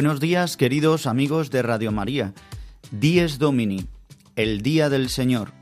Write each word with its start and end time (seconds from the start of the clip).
Buenos 0.00 0.18
días, 0.18 0.56
queridos 0.56 1.06
amigos 1.06 1.50
de 1.50 1.60
Radio 1.60 1.92
María. 1.92 2.32
Dies 2.90 3.38
Domini, 3.38 3.84
el 4.34 4.62
día 4.62 4.88
del 4.88 5.10
Señor, 5.10 5.52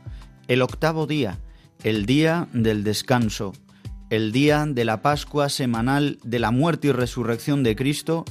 el 0.46 0.62
octavo 0.62 1.08
día, 1.08 1.40
el 1.82 2.06
día 2.06 2.46
del 2.52 2.84
descanso, 2.84 3.52
el 4.10 4.30
día 4.30 4.64
de 4.64 4.84
la 4.84 5.02
Pascua 5.02 5.48
semanal 5.48 6.20
de 6.22 6.38
la 6.38 6.52
muerte 6.52 6.86
y 6.86 6.92
resurrección 6.92 7.64
de 7.64 7.74
Cristo, 7.74 8.24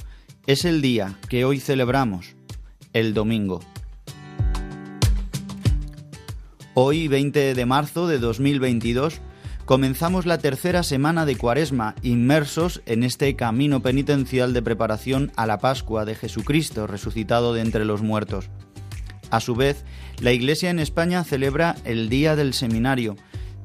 es 0.46 0.64
el 0.64 0.80
día 0.80 1.18
que 1.28 1.44
hoy 1.44 1.60
celebramos, 1.60 2.36
el 2.94 3.12
domingo. 3.12 3.60
Hoy, 6.72 7.06
20 7.08 7.52
de 7.52 7.66
marzo 7.66 8.08
de 8.08 8.18
2022, 8.18 9.20
comenzamos 9.68 10.24
la 10.24 10.38
tercera 10.38 10.82
semana 10.82 11.26
de 11.26 11.36
Cuaresma, 11.36 11.94
inmersos 12.00 12.80
en 12.86 13.02
este 13.02 13.36
camino 13.36 13.82
penitencial 13.82 14.54
de 14.54 14.62
preparación 14.62 15.30
a 15.36 15.44
la 15.44 15.58
Pascua 15.58 16.06
de 16.06 16.14
Jesucristo 16.14 16.86
resucitado 16.86 17.52
de 17.52 17.60
entre 17.60 17.84
los 17.84 18.00
muertos. 18.00 18.48
A 19.30 19.40
su 19.40 19.54
vez, 19.54 19.84
la 20.22 20.32
Iglesia 20.32 20.70
en 20.70 20.78
España 20.78 21.22
celebra 21.22 21.76
el 21.84 22.08
Día 22.08 22.34
del 22.34 22.54
Seminario, 22.54 23.16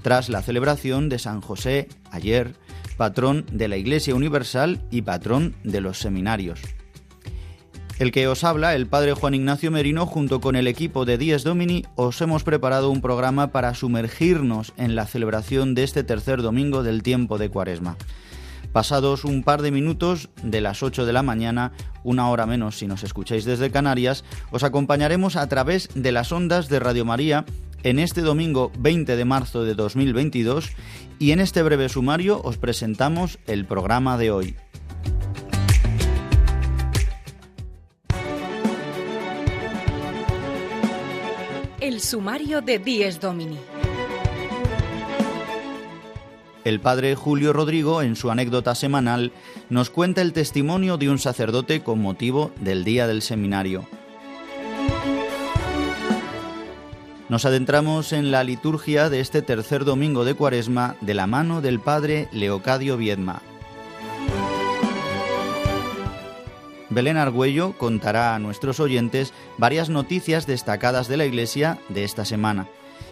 tras 0.01 0.27
la 0.27 0.41
celebración 0.41 1.07
de 1.07 1.19
San 1.19 1.39
José 1.39 1.87
ayer, 2.11 2.53
patrón 2.97 3.45
de 3.53 3.69
la 3.69 3.77
Iglesia 3.77 4.13
Universal 4.13 4.85
y 4.91 5.03
patrón 5.03 5.55
de 5.63 5.79
los 5.79 5.99
seminarios. 5.99 6.59
El 8.03 8.11
que 8.11 8.27
os 8.27 8.43
habla, 8.43 8.75
el 8.75 8.85
padre 8.85 9.13
Juan 9.13 9.33
Ignacio 9.33 9.71
Merino, 9.71 10.05
junto 10.05 10.41
con 10.41 10.57
el 10.57 10.67
equipo 10.67 11.05
de 11.05 11.17
Díaz 11.17 11.45
Domini, 11.45 11.85
os 11.95 12.19
hemos 12.19 12.43
preparado 12.43 12.89
un 12.89 12.99
programa 12.99 13.53
para 13.53 13.73
sumergirnos 13.75 14.73
en 14.75 14.95
la 14.97 15.07
celebración 15.07 15.73
de 15.73 15.85
este 15.85 16.03
tercer 16.03 16.41
domingo 16.41 16.83
del 16.83 17.01
tiempo 17.01 17.37
de 17.37 17.47
Cuaresma. 17.47 17.95
Pasados 18.73 19.23
un 19.23 19.41
par 19.41 19.61
de 19.61 19.71
minutos 19.71 20.27
de 20.43 20.59
las 20.59 20.83
8 20.83 21.05
de 21.05 21.13
la 21.13 21.23
mañana, 21.23 21.71
una 22.03 22.29
hora 22.29 22.45
menos 22.45 22.77
si 22.77 22.87
nos 22.87 23.05
escucháis 23.05 23.45
desde 23.45 23.71
Canarias, 23.71 24.25
os 24.51 24.63
acompañaremos 24.63 25.37
a 25.37 25.47
través 25.47 25.87
de 25.95 26.11
las 26.11 26.33
ondas 26.33 26.67
de 26.67 26.81
Radio 26.81 27.05
María 27.05 27.45
en 27.83 27.99
este 27.99 28.19
domingo 28.19 28.73
20 28.79 29.15
de 29.15 29.23
marzo 29.23 29.63
de 29.63 29.75
2022 29.75 30.71
y 31.19 31.31
en 31.31 31.39
este 31.39 31.63
breve 31.63 31.87
sumario 31.87 32.41
os 32.43 32.57
presentamos 32.57 33.39
el 33.47 33.63
programa 33.63 34.17
de 34.17 34.31
hoy. 34.31 34.55
Sumario 42.03 42.61
de 42.61 42.79
Dies 42.79 43.19
Domini. 43.19 43.57
El 46.63 46.79
padre 46.79 47.15
Julio 47.15 47.53
Rodrigo, 47.53 48.01
en 48.01 48.15
su 48.15 48.29
anécdota 48.29 48.75
semanal, 48.75 49.31
nos 49.69 49.89
cuenta 49.89 50.21
el 50.21 50.33
testimonio 50.33 50.97
de 50.97 51.09
un 51.09 51.17
sacerdote 51.17 51.81
con 51.81 52.01
motivo 52.01 52.51
del 52.59 52.83
día 52.83 53.07
del 53.07 53.21
seminario. 53.21 53.85
Nos 57.29 57.45
adentramos 57.45 58.13
en 58.13 58.31
la 58.31 58.43
liturgia 58.43 59.09
de 59.09 59.19
este 59.19 59.41
tercer 59.41 59.85
domingo 59.85 60.25
de 60.25 60.35
Cuaresma 60.35 60.95
de 61.01 61.13
la 61.13 61.25
mano 61.25 61.61
del 61.61 61.79
padre 61.79 62.27
Leocadio 62.31 62.95
Viedma. 62.97 63.41
Belén 66.93 67.17
Argüello 67.17 67.73
contará 67.77 68.35
a 68.35 68.39
nuestros 68.39 68.79
oyentes 68.79 69.33
varias 69.57 69.89
noticias 69.89 70.45
destacadas 70.47 71.07
de 71.07 71.17
la 71.17 71.25
Iglesia 71.25 71.77
de 71.89 72.03
esta 72.03 72.25
semana. 72.25 72.67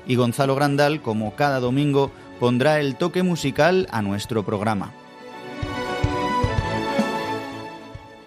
Y 0.08 0.16
Gonzalo 0.16 0.56
Grandal, 0.56 1.02
como 1.02 1.36
cada 1.36 1.60
domingo, 1.60 2.12
pondrá 2.40 2.80
el 2.80 2.96
toque 2.96 3.24
musical 3.24 3.88
a 3.92 4.02
nuestro 4.02 4.44
programa. 4.44 4.92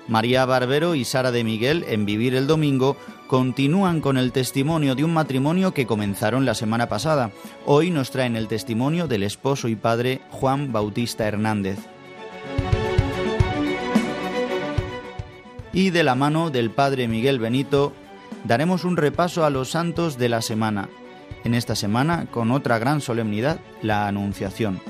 María 0.06 0.44
Barbero 0.44 0.94
y 0.94 1.04
Sara 1.04 1.30
de 1.30 1.44
Miguel, 1.44 1.84
en 1.88 2.04
Vivir 2.04 2.34
el 2.34 2.46
Domingo, 2.46 2.96
continúan 3.26 4.00
con 4.00 4.18
el 4.18 4.32
testimonio 4.32 4.94
de 4.94 5.04
un 5.04 5.14
matrimonio 5.14 5.72
que 5.72 5.86
comenzaron 5.86 6.44
la 6.44 6.54
semana 6.54 6.88
pasada. 6.88 7.32
Hoy 7.64 7.90
nos 7.90 8.10
traen 8.10 8.36
el 8.36 8.46
testimonio 8.46 9.08
del 9.08 9.22
esposo 9.22 9.68
y 9.68 9.76
padre 9.76 10.20
Juan 10.30 10.72
Bautista 10.72 11.26
Hernández. 11.26 11.78
Y 15.74 15.90
de 15.90 16.04
la 16.04 16.14
mano 16.14 16.50
del 16.50 16.70
Padre 16.70 17.08
Miguel 17.08 17.40
Benito 17.40 17.92
daremos 18.44 18.84
un 18.84 18.96
repaso 18.96 19.44
a 19.44 19.50
los 19.50 19.70
santos 19.70 20.16
de 20.18 20.28
la 20.28 20.40
semana, 20.40 20.88
en 21.42 21.52
esta 21.52 21.74
semana 21.74 22.26
con 22.30 22.52
otra 22.52 22.78
gran 22.78 23.00
solemnidad, 23.00 23.58
la 23.82 24.06
Anunciación. 24.06 24.80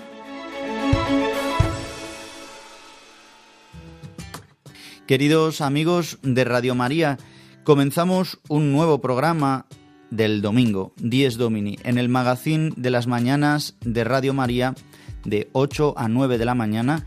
Queridos 5.07 5.63
amigos 5.63 6.19
de 6.23 6.45
Radio 6.45 6.75
María, 6.75 7.17
comenzamos 7.65 8.39
un 8.49 8.71
nuevo 8.71 9.01
programa 9.01 9.67
del 10.11 10.43
domingo, 10.43 10.93
10 10.99 11.39
Domini, 11.39 11.79
en 11.83 11.97
el 11.97 12.11
magazín 12.11 12.75
de 12.77 12.91
las 12.91 13.07
mañanas 13.07 13.77
de 13.81 14.05
Radio 14.05 14.35
María 14.35 14.75
de 15.25 15.49
8 15.53 15.95
a 15.97 16.09
9 16.09 16.37
de 16.37 16.45
la 16.45 16.55
mañana 16.55 17.05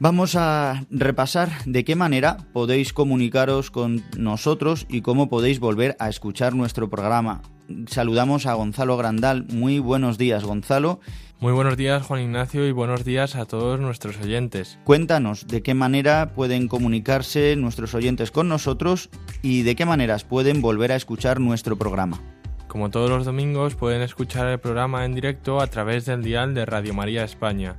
Vamos 0.00 0.34
a 0.34 0.84
repasar 0.90 1.50
de 1.66 1.84
qué 1.84 1.94
manera 1.94 2.38
podéis 2.52 2.92
comunicaros 2.92 3.70
con 3.70 4.02
nosotros 4.18 4.86
y 4.88 5.02
cómo 5.02 5.28
podéis 5.28 5.60
volver 5.60 5.96
a 6.00 6.08
escuchar 6.08 6.54
nuestro 6.56 6.90
programa. 6.90 7.42
Saludamos 7.86 8.46
a 8.46 8.54
Gonzalo 8.54 8.96
Grandal. 8.96 9.46
Muy 9.52 9.78
buenos 9.78 10.18
días, 10.18 10.42
Gonzalo. 10.42 10.98
Muy 11.38 11.52
buenos 11.52 11.76
días, 11.76 12.02
Juan 12.02 12.22
Ignacio, 12.22 12.66
y 12.66 12.72
buenos 12.72 13.04
días 13.04 13.36
a 13.36 13.44
todos 13.44 13.78
nuestros 13.78 14.18
oyentes. 14.18 14.80
Cuéntanos 14.82 15.46
de 15.46 15.62
qué 15.62 15.74
manera 15.74 16.32
pueden 16.34 16.66
comunicarse 16.66 17.54
nuestros 17.54 17.94
oyentes 17.94 18.32
con 18.32 18.48
nosotros 18.48 19.10
y 19.42 19.62
de 19.62 19.76
qué 19.76 19.86
maneras 19.86 20.24
pueden 20.24 20.60
volver 20.60 20.90
a 20.90 20.96
escuchar 20.96 21.38
nuestro 21.38 21.76
programa. 21.76 22.20
Como 22.66 22.90
todos 22.90 23.10
los 23.10 23.24
domingos, 23.24 23.76
pueden 23.76 24.02
escuchar 24.02 24.48
el 24.48 24.58
programa 24.58 25.04
en 25.04 25.14
directo 25.14 25.60
a 25.60 25.68
través 25.68 26.04
del 26.04 26.24
dial 26.24 26.52
de 26.52 26.66
Radio 26.66 26.94
María 26.94 27.22
España 27.22 27.76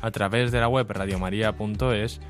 a 0.00 0.10
través 0.10 0.50
de 0.52 0.60
la 0.60 0.68
web 0.68 0.90
radiomaria.es 0.90 2.20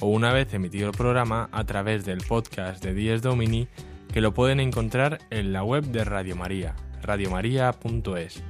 o 0.00 0.08
una 0.08 0.32
vez 0.32 0.52
emitido 0.54 0.88
el 0.88 0.96
programa 0.96 1.48
a 1.52 1.62
través 1.64 2.04
del 2.04 2.18
podcast 2.18 2.82
de 2.82 2.94
Dies 2.94 3.22
Domini 3.22 3.68
que 4.12 4.20
lo 4.20 4.34
pueden 4.34 4.58
encontrar 4.60 5.20
en 5.30 5.52
la 5.52 5.62
web 5.62 5.84
de 5.84 6.04
Radio 6.04 6.34
María, 6.36 6.74
radiomaria.es. 7.02 8.42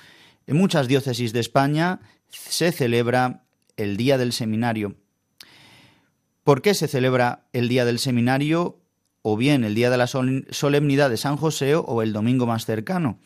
En 0.47 0.57
muchas 0.57 0.87
diócesis 0.87 1.33
de 1.33 1.41
España 1.41 1.99
se 2.29 2.71
celebra 2.71 3.43
el 3.77 3.97
Día 3.97 4.19
del 4.19 4.33
Seminario. 4.33 4.95
¿Por 6.45 6.63
qué 6.63 6.75
se 6.75 6.87
celebra 6.87 7.49
el 7.53 7.69
día 7.69 7.85
del 7.85 7.99
seminario 7.99 8.79
o 9.23 9.37
bien 9.37 9.65
el 9.65 9.75
día 9.75 9.91
de 9.91 9.97
la 9.97 10.07
solemnidad 10.07 11.11
de 11.11 11.17
San 11.17 11.37
José 11.37 11.75
o 11.75 12.03
el 12.03 12.13
domingo 12.13 12.47
más 12.47 12.67
cercano? 12.67 13.19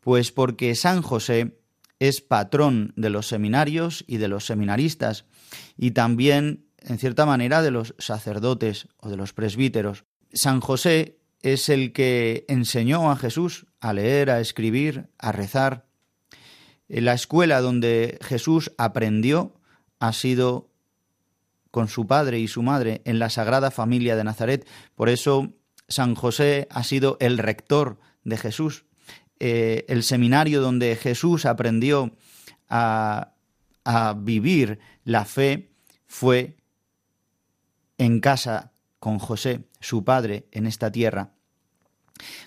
Pues 0.00 0.30
porque 0.30 0.74
San 0.74 1.00
José 1.00 1.56
es 2.00 2.20
patrón 2.20 2.92
de 2.96 3.08
los 3.08 3.28
seminarios 3.28 4.04
y 4.06 4.18
de 4.18 4.28
los 4.28 4.44
seminaristas 4.44 5.24
y 5.76 5.92
también, 5.92 6.66
en 6.78 6.98
cierta 6.98 7.26
manera, 7.26 7.62
de 7.62 7.70
los 7.70 7.94
sacerdotes 7.98 8.88
o 8.98 9.08
de 9.08 9.16
los 9.16 9.32
presbíteros. 9.32 10.04
San 10.32 10.60
José 10.60 11.18
es 11.42 11.68
el 11.68 11.92
que 11.92 12.44
enseñó 12.48 13.10
a 13.10 13.16
Jesús 13.16 13.66
a 13.80 13.92
leer, 13.92 14.30
a 14.30 14.40
escribir, 14.40 15.08
a 15.18 15.32
rezar. 15.32 15.86
La 16.88 17.14
escuela 17.14 17.60
donde 17.60 18.18
Jesús 18.22 18.72
aprendió 18.78 19.54
ha 19.98 20.12
sido 20.12 20.70
con 21.70 21.88
su 21.88 22.06
padre 22.06 22.38
y 22.38 22.48
su 22.48 22.62
madre 22.62 23.02
en 23.04 23.18
la 23.18 23.30
Sagrada 23.30 23.70
Familia 23.70 24.16
de 24.16 24.24
Nazaret. 24.24 24.66
Por 24.94 25.08
eso 25.08 25.52
San 25.88 26.14
José 26.14 26.66
ha 26.70 26.82
sido 26.82 27.16
el 27.20 27.38
rector 27.38 27.98
de 28.24 28.36
Jesús. 28.36 28.84
Eh, 29.38 29.84
el 29.88 30.02
seminario 30.02 30.62
donde 30.62 30.96
Jesús 30.96 31.44
aprendió 31.44 32.16
a, 32.68 33.34
a 33.86 34.14
vivir 34.14 34.80
la 35.04 35.24
fe 35.24 35.70
fue 36.06 36.56
en 37.98 38.20
casa 38.20 38.72
con 38.98 39.18
José, 39.18 39.68
su 39.80 40.04
padre, 40.04 40.48
en 40.50 40.66
esta 40.66 40.90
tierra. 40.90 41.30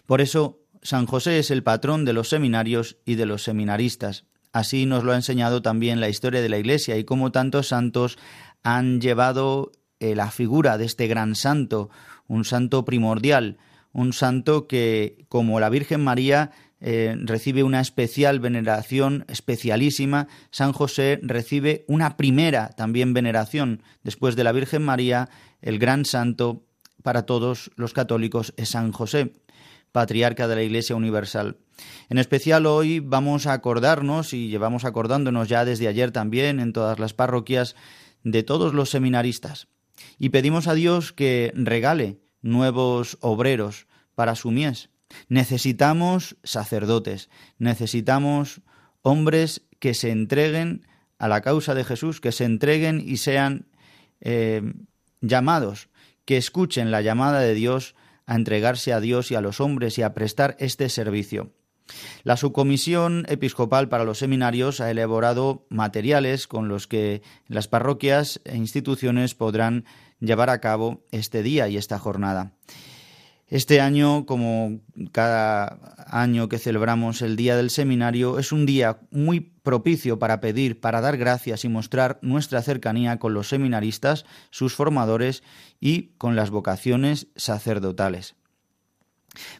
Por 0.05 0.19
eso 0.19 0.59
San 0.81 1.05
José 1.05 1.39
es 1.39 1.49
el 1.49 1.63
patrón 1.63 2.03
de 2.03 2.13
los 2.13 2.29
seminarios 2.29 2.97
y 3.05 3.15
de 3.15 3.25
los 3.25 3.43
seminaristas. 3.43 4.25
Así 4.51 4.85
nos 4.85 5.05
lo 5.05 5.13
ha 5.13 5.15
enseñado 5.15 5.61
también 5.61 6.01
la 6.01 6.09
historia 6.09 6.41
de 6.41 6.49
la 6.49 6.57
Iglesia 6.57 6.97
y 6.97 7.05
cómo 7.05 7.31
tantos 7.31 7.69
santos 7.69 8.17
han 8.61 8.99
llevado 8.99 9.71
eh, 9.99 10.15
la 10.15 10.31
figura 10.31 10.77
de 10.77 10.85
este 10.85 11.07
gran 11.07 11.35
santo, 11.35 11.89
un 12.27 12.43
santo 12.43 12.83
primordial, 12.83 13.57
un 13.93 14.11
santo 14.11 14.67
que, 14.67 15.25
como 15.29 15.59
la 15.61 15.69
Virgen 15.69 16.03
María, 16.03 16.51
eh, 16.81 17.15
recibe 17.19 17.63
una 17.63 17.81
especial 17.81 18.39
veneración 18.39 19.25
especialísima, 19.27 20.27
San 20.51 20.71
José 20.71 21.19
recibe 21.21 21.83
una 21.87 22.15
primera 22.15 22.69
también 22.69 23.13
veneración. 23.13 23.83
Después 24.03 24.35
de 24.35 24.43
la 24.43 24.51
Virgen 24.51 24.83
María, 24.83 25.29
el 25.61 25.79
gran 25.79 26.05
santo 26.05 26.63
para 27.03 27.25
todos 27.25 27.71
los 27.75 27.93
católicos 27.93 28.53
es 28.57 28.69
San 28.69 28.91
José, 28.91 29.33
patriarca 29.91 30.47
de 30.47 30.55
la 30.55 30.63
Iglesia 30.63 30.95
Universal. 30.95 31.57
En 32.09 32.17
especial 32.17 32.65
hoy 32.65 32.99
vamos 32.99 33.47
a 33.47 33.53
acordarnos, 33.53 34.33
y 34.33 34.49
llevamos 34.49 34.85
acordándonos 34.85 35.47
ya 35.47 35.65
desde 35.65 35.87
ayer 35.87 36.11
también 36.11 36.59
en 36.59 36.73
todas 36.73 36.99
las 36.99 37.13
parroquias, 37.13 37.75
de 38.23 38.43
todos 38.43 38.73
los 38.73 38.89
seminaristas. 38.89 39.67
Y 40.17 40.29
pedimos 40.29 40.67
a 40.67 40.73
Dios 40.73 41.13
que 41.13 41.51
regale 41.55 42.19
nuevos 42.41 43.17
obreros 43.21 43.87
para 44.15 44.35
su 44.35 44.51
mies. 44.51 44.89
Necesitamos 45.27 46.37
sacerdotes, 46.43 47.29
necesitamos 47.57 48.61
hombres 49.01 49.63
que 49.79 49.93
se 49.93 50.11
entreguen 50.11 50.85
a 51.17 51.27
la 51.27 51.41
causa 51.41 51.73
de 51.73 51.83
Jesús, 51.83 52.21
que 52.21 52.31
se 52.31 52.45
entreguen 52.45 53.01
y 53.05 53.17
sean 53.17 53.67
eh, 54.21 54.61
llamados, 55.21 55.89
que 56.25 56.37
escuchen 56.37 56.91
la 56.91 57.01
llamada 57.01 57.39
de 57.39 57.53
Dios 57.53 57.95
a 58.25 58.35
entregarse 58.35 58.93
a 58.93 58.99
Dios 58.99 59.31
y 59.31 59.35
a 59.35 59.41
los 59.41 59.59
hombres 59.59 59.97
y 59.97 60.03
a 60.03 60.13
prestar 60.13 60.55
este 60.59 60.89
servicio. 60.89 61.51
La 62.23 62.37
Subcomisión 62.37 63.25
Episcopal 63.27 63.89
para 63.89 64.03
los 64.03 64.19
Seminarios 64.19 64.79
ha 64.79 64.91
elaborado 64.91 65.65
materiales 65.69 66.47
con 66.47 66.67
los 66.67 66.87
que 66.87 67.23
las 67.47 67.67
parroquias 67.67 68.41
e 68.45 68.55
instituciones 68.55 69.33
podrán 69.33 69.85
llevar 70.19 70.49
a 70.49 70.59
cabo 70.59 71.03
este 71.11 71.41
día 71.41 71.67
y 71.67 71.77
esta 71.77 71.97
jornada. 71.97 72.53
Este 73.49 73.81
año, 73.81 74.27
como 74.27 74.79
cada 75.11 75.79
año 76.05 76.49
que 76.49 76.59
celebramos 76.59 77.23
el 77.23 77.35
Día 77.35 77.57
del 77.57 77.71
Seminario, 77.71 78.37
es 78.37 78.51
un 78.51 78.67
día 78.67 78.99
muy 79.09 79.39
propicio 79.39 80.19
para 80.19 80.39
pedir, 80.39 80.79
para 80.79 81.01
dar 81.01 81.17
gracias 81.17 81.65
y 81.65 81.69
mostrar 81.69 82.19
nuestra 82.21 82.61
cercanía 82.61 83.17
con 83.17 83.33
los 83.33 83.49
seminaristas, 83.49 84.25
sus 84.51 84.75
formadores 84.75 85.41
y 85.79 86.11
con 86.19 86.35
las 86.35 86.51
vocaciones 86.51 87.27
sacerdotales. 87.35 88.35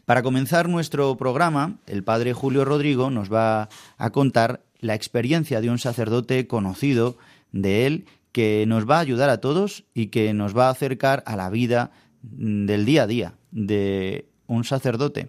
Para 0.04 0.22
comenzar 0.22 0.68
nuestro 0.68 1.16
programa, 1.16 1.78
el 1.86 2.04
padre 2.04 2.32
Julio 2.32 2.64
Rodrigo 2.64 3.10
nos 3.10 3.32
va 3.32 3.68
a 3.98 4.10
contar 4.10 4.62
la 4.78 4.94
experiencia 4.94 5.60
de 5.60 5.68
un 5.68 5.80
sacerdote 5.80 6.46
conocido 6.46 7.18
de 7.50 7.86
él 7.86 8.06
que 8.30 8.64
nos 8.68 8.88
va 8.88 8.98
a 8.98 9.00
ayudar 9.00 9.30
a 9.30 9.40
todos 9.40 9.84
y 9.94 10.06
que 10.06 10.32
nos 10.32 10.56
va 10.56 10.68
a 10.68 10.70
acercar 10.70 11.24
a 11.26 11.34
la 11.34 11.50
vida 11.50 11.90
del 12.22 12.84
día 12.84 13.04
a 13.04 13.06
día 13.06 13.34
de 13.50 14.28
un 14.46 14.64
sacerdote 14.64 15.28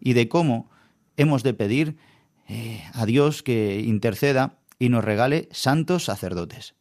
y 0.00 0.14
de 0.14 0.28
cómo 0.28 0.70
hemos 1.16 1.42
de 1.42 1.54
pedir 1.54 1.96
eh, 2.48 2.82
a 2.92 3.06
Dios 3.06 3.42
que 3.42 3.80
interceda 3.80 4.58
y 4.78 4.88
nos 4.88 5.04
regale 5.04 5.48
santos 5.52 6.04
sacerdotes. 6.04 6.74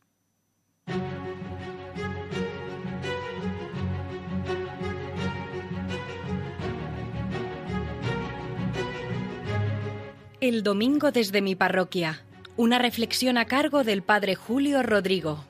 El 10.41 10.63
domingo 10.63 11.11
desde 11.11 11.41
mi 11.41 11.55
parroquia. 11.55 12.23
Una 12.57 12.79
reflexión 12.79 13.37
a 13.37 13.45
cargo 13.45 13.83
del 13.83 14.01
Padre 14.01 14.33
Julio 14.33 14.81
Rodrigo. 14.81 15.45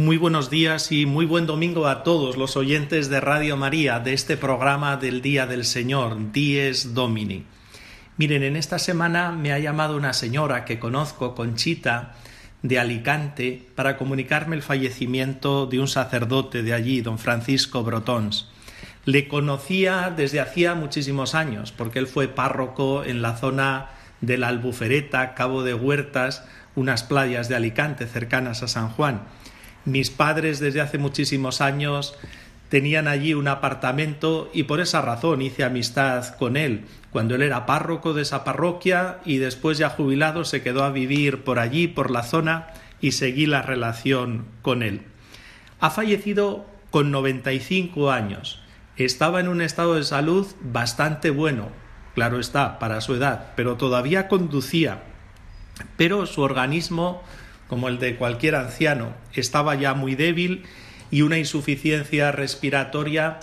Muy 0.00 0.16
buenos 0.16 0.48
días 0.48 0.92
y 0.92 1.04
muy 1.04 1.26
buen 1.26 1.44
domingo 1.44 1.86
a 1.86 2.02
todos 2.04 2.38
los 2.38 2.56
oyentes 2.56 3.10
de 3.10 3.20
Radio 3.20 3.58
María 3.58 4.00
de 4.00 4.14
este 4.14 4.38
programa 4.38 4.96
del 4.96 5.20
Día 5.20 5.46
del 5.46 5.66
Señor, 5.66 6.32
Dies 6.32 6.94
Domini. 6.94 7.44
Miren, 8.16 8.42
en 8.42 8.56
esta 8.56 8.78
semana 8.78 9.30
me 9.30 9.52
ha 9.52 9.58
llamado 9.58 9.98
una 9.98 10.14
señora 10.14 10.64
que 10.64 10.78
conozco, 10.78 11.34
Conchita, 11.34 12.14
de 12.62 12.78
Alicante 12.78 13.68
para 13.74 13.98
comunicarme 13.98 14.56
el 14.56 14.62
fallecimiento 14.62 15.66
de 15.66 15.80
un 15.80 15.86
sacerdote 15.86 16.62
de 16.62 16.72
allí, 16.72 17.02
don 17.02 17.18
Francisco 17.18 17.84
Brotons. 17.84 18.48
Le 19.04 19.28
conocía 19.28 20.14
desde 20.16 20.40
hacía 20.40 20.74
muchísimos 20.74 21.34
años, 21.34 21.72
porque 21.72 21.98
él 21.98 22.06
fue 22.06 22.26
párroco 22.26 23.04
en 23.04 23.20
la 23.20 23.36
zona 23.36 23.90
de 24.22 24.38
la 24.38 24.48
Albufereta, 24.48 25.34
Cabo 25.34 25.62
de 25.62 25.74
Huertas, 25.74 26.46
unas 26.74 27.02
playas 27.02 27.50
de 27.50 27.56
Alicante 27.56 28.06
cercanas 28.06 28.62
a 28.62 28.68
San 28.68 28.88
Juan. 28.88 29.24
Mis 29.84 30.10
padres 30.10 30.60
desde 30.60 30.80
hace 30.80 30.98
muchísimos 30.98 31.60
años 31.60 32.16
tenían 32.68 33.08
allí 33.08 33.34
un 33.34 33.48
apartamento 33.48 34.50
y 34.54 34.62
por 34.62 34.80
esa 34.80 35.02
razón 35.02 35.42
hice 35.42 35.64
amistad 35.64 36.36
con 36.36 36.56
él. 36.56 36.84
Cuando 37.10 37.34
él 37.34 37.42
era 37.42 37.66
párroco 37.66 38.14
de 38.14 38.22
esa 38.22 38.44
parroquia 38.44 39.18
y 39.24 39.38
después 39.38 39.78
ya 39.78 39.90
jubilado 39.90 40.44
se 40.44 40.62
quedó 40.62 40.84
a 40.84 40.90
vivir 40.90 41.42
por 41.42 41.58
allí, 41.58 41.88
por 41.88 42.10
la 42.10 42.22
zona, 42.22 42.68
y 43.00 43.12
seguí 43.12 43.46
la 43.46 43.62
relación 43.62 44.46
con 44.62 44.82
él. 44.82 45.02
Ha 45.80 45.90
fallecido 45.90 46.66
con 46.90 47.10
95 47.10 48.10
años. 48.10 48.62
Estaba 48.96 49.40
en 49.40 49.48
un 49.48 49.62
estado 49.62 49.94
de 49.94 50.04
salud 50.04 50.46
bastante 50.60 51.30
bueno, 51.30 51.68
claro 52.14 52.38
está, 52.38 52.78
para 52.78 53.00
su 53.00 53.14
edad, 53.14 53.52
pero 53.56 53.76
todavía 53.76 54.28
conducía. 54.28 55.02
Pero 55.96 56.26
su 56.26 56.42
organismo, 56.42 57.22
como 57.70 57.86
el 57.86 58.00
de 58.00 58.16
cualquier 58.16 58.56
anciano, 58.56 59.14
estaba 59.32 59.76
ya 59.76 59.94
muy 59.94 60.16
débil 60.16 60.64
y 61.12 61.22
una 61.22 61.38
insuficiencia 61.38 62.32
respiratoria 62.32 63.38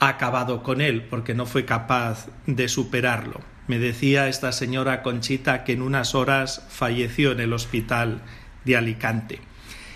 ha 0.00 0.08
acabado 0.08 0.64
con 0.64 0.80
él 0.80 1.04
porque 1.08 1.32
no 1.32 1.46
fue 1.46 1.64
capaz 1.64 2.26
de 2.46 2.66
superarlo. 2.66 3.40
Me 3.68 3.78
decía 3.78 4.26
esta 4.26 4.50
señora 4.50 5.04
Conchita 5.04 5.62
que 5.62 5.74
en 5.74 5.82
unas 5.82 6.16
horas 6.16 6.66
falleció 6.68 7.30
en 7.30 7.38
el 7.38 7.52
hospital 7.52 8.22
de 8.64 8.76
Alicante. 8.76 9.38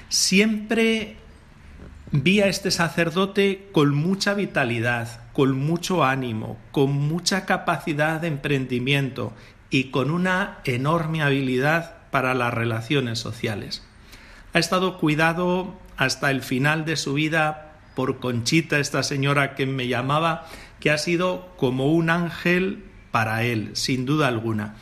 Siempre 0.08 1.16
vi 2.12 2.42
a 2.42 2.46
este 2.46 2.70
sacerdote 2.70 3.66
con 3.72 3.92
mucha 3.92 4.34
vitalidad, 4.34 5.32
con 5.32 5.58
mucho 5.58 6.04
ánimo, 6.04 6.60
con 6.70 6.92
mucha 6.92 7.44
capacidad 7.44 8.20
de 8.20 8.28
emprendimiento 8.28 9.34
y 9.68 9.90
con 9.90 10.12
una 10.12 10.58
enorme 10.64 11.22
habilidad 11.22 11.95
para 12.10 12.34
las 12.34 12.52
relaciones 12.52 13.18
sociales. 13.18 13.82
Ha 14.52 14.58
estado 14.58 14.98
cuidado 14.98 15.74
hasta 15.96 16.30
el 16.30 16.42
final 16.42 16.84
de 16.84 16.96
su 16.96 17.14
vida 17.14 17.72
por 17.94 18.18
Conchita, 18.18 18.78
esta 18.78 19.02
señora 19.02 19.54
que 19.54 19.66
me 19.66 19.88
llamaba, 19.88 20.46
que 20.80 20.90
ha 20.90 20.98
sido 20.98 21.48
como 21.56 21.86
un 21.92 22.10
ángel 22.10 22.84
para 23.10 23.42
él, 23.42 23.70
sin 23.72 24.04
duda 24.04 24.28
alguna. 24.28 24.76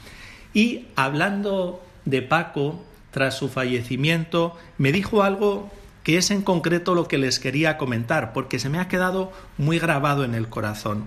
Y 0.53 0.87
hablando 0.97 1.85
de 2.05 2.23
Paco, 2.23 2.85
tras 3.11 3.39
su 3.39 3.49
fallecimiento, 3.49 4.59
me 4.77 4.91
dijo 4.91 5.23
algo 5.23 5.71
que 6.03 6.19
es 6.19 6.31
en 6.31 6.43
concreto 6.43 6.95
lo 6.95 7.09
que 7.09 7.17
les 7.19 7.39
quería 7.39 7.79
comentar, 7.79 8.33
porque 8.33 8.59
se 8.59 8.69
me 8.69 8.79
ha 8.79 8.89
quedado 8.89 9.33
muy 9.57 9.79
grabado 9.79 10.25
en 10.25 10.35
el 10.35 10.49
corazón. 10.49 11.07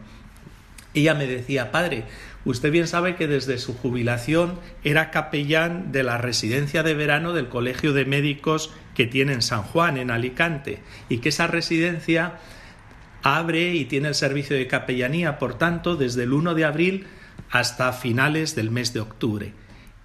ella 0.93 1.13
me 1.13 1.27
decía, 1.27 1.71
padre, 1.71 2.05
usted 2.49 2.71
bien 2.71 2.87
sabe 2.87 3.15
que 3.15 3.27
desde 3.27 3.57
su 3.57 3.73
jubilación 3.73 4.59
era 4.83 5.11
capellán 5.11 5.91
de 5.91 6.03
la 6.03 6.17
residencia 6.17 6.81
de 6.81 6.93
verano 6.93 7.33
del 7.33 7.49
Colegio 7.49 7.93
de 7.93 8.05
Médicos 8.05 8.71
que 8.95 9.05
tiene 9.05 9.33
en 9.33 9.41
San 9.41 9.63
Juan, 9.63 9.97
en 9.97 10.11
Alicante, 10.11 10.79
y 11.09 11.17
que 11.17 11.29
esa 11.29 11.47
residencia 11.47 12.39
abre 13.21 13.75
y 13.75 13.85
tiene 13.85 14.07
el 14.07 14.15
servicio 14.15 14.55
de 14.55 14.67
capellanía, 14.67 15.37
por 15.39 15.57
tanto, 15.57 15.95
desde 15.95 16.23
el 16.23 16.33
1 16.33 16.55
de 16.55 16.65
abril 16.65 17.07
hasta 17.51 17.91
finales 17.93 18.55
del 18.55 18.71
mes 18.71 18.93
de 18.93 19.01
octubre. 19.01 19.53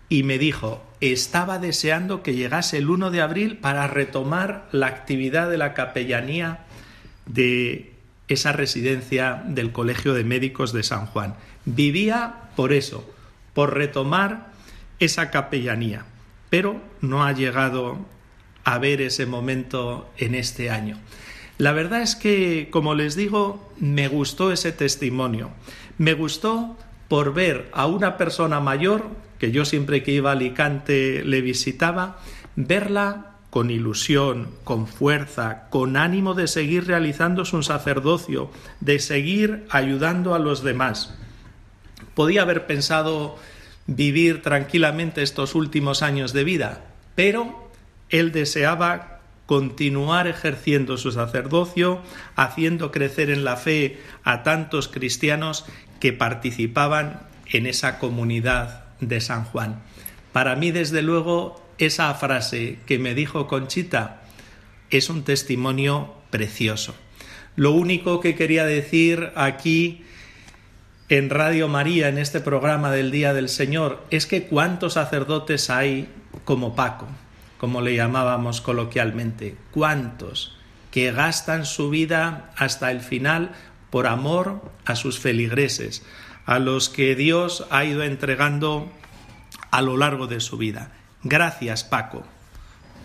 Y 0.09 0.25
me 0.25 0.39
dijo, 0.39 0.85
estaba 1.01 1.59
deseando 1.59 2.23
que 2.23 2.35
llegase 2.35 2.79
el 2.79 2.91
1 2.91 3.11
de 3.11 3.23
abril 3.23 3.59
para 3.59 3.87
retomar 3.87 4.69
la 4.73 4.89
actividad 4.89 5.49
de 5.49 5.59
la 5.59 5.75
capellanía 5.75 6.67
de 7.27 7.92
esa 8.29 8.53
residencia 8.53 9.43
del 9.47 9.73
Colegio 9.73 10.15
de 10.15 10.25
Médicos 10.25 10.73
de 10.73 10.83
San 10.83 11.07
Juan. 11.07 11.35
Vivía 11.65 12.51
por 12.57 12.73
eso, 12.73 13.09
por 13.55 13.75
retomar 13.75 14.53
esa 14.99 15.31
capellanía, 15.31 16.05
pero 16.51 16.81
no 17.01 17.25
ha 17.25 17.33
llegado 17.33 17.99
a 18.65 18.79
ver 18.79 19.01
ese 19.01 19.27
momento 19.27 20.11
en 20.17 20.35
este 20.35 20.71
año. 20.71 20.99
La 21.59 21.73
verdad 21.73 22.03
es 22.03 22.17
que, 22.17 22.69
como 22.71 22.95
les 22.95 23.15
digo, 23.15 23.73
me 23.79 24.09
gustó 24.09 24.53
ese 24.53 24.73
testimonio. 24.73 25.51
Me 25.99 26.15
gustó 26.15 26.77
por 27.09 27.35
ver 27.35 27.69
a 27.73 27.87
una 27.87 28.17
persona 28.17 28.61
mayor, 28.61 29.11
que 29.39 29.53
yo 29.53 29.65
siempre 29.65 30.03
que 30.03 30.13
iba 30.13 30.31
a 30.31 30.33
Alicante 30.33 31.23
le 31.25 31.41
visitaba, 31.41 32.19
verla 32.57 33.32
con 33.53 33.71
ilusión, 33.71 34.49
con 34.65 34.87
fuerza, 34.87 35.69
con 35.69 35.99
ánimo 35.99 36.33
de 36.33 36.49
seguir 36.49 36.87
realizando 36.87 37.45
su 37.45 37.63
sacerdocio, 37.63 38.51
de 38.81 38.99
seguir 38.99 39.67
ayudando 39.69 40.35
a 40.35 40.39
los 40.39 40.65
demás. 40.65 41.15
Podía 42.15 42.41
haber 42.43 42.67
pensado 42.67 43.37
vivir 43.87 44.41
tranquilamente 44.41 45.23
estos 45.23 45.55
últimos 45.55 46.03
años 46.03 46.33
de 46.33 46.45
vida, 46.45 46.81
pero 47.15 47.71
él 48.09 48.33
deseaba 48.33 49.21
continuar 49.45 50.29
ejerciendo 50.29 50.97
su 50.97 51.13
sacerdocio, 51.13 52.01
haciendo 52.37 52.91
crecer 52.91 53.29
en 53.29 53.45
la 53.45 53.59
fe 53.59 54.01
a 54.25 54.45
tantos 54.45 54.89
cristianos 54.89 55.67
que 56.01 56.15
participaban 56.15 57.21
en 57.51 57.67
esa 57.67 57.99
comunidad 57.99 58.85
de 59.01 59.21
San 59.21 59.45
Juan. 59.45 59.83
Para 60.33 60.57
mí, 60.57 60.71
desde 60.71 61.03
luego, 61.03 61.62
esa 61.79 62.13
frase 62.15 62.79
que 62.87 62.99
me 62.99 63.15
dijo 63.15 63.47
Conchita 63.47 64.23
es 64.91 65.11
un 65.11 65.25
testimonio 65.25 66.15
precioso. 66.31 66.95
Lo 67.57 67.73
único 67.73 68.21
que 68.21 68.35
quería 68.35 68.65
decir 68.65 69.33
aquí 69.35 70.05
en 71.09 71.29
Radio 71.29 71.69
María, 71.69 72.09
en 72.09 72.19
este 72.19 72.41
programa 72.41 72.91
del 72.91 73.11
Día 73.11 73.35
del 73.35 73.49
Señor, 73.49 74.05
es 74.11 74.27
que 74.27 74.45
cuántos 74.45 74.95
sacerdotes 74.95 75.69
hay 75.69 76.09
como 76.45 76.75
Paco, 76.75 77.07
como 77.59 77.83
le 77.83 77.95
llamábamos 77.95 78.61
coloquialmente, 78.61 79.57
cuántos 79.71 80.57
que 80.91 81.13
gastan 81.13 81.67
su 81.67 81.91
vida 81.91 82.51
hasta 82.57 82.91
el 82.91 83.01
final 83.01 83.53
por 83.91 84.07
amor 84.07 84.73
a 84.85 84.97
sus 84.97 85.19
feligreses, 85.19 86.05
a 86.47 86.59
los 86.59 86.89
que 86.89 87.15
Dios 87.15 87.67
ha 87.71 87.85
ido 87.85 88.03
entregando 88.03 88.91
a 89.71 89.83
lo 89.83 89.97
largo 89.97 90.27
de 90.27 90.41
su 90.41 90.57
vida. 90.57 90.93
Gracias, 91.25 91.85
Paco, 91.85 92.25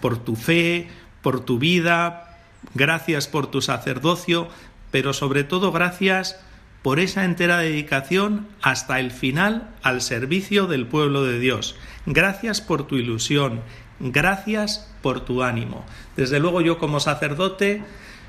por 0.01 0.17
tu 0.17 0.35
fe, 0.35 0.87
por 1.21 1.41
tu 1.41 1.59
vida, 1.59 2.37
gracias 2.73 3.27
por 3.27 3.47
tu 3.47 3.61
sacerdocio, 3.61 4.47
pero 4.91 5.13
sobre 5.13 5.43
todo 5.43 5.71
gracias 5.71 6.39
por 6.81 6.99
esa 6.99 7.25
entera 7.25 7.57
dedicación 7.57 8.47
hasta 8.61 8.99
el 8.99 9.11
final 9.11 9.69
al 9.83 10.01
servicio 10.01 10.67
del 10.67 10.87
pueblo 10.87 11.23
de 11.23 11.39
Dios. 11.39 11.75
Gracias 12.05 12.61
por 12.61 12.87
tu 12.87 12.95
ilusión, 12.95 13.61
gracias 13.99 14.89
por 15.01 15.21
tu 15.21 15.43
ánimo. 15.43 15.85
Desde 16.15 16.39
luego 16.39 16.61
yo 16.61 16.79
como 16.79 16.99
sacerdote 16.99 17.83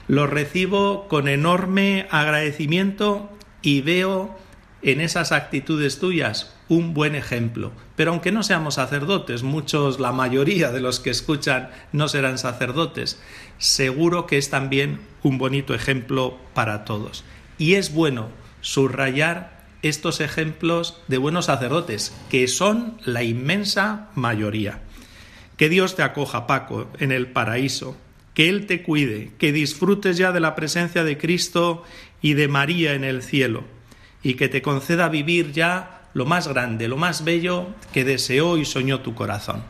lo 0.08 0.26
recibo 0.26 1.06
con 1.08 1.28
enorme 1.28 2.06
agradecimiento 2.10 3.30
y 3.62 3.82
veo 3.82 4.36
en 4.82 5.00
esas 5.00 5.32
actitudes 5.32 5.98
tuyas 5.98 6.57
un 6.68 6.94
buen 6.94 7.14
ejemplo. 7.14 7.72
Pero 7.96 8.12
aunque 8.12 8.32
no 8.32 8.42
seamos 8.42 8.74
sacerdotes, 8.74 9.42
muchos, 9.42 10.00
la 10.00 10.12
mayoría 10.12 10.70
de 10.70 10.80
los 10.80 11.00
que 11.00 11.10
escuchan 11.10 11.70
no 11.92 12.08
serán 12.08 12.38
sacerdotes, 12.38 13.20
seguro 13.58 14.26
que 14.26 14.38
es 14.38 14.50
también 14.50 15.00
un 15.22 15.38
bonito 15.38 15.74
ejemplo 15.74 16.38
para 16.54 16.84
todos. 16.84 17.24
Y 17.58 17.74
es 17.74 17.92
bueno 17.92 18.28
subrayar 18.60 19.58
estos 19.82 20.20
ejemplos 20.20 21.00
de 21.08 21.18
buenos 21.18 21.46
sacerdotes, 21.46 22.14
que 22.30 22.48
son 22.48 22.98
la 23.04 23.22
inmensa 23.22 24.08
mayoría. 24.14 24.80
Que 25.56 25.68
Dios 25.68 25.96
te 25.96 26.02
acoja, 26.02 26.46
Paco, 26.46 26.88
en 26.98 27.12
el 27.12 27.28
paraíso, 27.28 27.96
que 28.34 28.48
Él 28.48 28.66
te 28.66 28.82
cuide, 28.82 29.32
que 29.38 29.52
disfrutes 29.52 30.16
ya 30.16 30.32
de 30.32 30.40
la 30.40 30.54
presencia 30.54 31.04
de 31.04 31.18
Cristo 31.18 31.82
y 32.20 32.34
de 32.34 32.48
María 32.48 32.94
en 32.94 33.04
el 33.04 33.22
cielo 33.22 33.64
y 34.22 34.34
que 34.34 34.48
te 34.48 34.62
conceda 34.62 35.08
vivir 35.08 35.52
ya 35.52 35.97
lo 36.14 36.26
más 36.26 36.48
grande, 36.48 36.88
lo 36.88 36.96
más 36.96 37.24
bello 37.24 37.68
que 37.92 38.04
deseó 38.04 38.56
y 38.56 38.64
soñó 38.64 39.00
tu 39.00 39.14
corazón. 39.14 39.62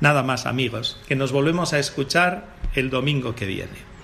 Nada 0.00 0.22
más 0.22 0.46
amigos, 0.46 1.00
que 1.06 1.16
nos 1.16 1.32
volvemos 1.32 1.72
a 1.72 1.78
escuchar 1.78 2.46
el 2.74 2.90
domingo 2.90 3.34
que 3.34 3.46
viene. 3.46 3.94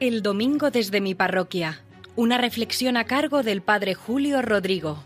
El 0.00 0.22
domingo 0.22 0.70
desde 0.70 1.00
mi 1.00 1.14
parroquia. 1.14 1.82
Una 2.16 2.36
reflexión 2.36 2.96
a 2.96 3.04
cargo 3.04 3.42
del 3.42 3.62
Padre 3.62 3.94
Julio 3.94 4.42
Rodrigo. 4.42 5.04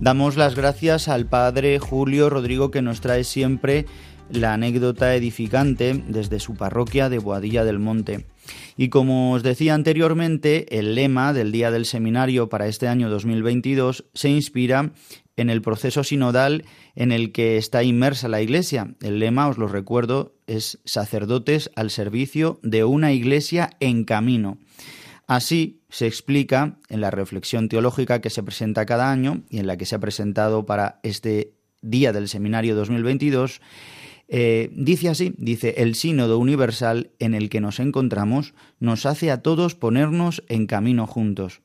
Damos 0.00 0.38
las 0.38 0.54
gracias 0.54 1.08
al 1.08 1.26
padre 1.26 1.78
Julio 1.78 2.30
Rodrigo 2.30 2.70
que 2.70 2.80
nos 2.80 3.02
trae 3.02 3.22
siempre 3.22 3.84
la 4.30 4.54
anécdota 4.54 5.14
edificante 5.14 6.02
desde 6.08 6.40
su 6.40 6.54
parroquia 6.54 7.10
de 7.10 7.18
Boadilla 7.18 7.66
del 7.66 7.80
Monte. 7.80 8.24
Y 8.78 8.88
como 8.88 9.34
os 9.34 9.42
decía 9.42 9.74
anteriormente, 9.74 10.78
el 10.78 10.94
lema 10.94 11.34
del 11.34 11.52
Día 11.52 11.70
del 11.70 11.84
Seminario 11.84 12.48
para 12.48 12.66
este 12.66 12.88
año 12.88 13.10
2022 13.10 14.06
se 14.14 14.30
inspira 14.30 14.90
en 15.36 15.50
el 15.50 15.60
proceso 15.60 16.02
sinodal 16.02 16.64
en 16.94 17.12
el 17.12 17.30
que 17.30 17.58
está 17.58 17.82
inmersa 17.82 18.28
la 18.28 18.40
Iglesia. 18.40 18.94
El 19.02 19.18
lema, 19.18 19.48
os 19.48 19.58
lo 19.58 19.68
recuerdo, 19.68 20.32
es 20.46 20.78
sacerdotes 20.86 21.70
al 21.76 21.90
servicio 21.90 22.58
de 22.62 22.84
una 22.84 23.12
Iglesia 23.12 23.68
en 23.80 24.04
camino. 24.04 24.56
Así 25.30 25.84
se 25.90 26.08
explica 26.08 26.80
en 26.88 27.00
la 27.00 27.12
reflexión 27.12 27.68
teológica 27.68 28.20
que 28.20 28.30
se 28.30 28.42
presenta 28.42 28.84
cada 28.84 29.12
año 29.12 29.44
y 29.48 29.60
en 29.60 29.68
la 29.68 29.76
que 29.76 29.86
se 29.86 29.94
ha 29.94 30.00
presentado 30.00 30.66
para 30.66 30.98
este 31.04 31.54
día 31.82 32.12
del 32.12 32.28
seminario 32.28 32.74
2022. 32.74 33.60
Eh, 34.26 34.70
dice 34.72 35.08
así, 35.08 35.32
dice, 35.38 35.74
el 35.76 35.94
sínodo 35.94 36.36
universal 36.36 37.12
en 37.20 37.34
el 37.34 37.48
que 37.48 37.60
nos 37.60 37.78
encontramos 37.78 38.54
nos 38.80 39.06
hace 39.06 39.30
a 39.30 39.40
todos 39.40 39.76
ponernos 39.76 40.42
en 40.48 40.66
camino 40.66 41.06
juntos. 41.06 41.60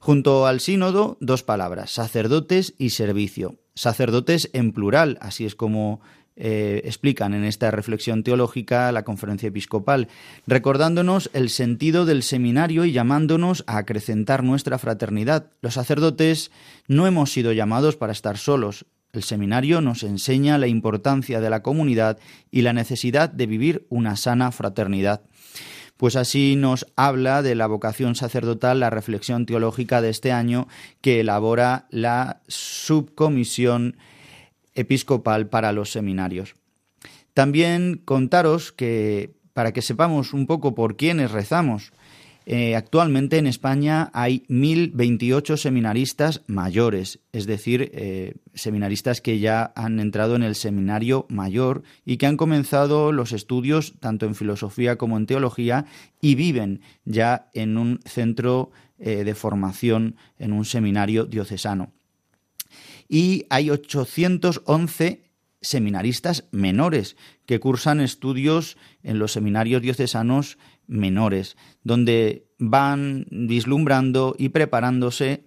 Junto 0.00 0.48
al 0.48 0.58
sínodo, 0.58 1.18
dos 1.20 1.44
palabras, 1.44 1.92
sacerdotes 1.92 2.74
y 2.78 2.90
servicio. 2.90 3.60
Sacerdotes 3.76 4.50
en 4.54 4.72
plural, 4.72 5.18
así 5.20 5.46
es 5.46 5.54
como 5.54 6.00
eh, 6.36 6.80
explican 6.84 7.34
en 7.34 7.44
esta 7.44 7.70
reflexión 7.70 8.22
teológica 8.22 8.90
la 8.92 9.04
conferencia 9.04 9.48
episcopal, 9.48 10.08
recordándonos 10.46 11.30
el 11.34 11.50
sentido 11.50 12.06
del 12.06 12.22
seminario 12.22 12.84
y 12.84 12.92
llamándonos 12.92 13.64
a 13.66 13.78
acrecentar 13.78 14.42
nuestra 14.42 14.78
fraternidad. 14.78 15.50
Los 15.60 15.74
sacerdotes 15.74 16.50
no 16.88 17.06
hemos 17.06 17.32
sido 17.32 17.52
llamados 17.52 17.96
para 17.96 18.12
estar 18.12 18.38
solos. 18.38 18.86
El 19.12 19.22
seminario 19.22 19.82
nos 19.82 20.04
enseña 20.04 20.56
la 20.56 20.68
importancia 20.68 21.40
de 21.40 21.50
la 21.50 21.62
comunidad 21.62 22.18
y 22.50 22.62
la 22.62 22.72
necesidad 22.72 23.28
de 23.28 23.46
vivir 23.46 23.86
una 23.90 24.16
sana 24.16 24.50
fraternidad. 24.52 25.20
Pues 25.98 26.16
así 26.16 26.56
nos 26.56 26.86
habla 26.96 27.42
de 27.42 27.54
la 27.54 27.66
vocación 27.66 28.14
sacerdotal 28.14 28.80
la 28.80 28.90
reflexión 28.90 29.44
teológica 29.46 30.00
de 30.00 30.08
este 30.08 30.32
año 30.32 30.66
que 31.00 31.20
elabora 31.20 31.86
la 31.90 32.40
subcomisión 32.48 33.96
episcopal 34.74 35.48
para 35.48 35.72
los 35.72 35.90
seminarios. 35.90 36.54
También 37.34 38.00
contaros 38.04 38.72
que, 38.72 39.34
para 39.52 39.72
que 39.72 39.82
sepamos 39.82 40.32
un 40.32 40.46
poco 40.46 40.74
por 40.74 40.96
quiénes 40.96 41.30
rezamos, 41.30 41.92
eh, 42.44 42.74
actualmente 42.74 43.38
en 43.38 43.46
España 43.46 44.10
hay 44.12 44.44
1.028 44.48 45.56
seminaristas 45.56 46.42
mayores, 46.48 47.20
es 47.32 47.46
decir, 47.46 47.90
eh, 47.94 48.34
seminaristas 48.52 49.20
que 49.20 49.38
ya 49.38 49.72
han 49.76 50.00
entrado 50.00 50.34
en 50.34 50.42
el 50.42 50.56
seminario 50.56 51.26
mayor 51.28 51.84
y 52.04 52.16
que 52.16 52.26
han 52.26 52.36
comenzado 52.36 53.12
los 53.12 53.32
estudios 53.32 53.94
tanto 54.00 54.26
en 54.26 54.34
filosofía 54.34 54.96
como 54.96 55.16
en 55.16 55.26
teología 55.26 55.86
y 56.20 56.34
viven 56.34 56.80
ya 57.04 57.48
en 57.54 57.76
un 57.76 58.00
centro 58.04 58.72
eh, 58.98 59.22
de 59.22 59.34
formación, 59.34 60.16
en 60.38 60.52
un 60.52 60.64
seminario 60.64 61.26
diocesano. 61.26 61.92
Y 63.08 63.46
hay 63.50 63.70
811 63.70 65.22
seminaristas 65.60 66.44
menores 66.50 67.16
que 67.46 67.60
cursan 67.60 68.00
estudios 68.00 68.76
en 69.02 69.18
los 69.18 69.32
seminarios 69.32 69.80
diocesanos 69.80 70.58
menores, 70.86 71.56
donde 71.84 72.46
van 72.58 73.26
vislumbrando 73.30 74.34
y 74.38 74.50
preparándose 74.50 75.44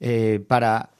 eh, 0.00 0.44
para 0.46 0.90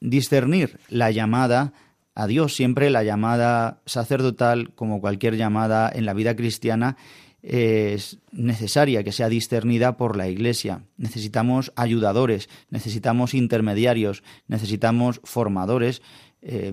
discernir 0.00 0.78
la 0.88 1.10
llamada 1.10 1.72
a 2.14 2.26
Dios. 2.26 2.54
Siempre 2.54 2.90
la 2.90 3.02
llamada 3.02 3.80
sacerdotal, 3.86 4.72
como 4.74 5.00
cualquier 5.00 5.36
llamada 5.36 5.90
en 5.92 6.04
la 6.04 6.14
vida 6.14 6.36
cristiana, 6.36 6.96
es 7.42 8.18
necesaria 8.30 9.02
que 9.02 9.12
sea 9.12 9.28
discernida 9.28 9.96
por 9.96 10.16
la 10.16 10.28
Iglesia. 10.28 10.84
Necesitamos 10.96 11.72
ayudadores, 11.74 12.48
necesitamos 12.70 13.34
intermediarios, 13.34 14.22
necesitamos 14.46 15.20
formadores 15.24 16.02
eh, 16.40 16.72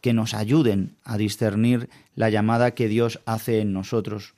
que 0.00 0.12
nos 0.12 0.34
ayuden 0.34 0.96
a 1.04 1.18
discernir 1.18 1.90
la 2.14 2.30
llamada 2.30 2.72
que 2.72 2.88
Dios 2.88 3.20
hace 3.26 3.60
en 3.60 3.72
nosotros. 3.72 4.34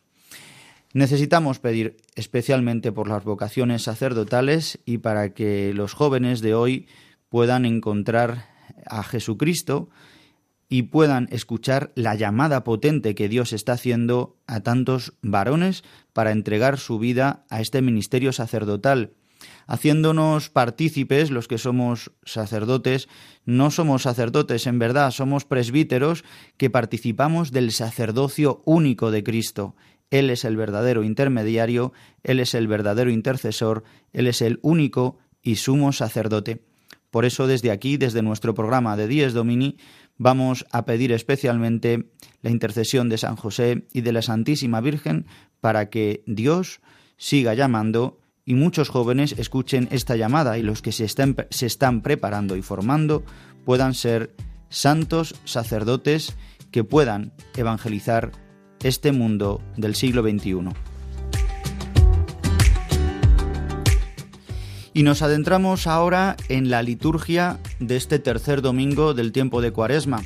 Necesitamos 0.93 1.59
pedir 1.59 1.99
especialmente 2.17 2.91
por 2.91 3.09
las 3.09 3.23
vocaciones 3.23 3.83
sacerdotales 3.83 4.81
y 4.87 4.99
para 4.99 5.35
que 5.35 5.73
los 5.75 5.93
jóvenes 5.93 6.41
de 6.41 6.55
hoy 6.55 6.89
puedan 7.29 7.67
encontrar 7.67 8.47
a 8.87 9.03
Jesucristo 9.03 9.91
y 10.69 10.83
puedan 10.83 11.29
escuchar 11.31 11.93
la 11.95 12.15
llamada 12.15 12.63
potente 12.63 13.15
que 13.15 13.29
Dios 13.29 13.53
está 13.53 13.73
haciendo 13.73 14.37
a 14.47 14.61
tantos 14.61 15.15
varones 15.23 15.83
para 16.13 16.33
entregar 16.33 16.79
su 16.79 16.99
vida 16.99 17.45
a 17.49 17.61
este 17.61 17.81
ministerio 17.81 18.33
sacerdotal, 18.33 19.13
haciéndonos 19.67 20.51
partícipes, 20.51 21.31
los 21.31 21.49
que 21.49 21.59
somos 21.59 22.11
sacerdotes, 22.25 23.09
no 23.45 23.71
somos 23.71 24.03
sacerdotes 24.03 24.67
en 24.67 24.79
verdad, 24.79 25.11
somos 25.11 25.45
presbíteros 25.45 26.25
que 26.57 26.71
participamos 26.71 27.51
del 27.51 27.73
sacerdocio 27.73 28.63
único 28.67 29.11
de 29.11 29.25
Cristo. 29.25 29.75
Él 30.11 30.31
es 30.31 30.45
el 30.45 30.57
verdadero 30.57 31.05
intermediario, 31.05 31.93
Él 32.23 32.41
es 32.41 32.55
el 32.55 32.67
verdadero 32.67 33.11
intercesor, 33.11 33.85
Él 34.13 34.27
es 34.27 34.43
el 34.43 34.59
único 34.63 35.19
y 35.43 35.57
sumo 35.57 35.93
sacerdote. 35.93 36.65
Por 37.11 37.25
eso 37.25 37.47
desde 37.47 37.71
aquí, 37.71 37.97
desde 37.97 38.23
nuestro 38.23 38.55
programa 38.55 38.97
de 38.97 39.07
Dies 39.09 39.33
Domini, 39.33 39.79
vamos 40.19 40.67
a 40.73 40.85
pedir 40.85 41.13
especialmente 41.13 42.11
la 42.43 42.51
intercesión 42.51 43.09
de 43.09 43.19
San 43.19 43.37
José 43.37 43.87
y 43.93 44.03
de 44.03 44.13
la 44.13 44.23
Santísima 44.23 44.81
Virgen 44.81 45.27
para 45.61 45.89
que 45.89 46.23
Dios 46.27 46.81
siga 47.17 47.55
llamando 47.55 48.21
y 48.45 48.55
muchos 48.55 48.89
jóvenes 48.89 49.35
escuchen 49.39 49.89
esta 49.91 50.17
llamada 50.17 50.59
y 50.59 50.63
los 50.63 50.83
que 50.83 50.93
se 50.93 51.05
están, 51.05 52.01
preparando 52.01 52.57
y 52.57 52.63
formando 52.63 53.23
puedan 53.65 53.95
ser 53.95 54.35
santos 54.71 55.35
sacerdotes 55.45 56.35
que 56.71 56.85
puedan 56.85 57.33
evangelizar 57.57 58.33
este 58.83 59.13
mundo 59.13 59.61
del 59.77 59.95
siglo 59.95 60.23
XXI. 60.23 60.71
Y 64.99 65.05
nos 65.05 65.23
adentramos 65.23 65.87
ahora 65.87 66.37
en 66.49 66.71
la 66.71 66.83
liturgia 66.83 67.61
de 67.79 67.95
este 67.95 68.19
tercer 68.19 68.63
domingo 68.63 69.15
del 69.15 69.31
tiempo 69.31 69.61
de 69.61 69.71
Cuaresma. 69.71 70.25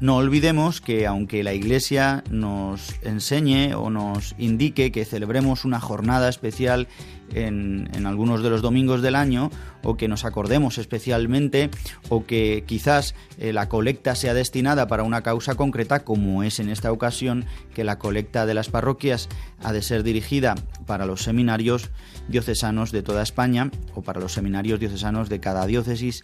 No 0.00 0.16
olvidemos 0.16 0.80
que 0.80 1.06
aunque 1.06 1.44
la 1.44 1.52
Iglesia 1.52 2.24
nos 2.30 2.94
enseñe 3.02 3.74
o 3.74 3.90
nos 3.90 4.34
indique 4.38 4.92
que 4.92 5.04
celebremos 5.04 5.66
una 5.66 5.78
jornada 5.78 6.30
especial 6.30 6.88
en, 7.34 8.06
algunos 8.06 8.42
de 8.42 8.48
los 8.48 8.62
domingos 8.62 9.02
del 9.02 9.14
año, 9.14 9.50
o 9.82 9.98
que 9.98 10.08
nos 10.08 10.24
acordemos 10.24 10.78
especialmente, 10.78 11.70
o 12.08 12.24
que 12.24 12.64
quizás 12.66 13.14
eh, 13.38 13.52
la 13.52 13.68
colecta 13.68 14.14
sea 14.14 14.32
destinada 14.32 14.88
para 14.88 15.02
una 15.02 15.22
causa 15.22 15.54
concreta, 15.54 16.02
como 16.02 16.42
es 16.42 16.60
en 16.60 16.70
esta 16.70 16.90
ocasión, 16.92 17.44
que 17.74 17.84
la 17.84 17.98
colecta 17.98 18.46
de 18.46 18.54
las 18.54 18.70
parroquias 18.70 19.28
ha 19.62 19.72
de 19.72 19.82
ser 19.82 20.02
dirigida 20.02 20.54
para 20.86 21.04
los 21.04 21.22
seminarios 21.22 21.90
diocesanos 22.28 22.90
de 22.90 23.02
toda 23.02 23.22
España, 23.22 23.70
o 23.94 24.00
para 24.00 24.18
los 24.18 24.32
seminarios 24.32 24.80
diocesanos 24.80 25.28
de 25.28 25.40
cada 25.40 25.66
diócesis, 25.66 26.22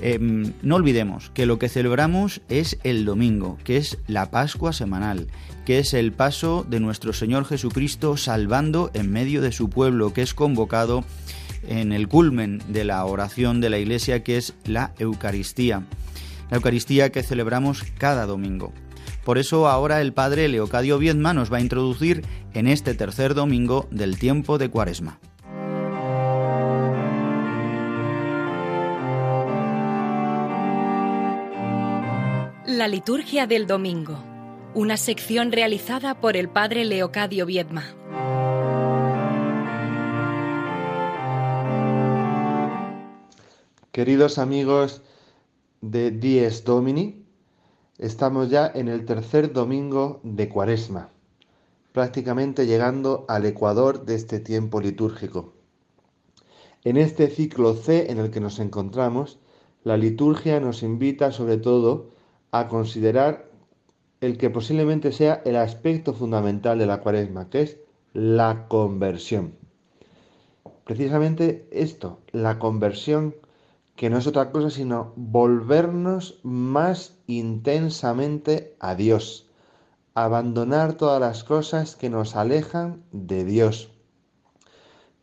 Em, 0.00 0.52
no 0.62 0.76
olvidemos 0.76 1.30
que 1.30 1.46
lo 1.46 1.58
que 1.58 1.68
celebramos 1.68 2.40
es 2.48 2.78
el 2.82 3.04
domingo, 3.04 3.58
que 3.64 3.76
es 3.76 3.98
la 4.08 4.30
Pascua 4.30 4.72
semanal, 4.72 5.28
que 5.64 5.78
es 5.78 5.94
el 5.94 6.12
paso 6.12 6.66
de 6.68 6.80
nuestro 6.80 7.12
Señor 7.12 7.44
Jesucristo 7.44 8.16
salvando 8.16 8.90
en 8.94 9.12
medio 9.12 9.40
de 9.40 9.52
su 9.52 9.70
pueblo, 9.70 10.12
que 10.12 10.22
es 10.22 10.34
convocado 10.34 11.04
en 11.66 11.92
el 11.92 12.08
culmen 12.08 12.60
de 12.68 12.84
la 12.84 13.04
oración 13.04 13.60
de 13.60 13.70
la 13.70 13.78
Iglesia, 13.78 14.22
que 14.22 14.36
es 14.36 14.54
la 14.64 14.92
Eucaristía. 14.98 15.86
La 16.50 16.56
Eucaristía 16.56 17.10
que 17.10 17.22
celebramos 17.22 17.84
cada 17.96 18.26
domingo. 18.26 18.72
Por 19.24 19.38
eso 19.38 19.68
ahora 19.68 20.00
el 20.02 20.12
Padre 20.12 20.48
Leocadio 20.48 20.98
Viedma 20.98 21.32
nos 21.32 21.52
va 21.52 21.58
a 21.58 21.62
introducir 21.62 22.22
en 22.52 22.66
este 22.66 22.94
tercer 22.94 23.34
domingo 23.34 23.88
del 23.90 24.18
tiempo 24.18 24.58
de 24.58 24.68
Cuaresma. 24.68 25.18
La 32.76 32.88
liturgia 32.88 33.46
del 33.46 33.68
domingo, 33.68 34.18
una 34.74 34.96
sección 34.96 35.52
realizada 35.52 36.20
por 36.20 36.36
el 36.36 36.48
padre 36.48 36.84
Leocadio 36.84 37.46
Viedma. 37.46 37.84
Queridos 43.92 44.38
amigos 44.38 45.02
de 45.82 46.10
Dies 46.10 46.64
Domini, 46.64 47.24
estamos 47.98 48.50
ya 48.50 48.72
en 48.74 48.88
el 48.88 49.04
tercer 49.04 49.52
domingo 49.52 50.18
de 50.24 50.48
Cuaresma, 50.48 51.10
prácticamente 51.92 52.66
llegando 52.66 53.24
al 53.28 53.46
ecuador 53.46 54.04
de 54.04 54.16
este 54.16 54.40
tiempo 54.40 54.80
litúrgico. 54.80 55.54
En 56.82 56.96
este 56.96 57.28
ciclo 57.28 57.74
C 57.74 58.10
en 58.10 58.18
el 58.18 58.32
que 58.32 58.40
nos 58.40 58.58
encontramos, 58.58 59.38
la 59.84 59.96
liturgia 59.96 60.58
nos 60.58 60.82
invita 60.82 61.30
sobre 61.30 61.58
todo 61.58 62.13
a 62.54 62.68
considerar 62.68 63.50
el 64.20 64.38
que 64.38 64.48
posiblemente 64.48 65.10
sea 65.10 65.42
el 65.44 65.56
aspecto 65.56 66.14
fundamental 66.14 66.78
de 66.78 66.86
la 66.86 67.00
cuaresma, 67.00 67.50
que 67.50 67.62
es 67.62 67.78
la 68.12 68.68
conversión. 68.68 69.56
Precisamente 70.84 71.68
esto, 71.72 72.20
la 72.30 72.60
conversión, 72.60 73.34
que 73.96 74.08
no 74.08 74.18
es 74.18 74.28
otra 74.28 74.52
cosa 74.52 74.70
sino 74.70 75.14
volvernos 75.16 76.38
más 76.44 77.18
intensamente 77.26 78.76
a 78.78 78.94
Dios, 78.94 79.50
abandonar 80.14 80.92
todas 80.92 81.20
las 81.20 81.42
cosas 81.42 81.96
que 81.96 82.08
nos 82.08 82.36
alejan 82.36 83.02
de 83.10 83.44
Dios, 83.44 83.90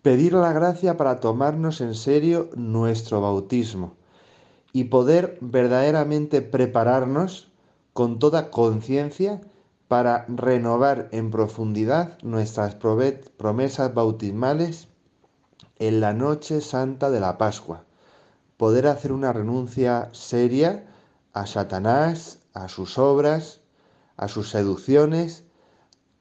pedir 0.02 0.34
la 0.34 0.52
gracia 0.52 0.98
para 0.98 1.22
tomarnos 1.22 1.80
en 1.80 1.96
serio 1.96 2.50
nuestro 2.56 3.22
bautismo, 3.22 3.96
y 4.74 4.86
poder 4.86 5.38
verdaderamente 5.42 6.42
prepararnos 6.42 7.52
con 7.94 8.20
toda 8.20 8.50
conciencia 8.50 9.42
para 9.88 10.26
renovar 10.30 11.10
en 11.12 11.32
profundidad 11.32 12.18
nuestras 12.24 12.76
promesas 12.76 13.94
bautismales 13.94 14.88
en 15.80 16.00
la 16.00 16.14
noche 16.14 16.62
santa 16.62 17.10
de 17.10 17.20
la 17.20 17.38
Pascua. 17.38 17.84
Poder 18.56 18.88
hacer 18.88 19.12
una 19.12 19.34
renuncia 19.34 20.10
seria 20.14 20.86
a 21.34 21.46
Satanás, 21.48 22.40
a 22.54 22.70
sus 22.70 22.98
obras, 22.98 23.60
a 24.16 24.28
sus 24.28 24.50
seducciones, 24.50 25.44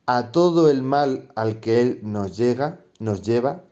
a 0.07 0.33
todo 0.33 0.71
el 0.71 0.83
mal 0.83 1.29
al 1.37 1.61
que 1.61 1.81
él 1.83 2.01
nos 2.03 2.37
llega, 2.37 2.81
nos 2.99 3.23
lleva 3.23 3.63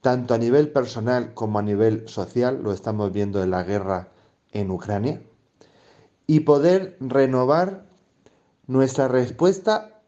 tanto 0.00 0.34
a 0.34 0.38
nivel 0.38 0.70
personal 0.70 1.34
como 1.34 1.58
a 1.58 1.62
nivel 1.62 2.08
social, 2.08 2.62
lo 2.62 2.72
estamos 2.72 3.12
viendo 3.12 3.42
en 3.42 3.50
la 3.50 3.62
guerra 3.62 4.08
en 4.52 4.70
Ucrania, 4.70 5.22
y 6.26 6.40
poder 6.40 6.96
renovar 7.00 7.86
nuestra 8.66 9.08
respuesta 9.08 10.02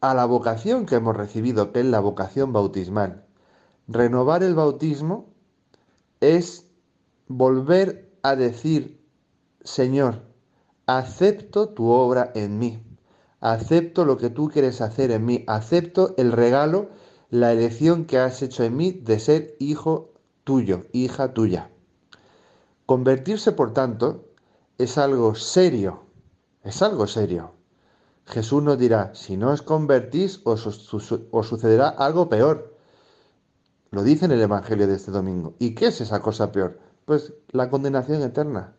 a 0.00 0.14
la 0.14 0.24
vocación 0.24 0.86
que 0.86 0.96
hemos 0.96 1.16
recibido, 1.16 1.72
que 1.72 1.80
es 1.80 1.86
la 1.86 2.00
vocación 2.00 2.52
bautismal. 2.52 3.24
Renovar 3.88 4.42
el 4.42 4.54
bautismo 4.54 5.26
es 6.20 6.66
volver 7.28 8.10
a 8.22 8.36
decir, 8.36 9.00
Señor, 9.62 10.22
acepto 10.86 11.68
tu 11.68 11.88
obra 11.88 12.32
en 12.34 12.58
mí, 12.58 12.82
acepto 13.40 14.04
lo 14.04 14.16
que 14.16 14.30
tú 14.30 14.48
quieres 14.48 14.80
hacer 14.80 15.10
en 15.10 15.24
mí, 15.24 15.44
acepto 15.46 16.14
el 16.16 16.32
regalo 16.32 16.88
la 17.32 17.50
elección 17.50 18.04
que 18.04 18.18
has 18.18 18.42
hecho 18.42 18.62
en 18.62 18.76
mí 18.76 18.92
de 18.92 19.18
ser 19.18 19.56
hijo 19.58 20.12
tuyo, 20.44 20.84
hija 20.92 21.32
tuya. 21.32 21.70
Convertirse, 22.84 23.52
por 23.52 23.72
tanto, 23.72 24.26
es 24.76 24.98
algo 24.98 25.34
serio, 25.34 26.02
es 26.62 26.82
algo 26.82 27.06
serio. 27.06 27.54
Jesús 28.26 28.62
nos 28.62 28.78
dirá, 28.78 29.14
si 29.14 29.38
no 29.38 29.50
os 29.50 29.62
convertís, 29.62 30.42
os, 30.44 30.60
sucederá 30.60 31.88
algo 31.88 32.28
peor. 32.28 32.76
Lo 33.90 34.02
dice 34.02 34.26
en 34.26 34.32
el 34.32 34.42
Evangelio 34.42 34.86
de 34.86 34.96
este 34.96 35.10
domingo. 35.10 35.54
¿Y 35.58 35.74
qué 35.74 35.86
es 35.86 36.02
esa 36.02 36.20
cosa 36.20 36.52
peor? 36.52 36.80
Pues 37.06 37.32
la 37.48 37.70
condenación 37.70 38.20
eterna. 38.20 38.76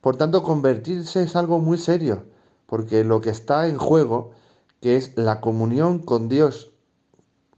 Por 0.00 0.16
tanto, 0.16 0.42
convertirse 0.42 1.22
es 1.22 1.36
algo 1.36 1.58
muy 1.58 1.76
serio, 1.76 2.24
porque 2.64 3.04
lo 3.04 3.20
que 3.20 3.28
está 3.28 3.68
en 3.68 3.76
juego, 3.76 4.30
que 4.80 4.96
es 4.96 5.12
la 5.18 5.42
comunión 5.42 5.98
con 5.98 6.30
Dios, 6.30 6.70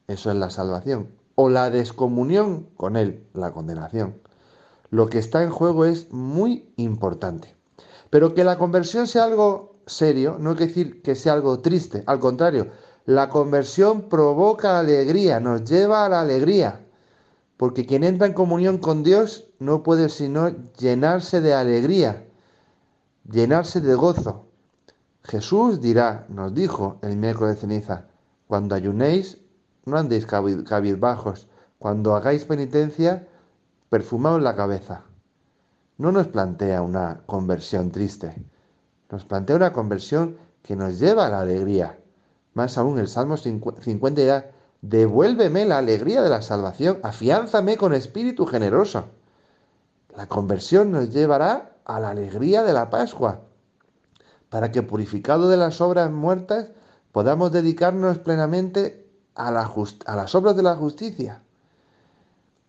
eso 0.09 0.31
es 0.31 0.37
la 0.37 0.51
salvación, 0.51 1.09
o 1.35 1.49
la 1.49 1.71
descomunión 1.71 2.69
con 2.77 2.97
Él, 2.97 3.27
la 3.35 3.53
condenación. 3.53 4.21
Lo 4.91 5.09
que 5.09 5.19
está 5.19 5.43
en 5.43 5.51
juego 5.51 5.85
es 5.85 6.11
muy 6.13 6.73
importante. 6.77 7.55
Pero 8.11 8.35
que 8.35 8.45
la 8.45 8.57
conversión 8.59 9.07
sea 9.07 9.25
algo 9.25 9.77
serio 9.87 10.37
no 10.39 10.57
quiere 10.57 10.73
decir 10.73 11.03
que 11.03 11.15
sea 11.15 11.33
algo 11.33 11.61
triste, 11.61 12.03
al 12.07 12.19
contrario, 12.19 12.69
la 13.05 13.29
conversión 13.29 14.09
provoca 14.09 14.79
alegría, 14.79 15.39
nos 15.39 15.65
lleva 15.65 16.05
a 16.05 16.09
la 16.09 16.21
alegría, 16.21 16.85
porque 17.57 17.87
quien 17.87 18.03
entra 18.03 18.27
en 18.27 18.33
comunión 18.33 18.79
con 18.79 19.05
Dios 19.05 19.47
no 19.61 19.83
puede 19.83 20.09
sino 20.09 20.51
llenarse 20.77 21.41
de 21.41 21.55
alegría, 21.55 22.27
llenarse 23.31 23.81
de 23.81 23.95
gozo. 23.95 24.47
Jesús 25.23 25.81
dirá, 25.81 26.27
nos 26.29 26.53
dijo 26.55 26.99
el 27.03 27.17
miércoles 27.17 27.55
de 27.55 27.61
ceniza, 27.61 28.07
cuando 28.49 28.75
ayunéis, 28.75 29.39
no 29.87 29.97
andéis 29.97 30.27
cabizbajos, 30.27 31.47
cuando 31.79 32.17
hagáis 32.17 32.45
penitencia, 32.45 33.29
perfumaos 33.89 34.43
la 34.43 34.57
cabeza. 34.57 35.05
No 35.97 36.11
nos 36.11 36.27
plantea 36.27 36.83
una 36.83 37.21
conversión 37.27 37.93
triste, 37.93 38.35
nos 39.11 39.25
plantea 39.25 39.55
una 39.55 39.73
conversión 39.73 40.39
que 40.65 40.75
nos 40.75 40.99
lleva 40.99 41.27
a 41.27 41.31
la 41.31 41.41
alegría. 41.41 41.97
Más 42.55 42.77
aún, 42.79 42.99
el 42.99 43.07
Salmo 43.07 43.37
50 43.37 44.23
ya, 44.23 44.51
devuélveme 44.83 45.65
la 45.65 45.79
alegría 45.79 46.21
de 46.21 46.31
la 46.31 46.43
salvación, 46.43 46.99
afiánzame 47.05 47.77
con 47.77 47.95
espíritu 47.95 48.45
generoso. 48.45 49.05
La 50.17 50.27
conversión 50.27 50.91
nos 50.91 51.11
llevará 51.11 51.77
a 51.85 52.01
la 52.01 52.11
alegría 52.11 52.65
de 52.65 52.73
la 52.73 52.91
Pascua, 52.91 53.43
para 54.49 54.73
que 54.73 54.83
purificado 54.83 55.49
de 55.49 55.57
las 55.57 55.81
obras 55.81 56.11
muertas 56.11 56.71
podamos 57.13 57.53
dedicarnos 57.53 58.19
plenamente 58.19 59.06
a, 59.37 59.51
las 59.51 60.35
obras 60.35 60.57
de 60.57 60.63
la 60.63 60.75
justicia. 60.75 61.43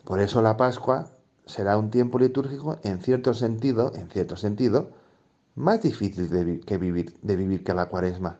Por 0.03 0.19
eso 0.19 0.41
la 0.41 0.57
Pascua 0.57 1.07
será 1.45 1.77
un 1.77 1.89
tiempo 1.89 2.19
litúrgico 2.19 2.77
en 2.83 3.01
cierto 3.01 3.33
sentido, 3.33 3.93
en 3.95 4.09
cierto 4.09 4.35
sentido, 4.35 4.89
más 5.55 5.81
difícil 5.81 6.29
de, 6.29 6.59
que 6.59 6.77
vivir, 6.77 7.17
de 7.21 7.35
vivir 7.35 7.63
que 7.63 7.73
la 7.73 7.87
cuaresma. 7.87 8.37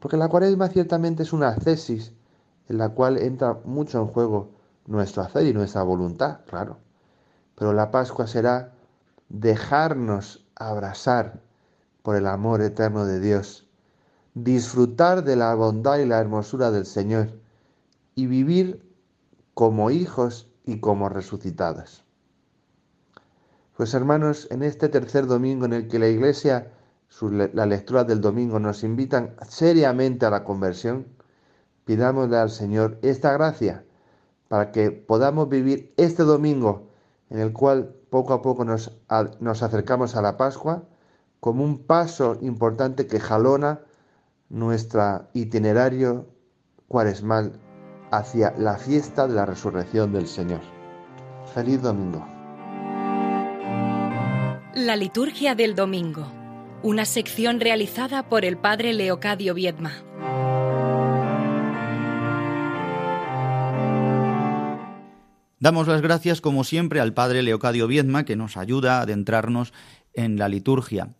Porque 0.00 0.16
la 0.16 0.28
cuaresma 0.28 0.68
ciertamente 0.68 1.22
es 1.22 1.32
una 1.32 1.48
ascesis 1.48 2.12
en 2.68 2.78
la 2.78 2.88
cual 2.88 3.18
entra 3.18 3.58
mucho 3.64 4.00
en 4.00 4.08
juego 4.08 4.50
nuestro 4.86 5.22
hacer 5.22 5.46
y 5.46 5.52
nuestra 5.52 5.82
voluntad, 5.82 6.40
claro. 6.46 6.78
Pero 7.54 7.72
la 7.72 7.90
Pascua 7.90 8.26
será 8.26 8.72
dejarnos 9.28 10.44
abrazar 10.56 11.40
por 12.02 12.16
el 12.16 12.26
amor 12.26 12.62
eterno 12.62 13.04
de 13.04 13.20
Dios, 13.20 13.66
disfrutar 14.34 15.22
de 15.22 15.36
la 15.36 15.54
bondad 15.54 15.98
y 15.98 16.06
la 16.06 16.18
hermosura 16.18 16.70
del 16.70 16.86
Señor 16.86 17.41
y 18.14 18.26
vivir 18.26 18.88
como 19.54 19.90
hijos 19.90 20.50
y 20.64 20.80
como 20.80 21.08
resucitados. 21.08 22.04
Pues 23.76 23.94
hermanos, 23.94 24.48
en 24.50 24.62
este 24.62 24.88
tercer 24.88 25.26
domingo 25.26 25.64
en 25.64 25.72
el 25.72 25.88
que 25.88 25.98
la 25.98 26.08
Iglesia 26.08 26.72
la 27.20 27.66
lectura 27.66 28.04
del 28.04 28.20
domingo 28.20 28.58
nos 28.58 28.84
invitan 28.84 29.34
seriamente 29.46 30.24
a 30.24 30.30
la 30.30 30.44
conversión, 30.44 31.06
pidámosle 31.84 32.38
al 32.38 32.50
Señor 32.50 32.98
esta 33.02 33.32
gracia 33.32 33.84
para 34.48 34.72
que 34.72 34.90
podamos 34.90 35.48
vivir 35.48 35.92
este 35.96 36.22
domingo 36.22 36.88
en 37.28 37.40
el 37.40 37.52
cual 37.52 37.94
poco 38.10 38.32
a 38.32 38.42
poco 38.42 38.64
nos, 38.64 38.92
nos 39.40 39.62
acercamos 39.62 40.16
a 40.16 40.22
la 40.22 40.36
Pascua 40.36 40.84
como 41.40 41.64
un 41.64 41.86
paso 41.86 42.38
importante 42.40 43.06
que 43.06 43.20
jalona 43.20 43.80
nuestro 44.48 45.28
itinerario 45.32 46.26
cuaresmal 46.88 47.58
hacia 48.12 48.54
la 48.56 48.78
fiesta 48.78 49.26
de 49.26 49.34
la 49.34 49.46
resurrección 49.46 50.12
del 50.12 50.28
Señor. 50.28 50.60
Feliz 51.52 51.82
domingo. 51.82 52.24
La 54.74 54.96
liturgia 54.96 55.54
del 55.54 55.74
domingo 55.74 56.26
una 56.82 57.04
sección 57.04 57.60
realizada 57.60 58.28
por 58.28 58.44
el 58.44 58.56
padre 58.56 58.92
Leocadio 58.92 59.54
Viedma. 59.54 59.92
Damos 65.60 65.86
las 65.86 66.02
gracias, 66.02 66.40
como 66.40 66.64
siempre, 66.64 66.98
al 66.98 67.14
padre 67.14 67.42
Leocadio 67.42 67.86
Viedma, 67.86 68.24
que 68.24 68.34
nos 68.34 68.56
ayuda 68.56 68.98
a 68.98 69.02
adentrarnos 69.02 69.72
en 70.12 70.36
la 70.38 70.48
liturgia. 70.48 71.10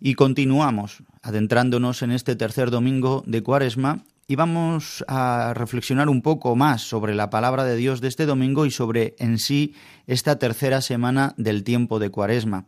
Y 0.00 0.14
continuamos 0.14 1.02
adentrándonos 1.22 2.00
en 2.00 2.10
este 2.10 2.36
tercer 2.36 2.70
domingo 2.70 3.22
de 3.26 3.42
Cuaresma 3.42 4.04
y 4.28 4.34
vamos 4.34 5.04
a 5.06 5.54
reflexionar 5.54 6.08
un 6.08 6.20
poco 6.20 6.56
más 6.56 6.82
sobre 6.82 7.14
la 7.14 7.30
palabra 7.30 7.64
de 7.64 7.76
Dios 7.76 8.00
de 8.00 8.08
este 8.08 8.26
domingo 8.26 8.66
y 8.66 8.72
sobre 8.72 9.14
en 9.18 9.38
sí 9.38 9.74
esta 10.06 10.38
tercera 10.38 10.80
semana 10.80 11.34
del 11.36 11.62
tiempo 11.62 12.00
de 12.00 12.10
Cuaresma. 12.10 12.66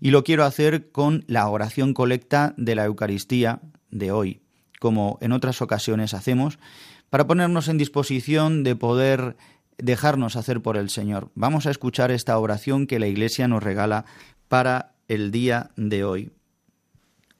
Y 0.00 0.10
lo 0.10 0.22
quiero 0.22 0.44
hacer 0.44 0.90
con 0.90 1.24
la 1.26 1.48
oración 1.48 1.94
colecta 1.94 2.54
de 2.58 2.74
la 2.74 2.84
Eucaristía 2.84 3.60
de 3.90 4.12
hoy, 4.12 4.42
como 4.80 5.18
en 5.22 5.32
otras 5.32 5.62
ocasiones 5.62 6.12
hacemos, 6.12 6.58
para 7.08 7.26
ponernos 7.26 7.68
en 7.68 7.78
disposición 7.78 8.62
de 8.62 8.76
poder 8.76 9.36
dejarnos 9.78 10.36
hacer 10.36 10.60
por 10.60 10.76
el 10.76 10.90
Señor. 10.90 11.30
Vamos 11.34 11.66
a 11.66 11.70
escuchar 11.70 12.10
esta 12.10 12.38
oración 12.38 12.86
que 12.86 12.98
la 12.98 13.06
Iglesia 13.06 13.48
nos 13.48 13.62
regala 13.62 14.04
para 14.48 14.92
el 15.06 15.30
día 15.30 15.70
de 15.76 16.04
hoy. 16.04 16.32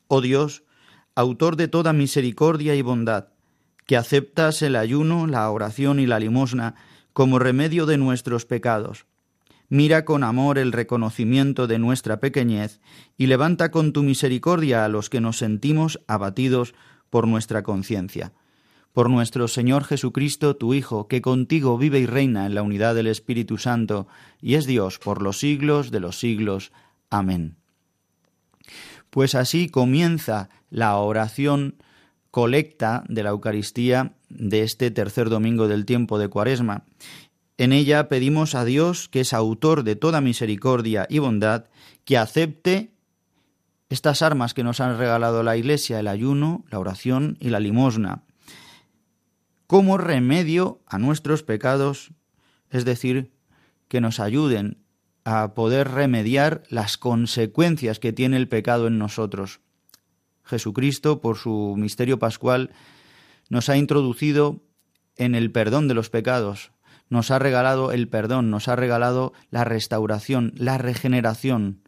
Oh 0.06 0.22
Dios, 0.22 0.62
autor 1.14 1.56
de 1.56 1.68
toda 1.68 1.92
misericordia 1.92 2.74
y 2.74 2.80
bondad, 2.80 3.28
que 3.88 3.96
aceptas 3.96 4.60
el 4.60 4.76
ayuno, 4.76 5.26
la 5.26 5.50
oración 5.50 5.98
y 5.98 6.06
la 6.06 6.20
limosna 6.20 6.74
como 7.14 7.38
remedio 7.38 7.86
de 7.86 7.96
nuestros 7.96 8.44
pecados. 8.44 9.06
Mira 9.70 10.04
con 10.04 10.24
amor 10.24 10.58
el 10.58 10.72
reconocimiento 10.72 11.66
de 11.66 11.78
nuestra 11.78 12.20
pequeñez 12.20 12.80
y 13.16 13.28
levanta 13.28 13.70
con 13.70 13.94
tu 13.94 14.02
misericordia 14.02 14.84
a 14.84 14.88
los 14.88 15.08
que 15.08 15.22
nos 15.22 15.38
sentimos 15.38 16.00
abatidos 16.06 16.74
por 17.08 17.26
nuestra 17.26 17.62
conciencia. 17.62 18.34
Por 18.92 19.08
nuestro 19.08 19.48
Señor 19.48 19.84
Jesucristo, 19.84 20.54
tu 20.54 20.74
Hijo, 20.74 21.08
que 21.08 21.22
contigo 21.22 21.78
vive 21.78 21.98
y 21.98 22.04
reina 22.04 22.44
en 22.44 22.54
la 22.54 22.62
unidad 22.62 22.94
del 22.94 23.06
Espíritu 23.06 23.56
Santo, 23.56 24.06
y 24.42 24.56
es 24.56 24.66
Dios 24.66 24.98
por 24.98 25.22
los 25.22 25.38
siglos 25.38 25.90
de 25.90 26.00
los 26.00 26.18
siglos. 26.18 26.72
Amén. 27.08 27.56
Pues 29.08 29.34
así 29.34 29.70
comienza 29.70 30.50
la 30.68 30.94
oración 30.96 31.76
colecta 32.30 33.04
de 33.08 33.22
la 33.22 33.30
Eucaristía 33.30 34.12
de 34.28 34.62
este 34.62 34.90
tercer 34.90 35.30
domingo 35.30 35.68
del 35.68 35.86
tiempo 35.86 36.18
de 36.18 36.28
Cuaresma. 36.28 36.84
En 37.56 37.72
ella 37.72 38.08
pedimos 38.08 38.54
a 38.54 38.64
Dios, 38.64 39.08
que 39.08 39.20
es 39.20 39.32
autor 39.32 39.82
de 39.82 39.96
toda 39.96 40.20
misericordia 40.20 41.06
y 41.08 41.18
bondad, 41.18 41.64
que 42.04 42.18
acepte 42.18 42.92
estas 43.88 44.22
armas 44.22 44.54
que 44.54 44.64
nos 44.64 44.80
han 44.80 44.98
regalado 44.98 45.42
la 45.42 45.56
Iglesia, 45.56 45.98
el 45.98 46.08
ayuno, 46.08 46.64
la 46.70 46.78
oración 46.78 47.36
y 47.40 47.48
la 47.48 47.60
limosna, 47.60 48.22
como 49.66 49.98
remedio 49.98 50.80
a 50.86 50.98
nuestros 50.98 51.42
pecados, 51.42 52.10
es 52.70 52.84
decir, 52.84 53.32
que 53.88 54.00
nos 54.00 54.20
ayuden 54.20 54.78
a 55.24 55.54
poder 55.54 55.90
remediar 55.90 56.62
las 56.68 56.96
consecuencias 56.96 57.98
que 57.98 58.12
tiene 58.12 58.36
el 58.36 58.48
pecado 58.48 58.86
en 58.86 58.98
nosotros. 58.98 59.60
Jesucristo, 60.48 61.20
por 61.20 61.36
su 61.36 61.74
misterio 61.76 62.18
pascual, 62.18 62.70
nos 63.50 63.68
ha 63.68 63.76
introducido 63.76 64.62
en 65.16 65.34
el 65.34 65.50
perdón 65.50 65.88
de 65.88 65.94
los 65.94 66.10
pecados, 66.10 66.72
nos 67.10 67.30
ha 67.30 67.38
regalado 67.38 67.92
el 67.92 68.08
perdón, 68.08 68.50
nos 68.50 68.68
ha 68.68 68.76
regalado 68.76 69.32
la 69.50 69.64
restauración, 69.64 70.52
la 70.56 70.78
regeneración. 70.78 71.82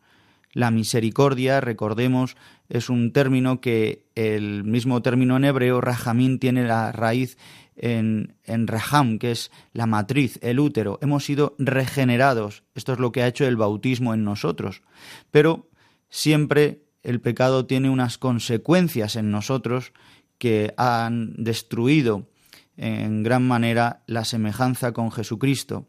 La 0.52 0.72
misericordia, 0.72 1.60
recordemos, 1.60 2.36
es 2.68 2.88
un 2.88 3.12
término 3.12 3.60
que 3.60 4.06
el 4.16 4.64
mismo 4.64 5.00
término 5.00 5.36
en 5.36 5.44
hebreo, 5.44 5.80
rajamín, 5.80 6.40
tiene 6.40 6.66
la 6.66 6.90
raíz 6.90 7.38
en, 7.76 8.34
en 8.44 8.66
raham, 8.66 9.20
que 9.20 9.30
es 9.30 9.52
la 9.72 9.86
matriz, 9.86 10.40
el 10.42 10.58
útero. 10.58 10.98
Hemos 11.02 11.24
sido 11.24 11.54
regenerados. 11.58 12.64
Esto 12.74 12.92
es 12.92 12.98
lo 12.98 13.12
que 13.12 13.22
ha 13.22 13.28
hecho 13.28 13.46
el 13.46 13.56
bautismo 13.56 14.12
en 14.12 14.24
nosotros. 14.24 14.82
Pero 15.30 15.68
siempre 16.08 16.82
el 17.02 17.20
pecado 17.20 17.66
tiene 17.66 17.90
unas 17.90 18.18
consecuencias 18.18 19.16
en 19.16 19.30
nosotros 19.30 19.92
que 20.38 20.74
han 20.76 21.34
destruido 21.36 22.28
en 22.76 23.22
gran 23.22 23.46
manera 23.46 24.02
la 24.06 24.24
semejanza 24.24 24.92
con 24.92 25.12
Jesucristo. 25.12 25.86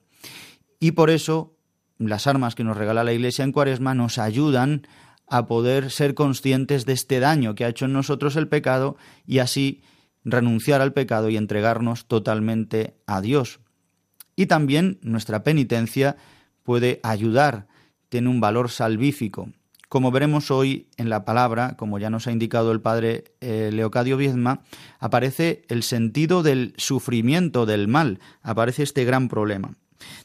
Y 0.80 0.91
por 0.91 1.10
eso 1.10 1.56
las 1.97 2.28
armas 2.28 2.56
que 2.56 2.63
nos 2.63 2.78
regala 2.78 3.04
la 3.04 3.13
Iglesia 3.13 3.43
en 3.43 3.52
Cuaresma 3.52 3.93
nos 3.93 4.17
ayudan 4.17 4.88
a 5.28 5.47
poder 5.47 5.91
ser 5.91 6.13
conscientes 6.13 6.86
de 6.86 6.93
este 6.93 7.19
daño 7.19 7.56
que 7.56 7.63
ha 7.63 7.69
hecho 7.69 7.86
en 7.86 7.93
nosotros 7.93 8.36
el 8.36 8.50
pecado 8.50 8.97
y 9.26 9.39
así 9.39 9.84
renunciar 10.26 10.82
al 10.82 10.93
pecado 10.93 11.30
y 11.30 11.38
entregarnos 11.38 12.06
totalmente 12.06 12.97
a 13.06 13.21
Dios. 13.21 13.60
Y 14.36 14.47
también 14.47 15.00
nuestra 15.02 15.43
penitencia 15.43 16.17
puede 16.63 17.00
ayudar, 17.04 17.67
tiene 18.10 18.30
un 18.30 18.41
valor 18.41 18.69
salvífico 18.69 19.52
Como 19.91 20.10
veremos 20.10 20.51
hoy 20.51 20.88
en 20.95 21.10
la 21.10 21.25
palabra, 21.25 21.75
como 21.75 21.99
ya 21.99 22.10
nos 22.10 22.25
ha 22.25 22.32
indicado 22.32 22.71
el 22.71 22.80
padre 22.80 23.25
eh, 23.41 23.71
Leocadio 23.73 24.15
Viezma, 24.15 24.63
aparece 24.99 25.63
el 25.67 25.84
sentido 25.84 26.43
del 26.43 26.73
sufrimiento 26.77 27.65
del 27.65 27.89
mal, 27.89 28.21
aparece 28.41 28.84
este 28.84 29.04
gran 29.04 29.27
problema. 29.27 29.73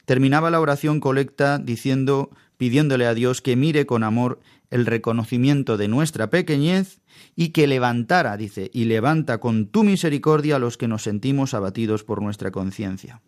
Terminaba 0.05 0.53
la 0.53 0.61
oración 0.61 1.01
colecta 1.01 1.59
diciendo, 1.59 2.31
pidiéndole 2.57 3.07
a 3.07 3.15
Dios 3.15 3.43
que 3.43 3.57
mire 3.57 3.87
con 3.87 4.05
amor 4.05 4.39
el 4.71 4.87
reconocimiento 4.87 5.77
de 5.77 5.89
nuestra 5.89 6.31
pequeñez 6.31 7.01
y 7.35 7.49
que 7.49 7.67
levantara, 7.67 8.37
dice, 8.37 8.71
y 8.73 8.85
levanta 8.85 9.39
con 9.39 9.67
tu 9.67 9.83
misericordia 9.83 10.57
a 10.57 10.61
los 10.61 10.77
que 10.77 10.87
nos 10.87 11.03
sentimos 11.03 11.55
abatidos 11.55 12.05
por 12.05 12.23
nuestra 12.23 12.53
conciencia. 12.53 13.21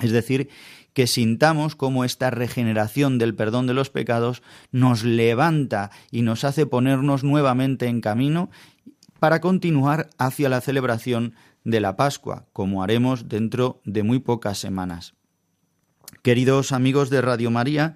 Es 0.00 0.10
decir, 0.10 0.50
que 0.94 1.06
sintamos 1.06 1.76
cómo 1.76 2.04
esta 2.04 2.30
regeneración 2.30 3.18
del 3.18 3.34
perdón 3.34 3.66
de 3.66 3.74
los 3.74 3.90
pecados 3.90 4.42
nos 4.70 5.04
levanta 5.04 5.90
y 6.10 6.22
nos 6.22 6.44
hace 6.44 6.66
ponernos 6.66 7.24
nuevamente 7.24 7.86
en 7.86 8.00
camino 8.00 8.50
para 9.18 9.40
continuar 9.40 10.10
hacia 10.18 10.48
la 10.48 10.60
celebración 10.60 11.34
de 11.64 11.80
la 11.80 11.96
Pascua, 11.96 12.46
como 12.52 12.82
haremos 12.82 13.28
dentro 13.28 13.80
de 13.84 14.02
muy 14.02 14.18
pocas 14.18 14.58
semanas. 14.58 15.14
Queridos 16.22 16.72
amigos 16.72 17.08
de 17.10 17.20
Radio 17.20 17.50
María, 17.50 17.94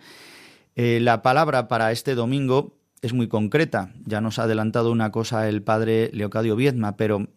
eh, 0.74 1.00
la 1.00 1.22
palabra 1.22 1.68
para 1.68 1.92
este 1.92 2.14
domingo 2.14 2.78
es 3.02 3.12
muy 3.12 3.28
concreta. 3.28 3.92
Ya 4.04 4.20
nos 4.20 4.38
ha 4.38 4.44
adelantado 4.44 4.90
una 4.90 5.10
cosa 5.10 5.48
el 5.48 5.62
padre 5.62 6.10
Leocadio 6.12 6.56
Viedma, 6.56 6.96
pero 6.96 7.28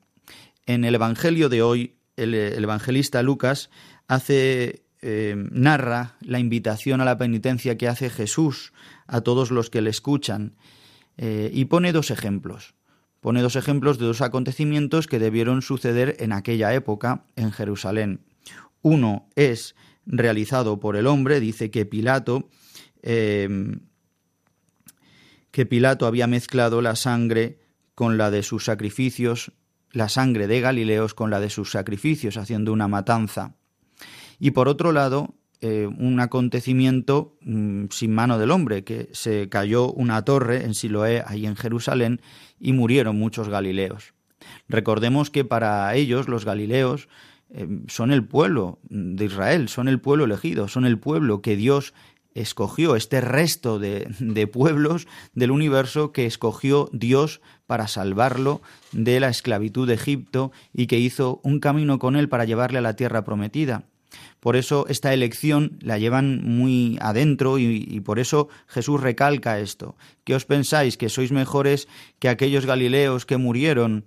en 0.66 0.86
el 0.86 0.96
Evangelio 0.96 1.50
de 1.50 1.62
hoy, 1.62 1.96
el, 2.16 2.34
evangelista 2.36 3.24
Lucas 3.24 3.70
hace 4.08 4.84
eh, 5.02 5.36
narra 5.52 6.18
la 6.22 6.40
invitación 6.40 7.02
a 7.02 7.06
la 7.06 7.18
penitencia 7.18 7.78
que 7.78 7.88
hace 7.88 8.10
Jesús 8.10 8.74
a 9.08 9.22
todos 9.22 9.52
los 9.52 9.70
que 9.70 9.82
le 9.82 9.90
escuchan 9.90 10.56
eh, 11.18 11.50
y 11.54 11.66
pone 11.66 11.92
dos 11.92 12.12
ejemplos. 12.12 12.76
Pone 13.20 13.42
dos 13.42 13.56
ejemplos 13.56 14.00
de 14.00 14.06
dos 14.06 14.22
acontecimientos 14.22 15.08
que 15.08 15.20
debieron 15.20 15.62
suceder 15.62 16.16
en 16.20 16.32
aquella 16.32 16.74
época 16.74 17.26
en 17.36 17.52
Jerusalén. 17.52 18.22
Uno 18.82 19.28
es 19.36 19.76
realizado 20.06 20.80
por 20.80 20.96
el 20.96 21.06
hombre, 21.06 21.42
dice 21.42 21.70
que 21.70 21.86
Pilato 21.86 22.48
eh, 23.04 23.80
que 25.52 25.66
Pilato 25.66 26.06
había 26.06 26.28
mezclado 26.28 26.82
la 26.82 26.96
sangre 26.96 27.60
con 27.96 28.18
la 28.18 28.32
de 28.32 28.44
sus 28.44 28.66
sacrificios, 28.66 29.52
la 29.92 30.10
sangre 30.10 30.48
de 30.48 30.62
Galileos 30.62 31.14
con 31.14 31.30
la 31.30 31.40
de 31.40 31.50
sus 31.50 31.72
sacrificios, 31.72 32.38
haciendo 32.38 32.72
una 32.72 32.88
matanza. 32.88 33.56
Y 34.40 34.52
por 34.52 34.68
otro 34.68 34.92
lado, 34.92 35.36
eh, 35.62 35.88
un 35.88 36.22
acontecimiento 36.22 37.38
mm, 37.42 37.88
sin 37.92 38.14
mano 38.14 38.38
del 38.38 38.52
hombre, 38.52 38.86
que 38.86 39.10
se 39.12 39.50
cayó 39.50 39.92
una 39.92 40.24
torre 40.24 40.64
en 40.64 40.74
Siloé, 40.74 41.22
ahí 41.28 41.46
en 41.46 41.58
Jerusalén, 41.58 42.22
y 42.60 42.72
murieron 42.72 43.18
muchos 43.18 43.50
galileos. 43.50 44.14
Recordemos 44.70 45.30
que 45.30 45.44
para 45.44 45.94
ellos, 45.96 46.30
los 46.30 46.46
galileos, 46.46 47.10
eh, 47.50 47.68
son 47.88 48.12
el 48.12 48.24
pueblo 48.24 48.80
de 48.90 49.26
Israel, 49.26 49.68
son 49.68 49.90
el 49.90 50.00
pueblo 50.00 50.24
elegido, 50.24 50.70
son 50.70 50.86
el 50.86 50.98
pueblo 50.98 51.42
que 51.42 51.58
Dios 51.58 51.94
escogió, 52.36 52.96
este 52.96 53.20
resto 53.20 53.80
de, 53.80 54.08
de, 54.20 54.48
pueblos 54.48 55.08
del 55.34 55.52
universo 55.52 56.14
que 56.14 56.26
escogió 56.26 56.90
Dios 56.94 57.42
para 57.66 57.88
salvarlo 57.88 58.62
de 58.94 59.20
la 59.20 59.28
esclavitud 59.28 59.88
de 59.88 59.96
Egipto 59.96 60.54
y 60.72 60.88
que 60.88 61.00
hizo 61.00 61.42
un 61.44 61.60
camino 61.60 62.00
con 62.00 62.16
él 62.16 62.30
para 62.30 62.46
llevarle 62.46 62.78
a 62.78 62.84
la 62.84 62.96
tierra 62.96 63.26
prometida. 63.26 63.84
Por 64.40 64.56
eso 64.56 64.86
esta 64.88 65.14
elección 65.14 65.78
la 65.82 65.98
llevan 65.98 66.42
muy 66.44 66.98
adentro 67.02 67.60
y, 67.60 68.00
por 68.02 68.20
eso 68.20 68.48
Jesús 68.68 69.02
recalca 69.02 69.60
esto. 69.60 69.96
¿Qué 70.24 70.36
os 70.36 70.46
pensáis? 70.46 70.98
¿Que 70.98 71.10
sois 71.10 71.32
mejores 71.32 71.88
que 72.20 72.30
aquellos 72.30 72.66
galileos 72.66 73.26
que 73.26 73.38
murieron 73.38 74.06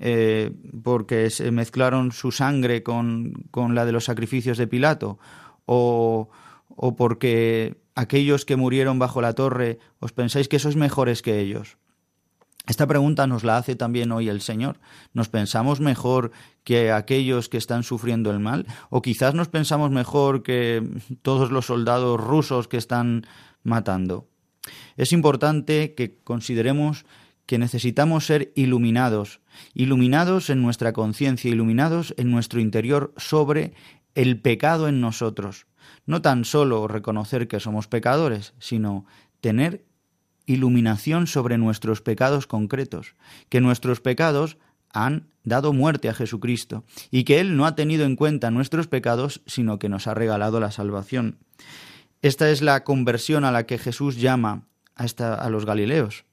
eh, 0.00 0.50
porque 0.82 1.30
se 1.30 1.50
mezclaron 1.50 2.12
su 2.12 2.30
sangre 2.30 2.82
con, 2.82 3.32
con 3.50 3.74
la 3.74 3.84
de 3.84 3.92
los 3.92 4.04
sacrificios 4.04 4.58
de 4.58 4.68
Pilato? 4.68 5.18
¿O, 5.66 6.28
o 6.68 6.96
porque 6.96 7.76
aquellos 7.96 8.44
que 8.44 8.56
murieron 8.56 8.98
bajo 8.98 9.20
la 9.20 9.32
torre 9.32 9.78
os 9.98 10.12
pensáis 10.12 10.48
que 10.48 10.60
sois 10.60 10.76
mejores 10.76 11.20
que 11.20 11.40
ellos? 11.40 11.78
Esta 12.66 12.86
pregunta 12.86 13.26
nos 13.26 13.44
la 13.44 13.58
hace 13.58 13.76
también 13.76 14.10
hoy 14.12 14.28
el 14.28 14.40
Señor. 14.40 14.78
¿Nos 15.12 15.28
pensamos 15.28 15.80
mejor 15.80 16.32
que 16.64 16.92
aquellos 16.92 17.48
que 17.48 17.58
están 17.58 17.82
sufriendo 17.82 18.30
el 18.30 18.40
mal? 18.40 18.66
¿O 18.88 19.02
quizás 19.02 19.34
nos 19.34 19.48
pensamos 19.48 19.90
mejor 19.90 20.42
que 20.42 20.82
todos 21.22 21.50
los 21.50 21.66
soldados 21.66 22.18
rusos 22.18 22.68
que 22.68 22.78
están 22.78 23.26
matando? 23.62 24.28
Es 24.96 25.12
importante 25.12 25.94
que 25.94 26.16
consideremos 26.24 27.04
que 27.44 27.58
necesitamos 27.58 28.24
ser 28.24 28.52
iluminados, 28.54 29.40
iluminados 29.74 30.48
en 30.48 30.62
nuestra 30.62 30.94
conciencia, 30.94 31.50
iluminados 31.50 32.14
en 32.16 32.30
nuestro 32.30 32.60
interior 32.60 33.12
sobre 33.18 33.74
el 34.14 34.40
pecado 34.40 34.88
en 34.88 35.02
nosotros 35.02 35.66
no 36.06 36.22
tan 36.22 36.44
solo 36.44 36.88
reconocer 36.88 37.48
que 37.48 37.60
somos 37.60 37.88
pecadores, 37.88 38.54
sino 38.58 39.06
tener 39.40 39.84
iluminación 40.46 41.26
sobre 41.26 41.58
nuestros 41.58 42.02
pecados 42.02 42.46
concretos, 42.46 43.14
que 43.48 43.60
nuestros 43.60 44.00
pecados 44.00 44.58
han 44.92 45.28
dado 45.42 45.72
muerte 45.72 46.08
a 46.08 46.14
Jesucristo 46.14 46.84
y 47.10 47.24
que 47.24 47.40
Él 47.40 47.56
no 47.56 47.66
ha 47.66 47.74
tenido 47.74 48.04
en 48.04 48.16
cuenta 48.16 48.50
nuestros 48.50 48.86
pecados, 48.86 49.42
sino 49.46 49.78
que 49.78 49.88
nos 49.88 50.06
ha 50.06 50.14
regalado 50.14 50.60
la 50.60 50.70
salvación. 50.70 51.38
Esta 52.22 52.50
es 52.50 52.62
la 52.62 52.84
conversión 52.84 53.44
a 53.44 53.52
la 53.52 53.66
que 53.66 53.78
Jesús 53.78 54.16
llama 54.16 54.66
a, 54.94 55.04
a 55.34 55.50
los 55.50 55.66
Galileos, 55.66 56.24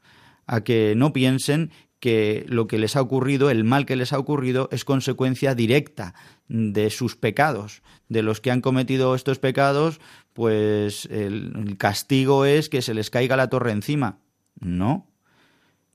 a 0.48 0.62
que 0.62 0.94
no 0.96 1.12
piensen 1.12 1.72
que 2.02 2.46
lo 2.48 2.68
que 2.68 2.80
les 2.80 2.96
ha 2.96 3.02
ocurrido, 3.02 3.52
el 3.52 3.64
mal 3.64 3.86
que 3.86 3.96
les 3.96 4.12
ha 4.12 4.18
ocurrido, 4.18 4.70
es 4.72 4.86
consecuencia 4.86 5.54
directa 5.54 6.16
de 6.48 6.90
sus 6.90 7.16
pecados. 7.16 7.84
De 8.10 8.24
los 8.24 8.42
que 8.42 8.52
han 8.52 8.62
cometido 8.62 9.14
estos 9.14 9.38
pecados, 9.38 10.02
pues 10.34 11.06
el, 11.12 11.76
castigo 11.78 12.46
es 12.46 12.70
que 12.70 12.82
se 12.82 12.94
les 12.94 13.10
caiga 13.10 13.36
la 13.36 13.50
torre 13.50 13.72
encima. 13.72 14.20
No. 14.60 15.08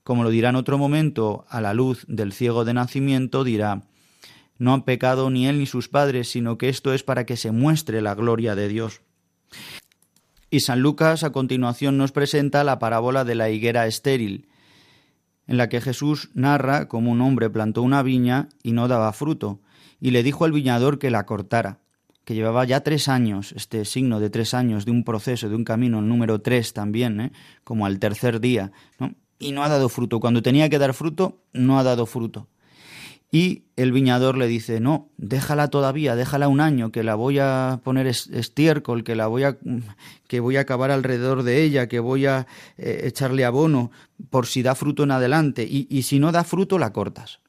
Como 0.03 0.23
lo 0.23 0.29
dirá 0.29 0.49
en 0.49 0.55
otro 0.55 0.77
momento, 0.77 1.45
a 1.49 1.61
la 1.61 1.73
luz 1.73 2.05
del 2.07 2.31
ciego 2.33 2.63
de 2.63 2.73
nacimiento, 2.73 3.43
dirá, 3.43 3.83
no 4.57 4.73
han 4.73 4.83
pecado 4.83 5.29
ni 5.29 5.47
él 5.47 5.59
ni 5.59 5.65
sus 5.65 5.89
padres, 5.89 6.29
sino 6.29 6.57
que 6.57 6.69
esto 6.69 6.93
es 6.93 7.03
para 7.03 7.25
que 7.25 7.37
se 7.37 7.51
muestre 7.51 8.01
la 8.01 8.15
gloria 8.15 8.55
de 8.55 8.67
Dios. 8.67 9.01
Y 10.49 10.61
San 10.61 10.79
Lucas 10.79 11.23
a 11.23 11.31
continuación 11.31 11.97
nos 11.97 12.11
presenta 12.11 12.63
la 12.63 12.79
parábola 12.79 13.25
de 13.25 13.35
la 13.35 13.49
higuera 13.49 13.85
estéril, 13.85 14.47
en 15.45 15.57
la 15.57 15.67
que 15.67 15.81
Jesús 15.81 16.29
narra 16.33 16.87
cómo 16.87 17.11
un 17.11 17.21
hombre 17.21 17.49
plantó 17.49 17.81
una 17.81 18.01
viña 18.01 18.49
y 18.63 18.71
no 18.71 18.87
daba 18.87 19.11
fruto, 19.13 19.61
y 19.99 20.11
le 20.11 20.23
dijo 20.23 20.45
al 20.45 20.51
viñador 20.51 20.99
que 20.99 21.11
la 21.11 21.25
cortara, 21.25 21.79
que 22.27 22.35
llevaba 22.35 22.65
ya 22.65 22.81
tres 22.81 23.07
años, 23.07 23.53
este 23.55 23.85
signo 23.85 24.19
de 24.19 24.29
tres 24.29 24.53
años, 24.53 24.83
de 24.83 24.91
un 24.91 25.05
proceso, 25.05 25.47
de 25.47 25.55
un 25.55 25.63
camino, 25.63 25.99
el 25.99 26.09
número 26.09 26.41
tres 26.41 26.73
también, 26.73 27.21
¿eh? 27.21 27.31
como 27.63 27.85
al 27.85 27.99
tercer 27.99 28.41
día, 28.41 28.73
y 29.39 29.53
no 29.53 29.63
ha 29.63 29.69
dado 29.69 29.87
fruto. 29.87 30.19
Cuando 30.19 30.41
tenía 30.41 30.67
que 30.67 30.77
dar 30.77 30.93
fruto, 30.93 31.39
no 31.53 31.79
ha 31.79 31.83
dado 31.83 32.05
fruto. 32.05 32.49
Y 33.31 33.63
el 33.77 33.93
viñador 33.93 34.37
le 34.37 34.47
dice, 34.47 34.81
no, 34.81 35.09
déjala 35.15 35.69
todavía, 35.69 36.17
déjala 36.17 36.49
un 36.49 36.59
año, 36.59 36.91
que 36.91 37.01
la 37.01 37.15
voy 37.15 37.39
a 37.39 37.79
poner 37.85 38.07
estiércol, 38.07 39.05
que 39.05 39.15
la 39.15 39.27
voy 39.27 39.43
a, 39.43 39.57
que 40.27 40.41
voy 40.41 40.57
a 40.57 40.61
acabar 40.61 40.91
alrededor 40.91 41.43
de 41.43 41.63
ella, 41.63 41.87
que 41.87 42.01
voy 42.01 42.25
a 42.25 42.45
eh, 42.77 43.03
echarle 43.05 43.45
abono 43.45 43.89
por 44.29 44.47
si 44.47 44.63
da 44.63 44.75
fruto 44.75 45.03
en 45.03 45.11
adelante, 45.11 45.63
y, 45.63 45.87
y 45.89 46.01
si 46.01 46.19
no 46.19 46.33
da 46.33 46.43
fruto 46.43 46.77
la 46.77 46.91
cortas. 46.91 47.39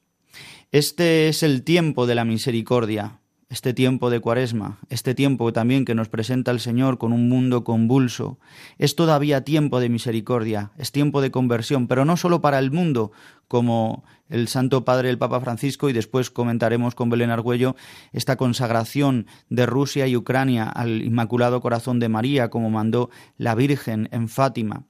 Este 0.71 1.27
es 1.27 1.43
el 1.43 1.63
tiempo 1.63 2.07
de 2.07 2.15
la 2.15 2.23
misericordia, 2.23 3.18
este 3.49 3.73
tiempo 3.73 4.11
de 4.11 4.19
cuaresma, 4.19 4.77
este 4.89 5.15
tiempo 5.15 5.51
también 5.51 5.83
que 5.83 5.95
nos 5.95 6.07
presenta 6.07 6.51
el 6.51 6.59
Señor 6.59 6.99
con 6.99 7.11
un 7.13 7.27
mundo 7.27 7.63
convulso, 7.63 8.37
es 8.77 8.95
todavía 8.95 9.43
tiempo 9.43 9.79
de 9.79 9.89
misericordia, 9.89 10.71
es 10.77 10.91
tiempo 10.91 11.19
de 11.19 11.31
conversión, 11.31 11.87
pero 11.87 12.05
no 12.05 12.15
solo 12.15 12.41
para 12.41 12.59
el 12.59 12.69
mundo, 12.69 13.11
como 13.47 14.03
el 14.29 14.47
Santo 14.47 14.85
Padre 14.85 15.09
el 15.09 15.17
Papa 15.17 15.41
Francisco, 15.41 15.89
y 15.89 15.93
después 15.93 16.29
comentaremos 16.29 16.93
con 16.93 17.09
Belén 17.09 17.31
Argüello 17.31 17.75
esta 18.13 18.35
consagración 18.37 19.25
de 19.49 19.65
Rusia 19.65 20.05
y 20.05 20.15
Ucrania 20.15 20.69
al 20.69 21.01
Inmaculado 21.01 21.59
Corazón 21.59 21.99
de 21.99 22.09
María, 22.09 22.51
como 22.51 22.69
mandó 22.69 23.09
la 23.37 23.55
Virgen 23.55 24.09
en 24.11 24.29
Fátima 24.29 24.83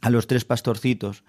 a 0.00 0.10
los 0.10 0.28
tres 0.28 0.44
pastorcitos. 0.44 1.24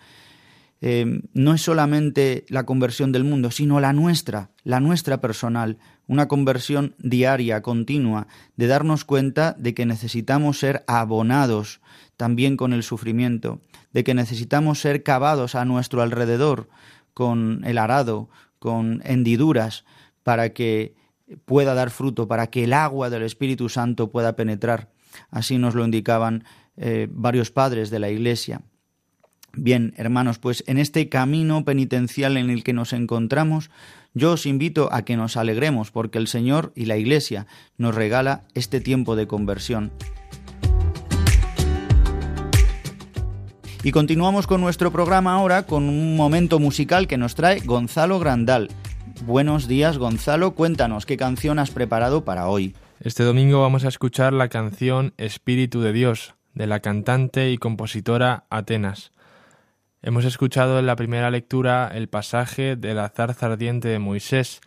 Eh, 0.84 1.22
no 1.34 1.54
es 1.54 1.62
solamente 1.62 2.44
la 2.50 2.65
conversión 2.65 3.12
del 3.12 3.24
mundo, 3.24 3.52
sino 3.52 3.80
la 3.80 3.94
nuestra, 3.94 4.50
la 4.63 4.80
nuestra 4.80 5.22
personal, 5.22 5.78
una 6.08 6.28
conversión 6.28 6.96
diaria, 6.98 7.62
continua, 7.62 8.28
de 8.58 8.67
darnos 8.67 9.06
cuenta 9.06 9.56
de 9.60 9.76
que 9.76 9.86
necesitamos 9.86 10.58
ser 10.58 10.84
abonados 10.88 11.82
también 12.17 12.58
con 12.58 12.74
el 12.74 12.82
sufrimiento, 12.82 13.62
de 13.94 14.04
que 14.04 14.15
necesitamos 14.15 14.80
ser 14.80 15.04
cavados 15.04 15.54
a 15.54 15.65
nuestro 15.65 16.02
alrededor 16.02 16.67
con 17.13 17.62
el 17.63 17.78
arado, 17.78 18.30
con 18.58 19.02
hendiduras, 19.06 19.86
para 20.24 20.50
que 20.50 20.96
pueda 21.46 21.74
dar 21.76 21.91
fruto, 21.91 22.28
para 22.28 22.48
que 22.48 22.63
el 22.63 22.74
agua 22.74 23.10
del 23.10 23.24
Espíritu 23.24 23.70
Santo 23.70 24.10
pueda 24.10 24.36
penetrar. 24.36 24.89
Así 25.30 25.58
nos 25.58 25.76
lo 25.76 25.86
indicaban 25.86 26.44
eh, 26.78 27.08
varios 27.12 27.52
padres 27.52 27.89
de 27.89 28.00
la 28.00 28.10
Iglesia. 28.10 28.62
Bien, 29.53 29.93
hermanos, 29.97 30.39
pues 30.39 30.63
en 30.67 30.77
este 30.77 31.09
camino 31.09 31.65
penitencial 31.65 32.37
en 32.37 32.49
el 32.49 32.63
que 32.63 32.73
nos 32.73 32.93
encontramos, 32.93 33.69
yo 34.13 34.33
os 34.33 34.45
invito 34.45 34.89
a 34.93 35.03
que 35.03 35.17
nos 35.17 35.35
alegremos 35.35 35.91
porque 35.91 36.17
el 36.17 36.27
Señor 36.27 36.71
y 36.75 36.85
la 36.85 36.97
Iglesia 36.97 37.47
nos 37.77 37.93
regala 37.93 38.43
este 38.53 38.79
tiempo 38.79 39.15
de 39.15 39.27
conversión. 39.27 39.91
Y 43.83 43.91
continuamos 43.91 44.47
con 44.47 44.61
nuestro 44.61 44.91
programa 44.91 45.33
ahora 45.33 45.63
con 45.63 45.89
un 45.89 46.15
momento 46.15 46.59
musical 46.59 47.07
que 47.07 47.17
nos 47.17 47.35
trae 47.35 47.59
Gonzalo 47.59 48.19
Grandal. 48.19 48.69
Buenos 49.25 49.67
días 49.67 49.97
Gonzalo, 49.97 50.53
cuéntanos 50.53 51.05
qué 51.05 51.17
canción 51.17 51.59
has 51.59 51.71
preparado 51.71 52.23
para 52.23 52.47
hoy. 52.47 52.75
Este 52.99 53.23
domingo 53.23 53.59
vamos 53.61 53.83
a 53.83 53.87
escuchar 53.87 54.33
la 54.33 54.49
canción 54.49 55.13
Espíritu 55.17 55.81
de 55.81 55.93
Dios 55.93 56.35
de 56.53 56.67
la 56.67 56.79
cantante 56.79 57.51
y 57.51 57.57
compositora 57.57 58.45
Atenas. 58.49 59.11
Hemos 60.03 60.25
escuchado 60.25 60.79
en 60.79 60.87
la 60.87 60.95
primera 60.95 61.29
lectura 61.29 61.91
el 61.93 62.07
pasaje 62.07 62.75
de 62.75 62.95
la 62.95 63.09
zarza 63.09 63.45
ardiente 63.45 63.87
de 63.87 63.99
Moisés, 63.99 64.59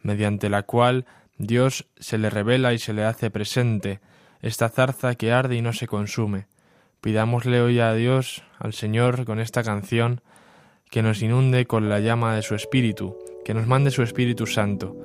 mediante 0.00 0.48
la 0.48 0.62
cual 0.62 1.04
Dios 1.36 1.86
se 1.98 2.16
le 2.16 2.30
revela 2.30 2.72
y 2.72 2.78
se 2.78 2.94
le 2.94 3.04
hace 3.04 3.30
presente, 3.30 4.00
esta 4.40 4.70
zarza 4.70 5.14
que 5.14 5.30
arde 5.30 5.56
y 5.56 5.62
no 5.62 5.74
se 5.74 5.86
consume. 5.86 6.46
Pidámosle 7.02 7.60
hoy 7.60 7.80
a 7.80 7.92
Dios, 7.92 8.44
al 8.58 8.72
Señor, 8.72 9.26
con 9.26 9.40
esta 9.40 9.62
canción, 9.62 10.22
que 10.90 11.02
nos 11.02 11.20
inunde 11.20 11.66
con 11.66 11.90
la 11.90 12.00
llama 12.00 12.34
de 12.34 12.40
su 12.40 12.54
Espíritu, 12.54 13.18
que 13.44 13.52
nos 13.52 13.66
mande 13.66 13.90
su 13.90 14.02
Espíritu 14.02 14.46
Santo, 14.46 14.96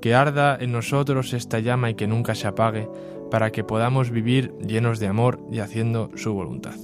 que 0.00 0.14
arda 0.14 0.56
en 0.60 0.70
nosotros 0.70 1.32
esta 1.32 1.58
llama 1.58 1.90
y 1.90 1.94
que 1.94 2.06
nunca 2.06 2.36
se 2.36 2.46
apague, 2.46 2.88
para 3.28 3.50
que 3.50 3.64
podamos 3.64 4.10
vivir 4.10 4.54
llenos 4.64 5.00
de 5.00 5.08
amor 5.08 5.40
y 5.50 5.58
haciendo 5.58 6.10
su 6.14 6.32
voluntad. 6.32 6.76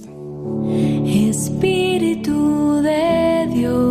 De 3.61 3.88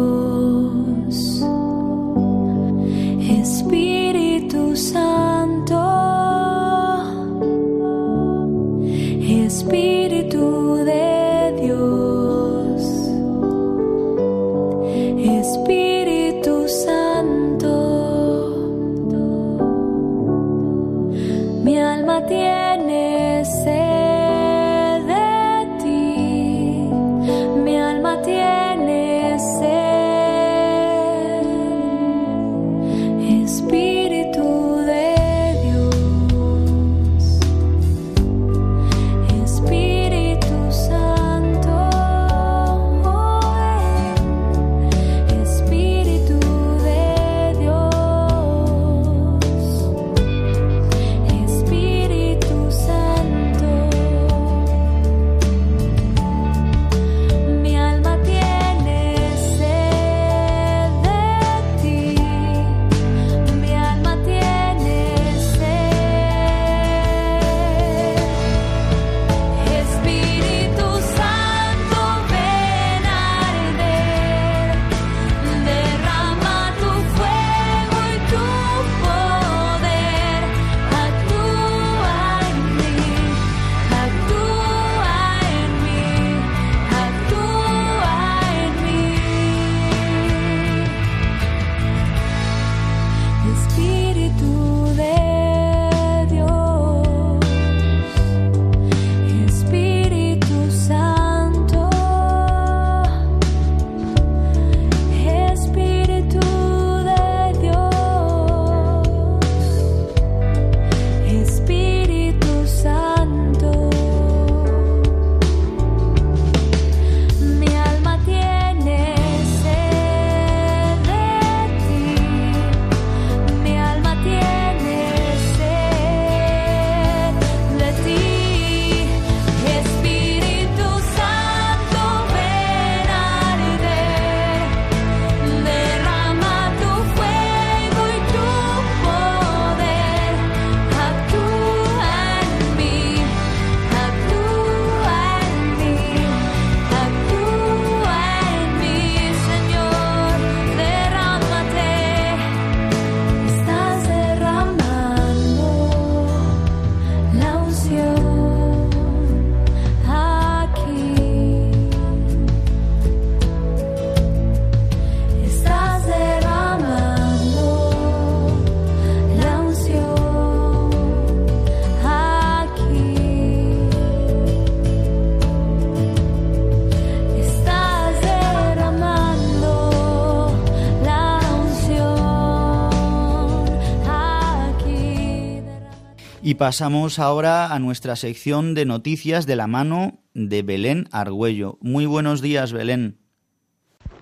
pasamos 186.59 187.21
ahora 187.21 187.73
a 187.73 187.79
nuestra 187.79 188.17
sección 188.17 188.75
de 188.75 188.85
noticias 188.85 189.47
de 189.47 189.55
la 189.55 189.69
mano 189.69 190.25
de 190.35 190.63
Belén 190.63 191.09
Argüello. 191.13 191.79
Muy 191.81 192.05
buenos 192.05 192.43
días, 192.43 192.73
Belén. 192.73 193.19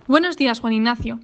Buenos 0.07 0.37
días, 0.37 0.61
Juan 0.61 0.75
Ignacio. 0.75 1.19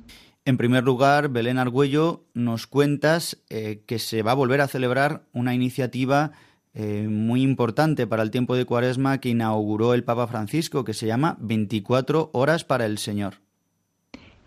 En 0.47 0.57
primer 0.57 0.85
lugar, 0.85 1.29
Belén 1.29 1.59
Argüello, 1.59 2.25
nos 2.33 2.67
cuentas 2.67 3.43
eh, 3.51 3.85
que 3.87 3.99
se 3.99 4.23
va 4.23 4.33
a 4.33 4.37
volver 4.37 4.63
a 4.63 4.69
celebrar 4.69 5.29
una 5.33 5.55
iniciativa 5.55 6.33
eh, 6.73 7.07
muy 7.09 7.43
importante 7.43 8.07
para 8.07 8.23
el 8.23 8.31
tiempo 8.31 8.57
de 8.57 8.65
Cuaresma 8.65 9.19
que 9.19 9.29
inauguró 9.29 9.93
el 9.93 10.05
Papa 10.05 10.27
Francisco, 10.27 10.83
que 10.83 10.95
se 10.95 11.07
llama 11.07 11.37
24 11.41 12.31
horas 12.33 12.65
para 12.65 12.87
el 12.87 12.97
Señor. 12.97 13.42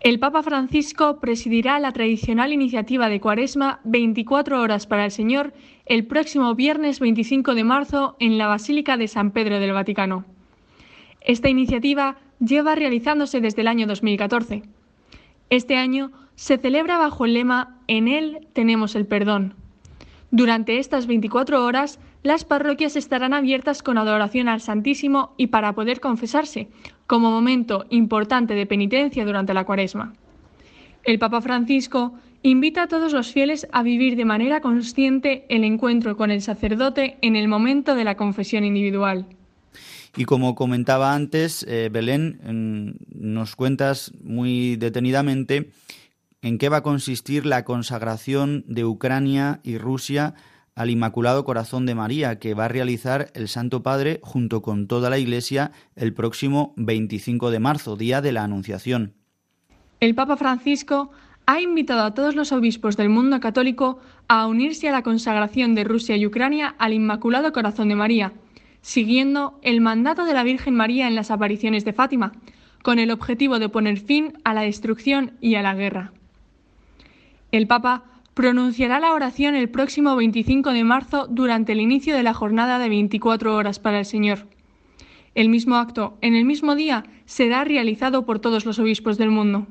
El 0.00 0.18
Papa 0.18 0.42
Francisco 0.42 1.20
presidirá 1.20 1.80
la 1.80 1.90
tradicional 1.92 2.52
iniciativa 2.52 3.08
de 3.08 3.18
Cuaresma 3.18 3.80
24 3.84 4.60
horas 4.60 4.86
para 4.86 5.06
el 5.06 5.10
Señor 5.10 5.54
el 5.86 6.06
próximo 6.06 6.54
viernes 6.54 7.00
25 7.00 7.54
de 7.54 7.64
marzo 7.64 8.16
en 8.20 8.36
la 8.36 8.46
Basílica 8.46 8.96
de 8.96 9.08
San 9.08 9.30
Pedro 9.30 9.58
del 9.58 9.72
Vaticano. 9.72 10.24
Esta 11.22 11.48
iniciativa 11.48 12.18
lleva 12.40 12.74
realizándose 12.74 13.40
desde 13.40 13.62
el 13.62 13.68
año 13.68 13.86
2014. 13.86 14.62
Este 15.48 15.76
año 15.76 16.12
se 16.34 16.58
celebra 16.58 16.98
bajo 16.98 17.24
el 17.24 17.34
lema 17.34 17.78
En 17.88 18.06
Él 18.06 18.46
tenemos 18.52 18.94
el 18.94 19.06
perdón. 19.06 19.54
Durante 20.30 20.78
estas 20.78 21.06
24 21.06 21.64
horas, 21.64 21.98
las 22.26 22.44
parroquias 22.44 22.96
estarán 22.96 23.32
abiertas 23.32 23.82
con 23.82 23.98
adoración 23.98 24.48
al 24.48 24.60
Santísimo 24.60 25.34
y 25.36 25.46
para 25.48 25.72
poder 25.74 26.00
confesarse, 26.00 26.68
como 27.06 27.30
momento 27.30 27.86
importante 27.90 28.54
de 28.54 28.66
penitencia 28.66 29.24
durante 29.24 29.54
la 29.54 29.64
cuaresma. 29.64 30.12
El 31.04 31.18
Papa 31.20 31.40
Francisco 31.40 32.14
invita 32.42 32.82
a 32.82 32.88
todos 32.88 33.12
los 33.12 33.32
fieles 33.32 33.68
a 33.72 33.82
vivir 33.82 34.16
de 34.16 34.24
manera 34.24 34.60
consciente 34.60 35.46
el 35.48 35.62
encuentro 35.62 36.16
con 36.16 36.30
el 36.30 36.42
sacerdote 36.42 37.16
en 37.22 37.36
el 37.36 37.46
momento 37.46 37.94
de 37.94 38.04
la 38.04 38.16
confesión 38.16 38.64
individual. 38.64 39.26
Y 40.16 40.24
como 40.24 40.54
comentaba 40.54 41.14
antes, 41.14 41.64
eh, 41.68 41.90
Belén, 41.92 42.98
nos 43.14 43.54
cuentas 43.54 44.12
muy 44.22 44.76
detenidamente 44.76 45.70
en 46.42 46.58
qué 46.58 46.68
va 46.68 46.78
a 46.78 46.82
consistir 46.82 47.46
la 47.46 47.64
consagración 47.64 48.64
de 48.66 48.84
Ucrania 48.84 49.60
y 49.62 49.78
Rusia 49.78 50.34
al 50.76 50.90
Inmaculado 50.90 51.44
Corazón 51.44 51.86
de 51.86 51.94
María, 51.94 52.38
que 52.38 52.54
va 52.54 52.66
a 52.66 52.68
realizar 52.68 53.30
el 53.34 53.48
Santo 53.48 53.82
Padre 53.82 54.20
junto 54.22 54.60
con 54.62 54.86
toda 54.86 55.10
la 55.10 55.18
Iglesia 55.18 55.72
el 55.96 56.12
próximo 56.12 56.74
25 56.76 57.50
de 57.50 57.58
marzo, 57.58 57.96
día 57.96 58.20
de 58.20 58.32
la 58.32 58.44
Anunciación. 58.44 59.14
El 60.00 60.14
Papa 60.14 60.36
Francisco 60.36 61.10
ha 61.46 61.60
invitado 61.62 62.04
a 62.04 62.12
todos 62.12 62.34
los 62.34 62.52
obispos 62.52 62.98
del 62.98 63.08
mundo 63.08 63.40
católico 63.40 64.00
a 64.28 64.46
unirse 64.46 64.88
a 64.88 64.92
la 64.92 65.02
consagración 65.02 65.74
de 65.74 65.84
Rusia 65.84 66.16
y 66.16 66.26
Ucrania 66.26 66.74
al 66.78 66.92
Inmaculado 66.92 67.52
Corazón 67.52 67.88
de 67.88 67.94
María, 67.94 68.34
siguiendo 68.82 69.58
el 69.62 69.80
mandato 69.80 70.26
de 70.26 70.34
la 70.34 70.42
Virgen 70.42 70.74
María 70.74 71.08
en 71.08 71.14
las 71.14 71.30
apariciones 71.30 71.86
de 71.86 71.94
Fátima, 71.94 72.32
con 72.82 72.98
el 72.98 73.10
objetivo 73.10 73.58
de 73.58 73.70
poner 73.70 73.98
fin 73.98 74.34
a 74.44 74.52
la 74.52 74.60
destrucción 74.60 75.32
y 75.40 75.54
a 75.54 75.62
la 75.62 75.74
guerra. 75.74 76.12
El 77.50 77.66
Papa 77.66 78.04
pronunciará 78.36 79.00
la 79.00 79.14
oración 79.14 79.54
el 79.54 79.70
próximo 79.70 80.14
25 80.14 80.72
de 80.72 80.84
marzo 80.84 81.26
durante 81.26 81.72
el 81.72 81.80
inicio 81.80 82.14
de 82.14 82.22
la 82.22 82.34
jornada 82.34 82.78
de 82.78 82.90
24 82.90 83.56
horas 83.56 83.78
para 83.78 84.00
el 84.00 84.04
Señor. 84.04 84.46
El 85.34 85.48
mismo 85.48 85.76
acto, 85.76 86.18
en 86.20 86.34
el 86.34 86.44
mismo 86.44 86.74
día, 86.74 87.04
será 87.24 87.64
realizado 87.64 88.26
por 88.26 88.38
todos 88.38 88.66
los 88.66 88.78
obispos 88.78 89.16
del 89.16 89.30
mundo. 89.30 89.66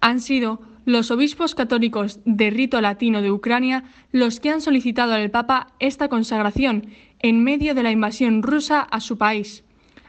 Han 0.00 0.18
sido 0.18 0.60
los 0.84 1.12
obispos 1.12 1.54
católicos 1.54 2.18
de 2.24 2.50
rito 2.50 2.80
latino 2.80 3.22
de 3.22 3.30
Ucrania 3.30 3.84
los 4.10 4.40
que 4.40 4.50
han 4.50 4.62
solicitado 4.62 5.12
al 5.12 5.30
Papa 5.30 5.68
esta 5.78 6.08
consagración 6.08 6.88
en 7.20 7.44
medio 7.44 7.76
de 7.76 7.84
la 7.84 7.92
invasión 7.92 8.42
rusa 8.42 8.80
a 8.80 8.98
su 8.98 9.16
país. 9.16 9.62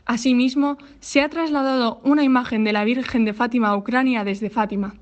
Asimismo, 0.05 0.79
se 0.99 1.21
ha 1.21 1.29
trasladado 1.29 2.01
una 2.03 2.23
imagen 2.23 2.63
de 2.63 2.73
la 2.73 2.85
Virgen 2.85 3.23
de 3.23 3.35
Fátima 3.35 3.67
a 3.67 3.77
Ucrania 3.77 4.23
desde 4.23 4.49
Fátima. 4.49 4.95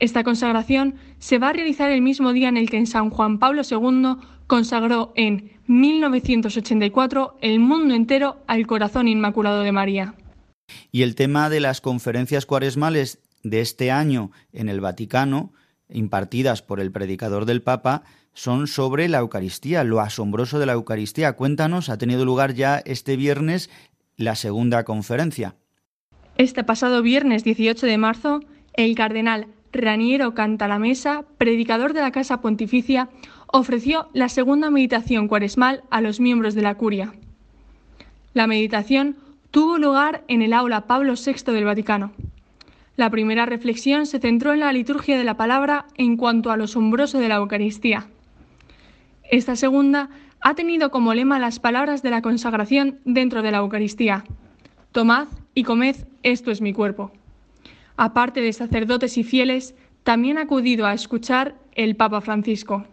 Esta 0.00 0.22
consagración 0.22 0.94
se 1.18 1.38
va 1.38 1.48
a 1.48 1.52
realizar 1.52 1.90
el 1.90 2.02
mismo 2.02 2.32
día 2.32 2.48
en 2.48 2.56
el 2.56 2.70
que 2.70 2.76
en 2.76 2.86
San 2.86 3.10
Juan 3.10 3.38
Pablo 3.38 3.62
II 3.68 4.16
consagró 4.46 5.12
en 5.16 5.52
1984 5.66 7.36
el 7.40 7.58
mundo 7.58 7.94
entero 7.94 8.42
al 8.46 8.66
corazón 8.66 9.08
inmaculado 9.08 9.62
de 9.62 9.72
María. 9.72 10.14
Y 10.92 11.02
el 11.02 11.14
tema 11.14 11.50
de 11.50 11.60
las 11.60 11.80
conferencias 11.80 12.46
cuaresmales 12.46 13.20
de 13.42 13.60
este 13.60 13.90
año 13.90 14.30
en 14.52 14.68
el 14.68 14.80
Vaticano, 14.80 15.52
impartidas 15.88 16.62
por 16.62 16.80
el 16.80 16.92
predicador 16.92 17.44
del 17.44 17.62
Papa, 17.62 18.04
son 18.34 18.68
sobre 18.68 19.08
la 19.08 19.18
Eucaristía, 19.18 19.82
lo 19.82 20.00
asombroso 20.00 20.60
de 20.60 20.66
la 20.66 20.74
Eucaristía. 20.74 21.32
Cuéntanos, 21.32 21.88
ha 21.88 21.98
tenido 21.98 22.24
lugar 22.24 22.54
ya 22.54 22.78
este 22.78 23.16
viernes 23.16 23.68
la 24.16 24.36
segunda 24.36 24.84
conferencia. 24.84 25.56
Este 26.36 26.62
pasado 26.62 27.02
viernes 27.02 27.42
18 27.42 27.86
de 27.86 27.98
marzo, 27.98 28.40
el 28.74 28.94
cardenal 28.94 29.48
Raniero 29.72 30.34
Cantalamesa, 30.34 31.24
predicador 31.36 31.92
de 31.92 32.00
la 32.00 32.10
Casa 32.10 32.40
Pontificia, 32.40 33.08
ofreció 33.46 34.08
la 34.12 34.28
segunda 34.28 34.70
meditación 34.70 35.28
cuaresmal 35.28 35.82
a 35.90 36.00
los 36.00 36.20
miembros 36.20 36.54
de 36.54 36.62
la 36.62 36.74
curia. 36.74 37.12
La 38.34 38.46
meditación 38.46 39.16
tuvo 39.50 39.78
lugar 39.78 40.24
en 40.28 40.42
el 40.42 40.52
aula 40.52 40.86
Pablo 40.86 41.14
VI 41.14 41.52
del 41.52 41.64
Vaticano. 41.64 42.12
La 42.96 43.10
primera 43.10 43.46
reflexión 43.46 44.06
se 44.06 44.18
centró 44.18 44.52
en 44.52 44.60
la 44.60 44.72
liturgia 44.72 45.16
de 45.16 45.24
la 45.24 45.36
palabra 45.36 45.86
en 45.96 46.16
cuanto 46.16 46.50
a 46.50 46.56
lo 46.56 46.64
asombroso 46.64 47.18
de 47.18 47.28
la 47.28 47.36
Eucaristía. 47.36 48.08
Esta 49.30 49.56
segunda 49.56 50.08
ha 50.40 50.54
tenido 50.54 50.90
como 50.90 51.14
lema 51.14 51.38
las 51.38 51.58
palabras 51.58 52.02
de 52.02 52.10
la 52.10 52.22
consagración 52.22 52.98
dentro 53.04 53.42
de 53.42 53.52
la 53.52 53.58
Eucaristía. 53.58 54.24
Tomad 54.92 55.28
y 55.54 55.64
comed, 55.64 55.96
esto 56.22 56.50
es 56.50 56.60
mi 56.60 56.72
cuerpo. 56.72 57.12
Aparte 57.98 58.40
de 58.40 58.52
sacerdotes 58.52 59.18
y 59.18 59.24
fieles, 59.24 59.74
también 60.04 60.38
ha 60.38 60.42
acudido 60.42 60.86
a 60.86 60.94
escuchar 60.94 61.56
el 61.74 61.96
Papa 61.96 62.20
Francisco. 62.20 62.86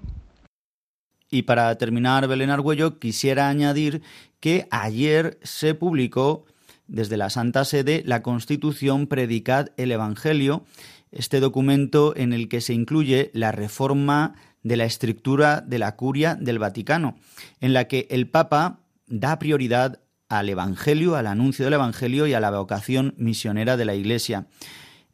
Y 1.30 1.44
para 1.44 1.78
terminar, 1.78 2.28
Belén 2.28 2.50
Argüello, 2.50 2.98
quisiera 2.98 3.48
añadir 3.48 4.02
que 4.40 4.68
ayer 4.72 5.38
se 5.44 5.76
publicó 5.76 6.48
desde 6.88 7.18
la 7.18 7.30
Santa 7.30 7.66
Sede 7.66 8.02
la 8.04 8.24
Constitución 8.24 9.06
Predicad 9.06 9.68
el 9.78 9.92
Evangelio, 9.92 10.66
este 11.12 11.40
documento 11.40 12.16
en 12.16 12.34
el 12.34 12.50
que 12.50 12.60
se 12.60 12.74
incluye 12.74 13.30
la 13.34 13.52
reforma 13.52 14.34
de 14.64 14.78
la 14.78 14.86
estructura 14.86 15.62
de 15.62 15.78
la 15.78 15.96
curia 15.96 16.34
del 16.34 16.58
Vaticano, 16.58 17.16
en 17.62 17.74
la 17.74 17.88
que 17.88 18.08
el 18.10 18.28
Papa 18.28 18.80
da 19.06 19.38
prioridad 19.38 20.00
al 20.30 20.50
Evangelio, 20.50 21.16
al 21.16 21.28
anuncio 21.28 21.64
del 21.64 21.76
Evangelio 21.76 22.26
y 22.26 22.34
a 22.34 22.40
la 22.40 22.50
vocación 22.50 23.14
misionera 23.18 23.78
de 23.78 23.86
la 23.86 23.94
Iglesia. 23.94 24.48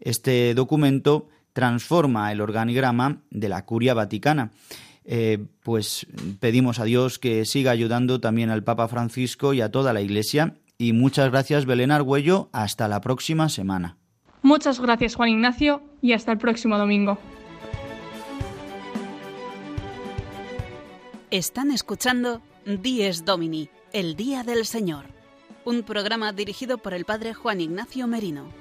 Este 0.01 0.53
documento 0.53 1.29
transforma 1.53 2.31
el 2.31 2.41
organigrama 2.41 3.21
de 3.29 3.49
la 3.49 3.65
curia 3.65 3.93
vaticana. 3.93 4.51
Eh, 5.03 5.45
pues 5.63 6.05
pedimos 6.39 6.79
a 6.79 6.83
Dios 6.83 7.17
que 7.17 7.45
siga 7.45 7.71
ayudando 7.71 8.19
también 8.19 8.49
al 8.49 8.63
Papa 8.63 8.87
Francisco 8.87 9.53
y 9.53 9.61
a 9.61 9.71
toda 9.71 9.93
la 9.93 10.01
Iglesia. 10.01 10.55
Y 10.77 10.93
muchas 10.93 11.31
gracias, 11.31 11.65
Belén 11.65 11.91
Argüello. 11.91 12.49
Hasta 12.51 12.87
la 12.87 13.01
próxima 13.01 13.49
semana. 13.49 13.97
Muchas 14.41 14.79
gracias, 14.79 15.15
Juan 15.15 15.29
Ignacio, 15.29 15.83
y 16.01 16.13
hasta 16.13 16.31
el 16.31 16.39
próximo 16.39 16.77
domingo. 16.77 17.19
Están 21.29 21.71
escuchando 21.71 22.41
Dies 22.65 23.23
Domini, 23.23 23.69
el 23.93 24.15
Día 24.15 24.43
del 24.43 24.65
Señor, 24.65 25.05
un 25.63 25.83
programa 25.83 26.33
dirigido 26.33 26.79
por 26.79 26.93
el 26.93 27.05
Padre 27.05 27.33
Juan 27.33 27.61
Ignacio 27.61 28.07
Merino. 28.07 28.60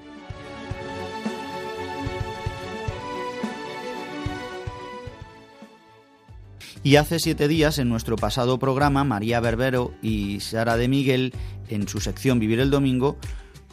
Y 6.83 6.97
hace 6.97 7.19
siete 7.19 7.47
días, 7.47 7.79
en 7.79 7.91
nuestro 7.91 8.17
pasado 8.17 8.59
programa, 8.59 9.05
María 9.05 9.41
Berbero 9.41 9.93
y 10.01 10.41
Sara 10.41 10.79
de 10.79 10.89
Miguel, 10.89 11.35
en 11.69 11.87
su 11.87 12.01
sección 12.01 12.39
Vivir 12.39 12.59
el 12.59 12.71
Domingo, 12.71 13.19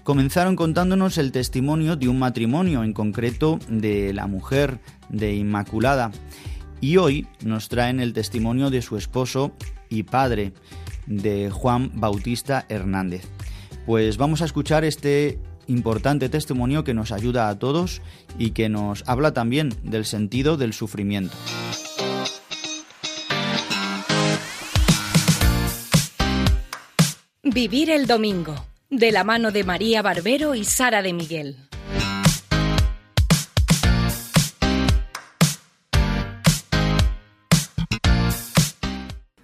comenzaron 0.04 0.58
contándonos 0.58 1.18
el 1.18 1.32
testimonio 1.32 1.96
de 1.96 2.10
un 2.10 2.20
matrimonio, 2.20 2.84
en 2.84 2.92
concreto 2.92 3.60
de 3.70 4.14
la 4.14 4.28
mujer 4.28 4.80
de 5.08 5.36
Inmaculada. 5.36 6.12
Y 6.82 6.98
hoy 6.98 7.28
nos 7.46 7.70
traen 7.70 8.02
el 8.02 8.12
testimonio 8.12 8.70
de 8.70 8.82
su 8.82 8.98
esposo 8.98 9.54
y 9.90 10.04
padre, 10.04 10.52
de 11.06 11.50
Juan 11.50 11.92
Bautista 11.94 12.66
Hernández. 12.68 13.26
Pues 13.86 14.18
vamos 14.18 14.42
a 14.42 14.46
escuchar 14.46 14.84
este 14.84 15.40
importante 15.68 16.28
testimonio 16.28 16.84
que 16.84 16.94
nos 16.94 17.14
ayuda 17.14 17.48
a 17.48 17.58
todos 17.58 18.02
y 18.38 18.52
que 18.52 18.68
nos 18.68 19.08
habla 19.08 19.32
también 19.32 19.74
del 19.84 20.04
sentido 20.04 20.58
del 20.58 20.74
sufrimiento. 20.74 21.36
Vivir 27.60 27.90
el 27.90 28.06
domingo, 28.06 28.54
de 28.92 29.12
la 29.12 29.24
mano 29.24 29.50
de 29.50 29.64
María 29.64 30.04
Barbero 30.04 30.54
y 30.54 30.64
Sara 30.64 31.02
de 31.02 31.12
Miguel. 31.12 31.56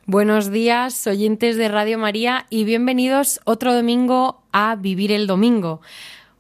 Buenos 0.05 0.51
días, 0.51 1.07
oyentes 1.07 1.57
de 1.57 1.68
Radio 1.70 1.97
María, 1.97 2.45
y 2.51 2.66
bienvenidos 2.66 3.39
otro 3.45 3.74
domingo 3.74 4.43
a 4.51 4.76
Vivir 4.76 5.11
el 5.11 5.26
Domingo. 5.26 5.82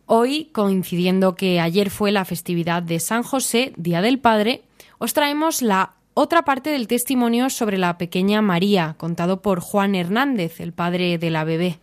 Hoy, 0.05 0.51
coincidiendo 0.53 1.33
que 1.33 1.59
ayer 1.59 1.89
fue 1.89 2.11
la 2.11 2.23
festividad 2.23 2.83
de 2.83 2.99
San 2.99 3.23
José, 3.23 3.73
Día 3.77 4.03
del 4.03 4.19
Padre, 4.19 4.61
os 4.99 5.13
traemos 5.13 5.63
la 5.63 5.95
otra 6.15 6.43
parte 6.43 6.69
del 6.69 6.87
testimonio 6.87 7.49
sobre 7.49 7.77
la 7.77 7.97
pequeña 7.97 8.41
María, 8.41 8.95
contado 8.97 9.41
por 9.41 9.59
Juan 9.59 9.95
Hernández, 9.95 10.59
el 10.59 10.73
padre 10.73 11.17
de 11.17 11.29
la 11.29 11.43
bebé. 11.43 11.79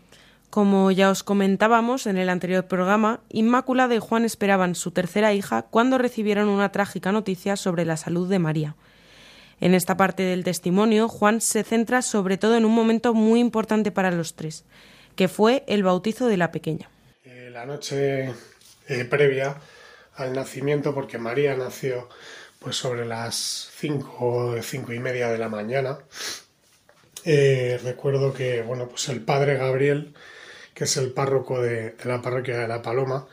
Como 0.51 0.91
ya 0.91 1.11
os 1.11 1.23
comentábamos 1.23 2.07
en 2.07 2.17
el 2.17 2.29
anterior 2.29 2.67
programa, 2.67 3.21
Inmaculada 3.29 3.95
y 3.95 3.99
Juan 3.99 4.25
esperaban 4.25 4.75
su 4.75 4.91
tercera 4.91 5.33
hija 5.33 5.63
cuando 5.63 5.99
recibieron 5.99 6.49
una 6.49 6.73
trágica 6.73 7.13
noticia 7.13 7.57
sobre 7.57 7.85
la 7.85 7.97
salud 7.97 8.29
de 8.29 8.39
María. 8.39 8.77
En 9.61 9.75
esta 9.75 9.97
parte 9.97 10.23
del 10.23 10.45
testimonio, 10.45 11.09
Juan 11.09 11.41
se 11.41 11.65
centra 11.65 12.01
sobre 12.01 12.39
todo 12.39 12.57
en 12.57 12.65
un 12.65 12.75
momento 12.75 13.15
muy 13.15 13.41
importante 13.41 13.91
para 13.91 14.11
los 14.11 14.35
tres, 14.35 14.65
que 15.17 15.29
fue 15.29 15.65
el 15.67 15.83
bautizo 15.83 16.27
de 16.27 16.37
la 16.37 16.51
pequeña. 16.51 16.89
Eh, 17.25 17.51
la 17.53 17.67
noche 17.67 18.33
eh, 18.89 19.05
previa 19.05 19.57
al 20.15 20.33
nacimiento, 20.33 20.95
porque 20.95 21.19
María 21.19 21.55
nació 21.57 22.09
pues 22.61 22.77
sobre 22.77 23.05
las 23.07 23.71
cinco, 23.77 24.55
cinco 24.63 24.93
y 24.93 25.01
media 25.01 25.29
de 25.29 25.39
la 25.39 25.49
mañana, 25.49 25.99
eh, 27.25 27.81
recuerdo 27.83 28.33
que, 28.33 28.63
bueno, 28.63 28.89
pues 28.89 29.09
el 29.09 29.23
padre 29.23 29.57
Gabriel, 29.57 30.15
que 30.75 30.85
es 30.85 30.97
el 30.97 31.11
párroco 31.13 31.61
de, 31.61 31.91
de 31.91 32.05
la 32.05 32.23
parroquia 32.23 32.59
de 32.59 32.69
La 32.69 32.83
Paloma, 32.83 33.27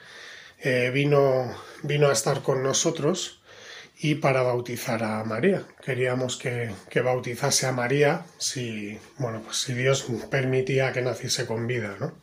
eh, 0.59 0.89
vino, 0.93 1.53
vino 1.83 2.07
a 2.07 2.13
estar 2.13 2.41
con 2.41 2.63
nosotros 2.63 3.41
y 3.99 4.15
para 4.15 4.43
bautizar 4.43 5.03
a 5.03 5.23
María. 5.23 5.65
Queríamos 5.83 6.37
que, 6.37 6.71
que 6.89 7.01
bautizase 7.01 7.67
a 7.67 7.71
María 7.71 8.25
si, 8.37 8.99
bueno, 9.17 9.41
pues 9.43 9.57
si 9.57 9.73
Dios 9.73 10.07
permitía 10.29 10.93
que 10.93 11.01
naciese 11.01 11.45
con 11.45 11.67
vida, 11.67 11.97
¿no? 11.99 12.13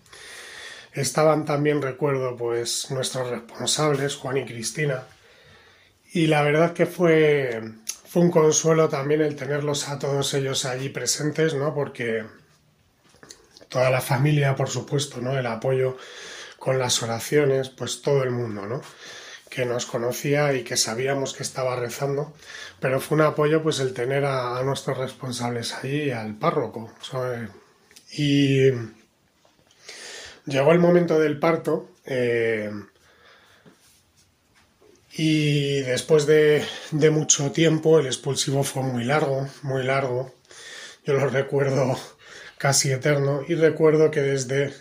Estaban 0.93 1.45
también, 1.45 1.83
recuerdo, 1.83 2.37
pues 2.37 2.91
nuestros 2.91 3.29
responsables, 3.29 4.15
Juan 4.15 4.37
y 4.37 4.45
Cristina, 4.45 5.03
y 6.15 6.29
la 6.29 6.43
verdad 6.43 6.73
que 6.73 6.87
fue, 6.87 7.61
fue 8.07 8.23
un 8.23 8.31
consuelo 8.31 8.89
también 8.89 9.21
el 9.21 9.35
tenerlos 9.35 9.89
a 9.89 9.99
todos 9.99 10.33
ellos 10.35 10.65
allí 10.65 10.89
presentes, 10.89 11.55
¿no? 11.55 11.75
Porque 11.75 12.25
toda 13.69 13.91
la 13.91 14.01
familia, 14.01 14.55
por 14.55 14.69
supuesto, 14.69 15.21
¿no? 15.21 15.37
El 15.37 15.47
apoyo 15.47 15.97
con 16.57 16.79
las 16.79 17.03
oraciones, 17.03 17.69
pues 17.69 18.01
todo 18.01 18.23
el 18.23 18.31
mundo, 18.31 18.65
¿no? 18.65 18.81
Que 19.51 19.67
nos 19.67 19.87
conocía 19.87 20.53
y 20.53 20.62
que 20.62 20.77
sabíamos 20.77 21.35
que 21.35 21.43
estaba 21.43 21.75
rezando, 21.75 22.33
pero 22.79 23.01
fue 23.01 23.17
un 23.17 23.23
apoyo, 23.23 23.61
pues 23.65 23.81
el 23.81 23.93
tener 23.93 24.25
a, 24.25 24.62
nuestros 24.62 24.97
responsables 24.97 25.75
allí 25.75 26.12
al 26.12 26.37
párroco. 26.37 26.93
Y 28.12 28.71
llegó 30.47 30.71
el 30.71 30.79
momento 30.79 31.19
del 31.19 31.41
parto. 31.41 31.91
eh, 32.07 32.71
y 35.17 35.81
después 35.83 36.27
de, 36.27 36.65
de 36.91 37.11
mucho 37.11 37.53
tiempo, 37.53 38.01
el 38.01 38.07
expulsivo 38.07 38.65
fue 38.65 38.83
muy 38.83 39.05
largo, 39.05 39.49
muy 39.62 39.85
largo. 39.85 40.35
Yo 41.05 41.15
lo 41.15 41.29
recuerdo 41.29 41.97
casi 42.59 42.91
eterno. 42.91 43.43
Y 43.47 43.55
recuerdo 43.55 44.11
que 44.11 44.23
desde 44.23 44.75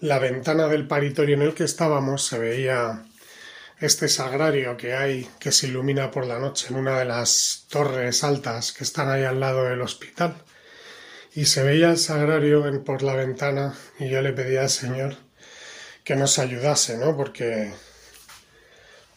la 0.00 0.18
ventana 0.18 0.66
del 0.68 0.86
paritorio 0.86 1.34
en 1.34 1.42
el 1.42 1.54
que 1.54 1.64
estábamos 1.64 2.24
se 2.24 2.38
veía 2.38 3.04
este 3.80 4.08
sagrario 4.08 4.76
que 4.76 4.94
hay, 4.94 5.28
que 5.38 5.52
se 5.52 5.66
ilumina 5.68 6.10
por 6.10 6.26
la 6.26 6.38
noche 6.38 6.68
en 6.70 6.76
una 6.76 6.98
de 6.98 7.04
las 7.04 7.66
torres 7.68 8.24
altas 8.24 8.72
que 8.72 8.84
están 8.84 9.10
ahí 9.10 9.24
al 9.24 9.40
lado 9.40 9.64
del 9.64 9.82
hospital. 9.82 10.36
Y 11.34 11.44
se 11.44 11.62
veía 11.62 11.90
el 11.90 11.98
sagrario 11.98 12.82
por 12.84 13.02
la 13.02 13.14
ventana 13.14 13.74
y 13.98 14.08
yo 14.08 14.22
le 14.22 14.32
pedía 14.32 14.62
al 14.62 14.70
Señor 14.70 15.16
que 16.02 16.16
nos 16.16 16.38
ayudase, 16.38 16.96
¿no? 16.96 17.16
Porque 17.16 17.72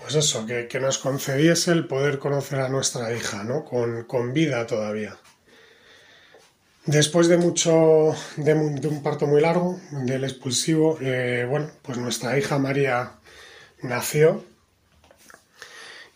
pues 0.04 0.16
eso, 0.16 0.46
que, 0.46 0.80
nos 0.82 0.98
concediese 0.98 1.72
el 1.72 1.88
poder 1.88 2.20
conocer 2.20 2.60
a 2.60 2.68
nuestra 2.68 3.14
hija, 3.16 3.44
¿no? 3.46 3.64
Con, 3.64 4.34
vida 4.34 4.68
todavía. 4.68 5.18
Después 6.86 7.30
de 7.30 7.38
mucho, 7.38 8.14
de, 8.36 8.54
mu- 8.54 8.80
de 8.82 8.90
un 8.90 9.02
parto 9.02 9.26
muy 9.28 9.40
largo, 9.42 9.80
del 9.92 10.26
expulsivo, 10.26 10.98
eh, 11.02 11.46
bueno, 11.50 11.72
pues 11.82 11.98
nuestra 11.98 12.38
hija 12.38 12.60
María 12.60 13.14
nació 13.82 14.44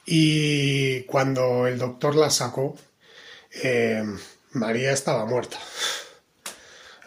y 0.05 1.03
cuando 1.03 1.67
el 1.67 1.77
doctor 1.77 2.15
la 2.15 2.29
sacó, 2.29 2.75
eh, 3.63 4.03
María 4.51 4.91
estaba 4.91 5.25
muerta. 5.25 5.57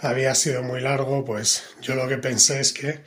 Había 0.01 0.35
sido 0.35 0.63
muy 0.63 0.81
largo, 0.81 1.25
pues 1.27 1.63
yo 1.83 1.95
lo 1.95 2.09
que 2.09 2.17
pensé 2.17 2.61
es 2.61 2.73
que 2.73 3.01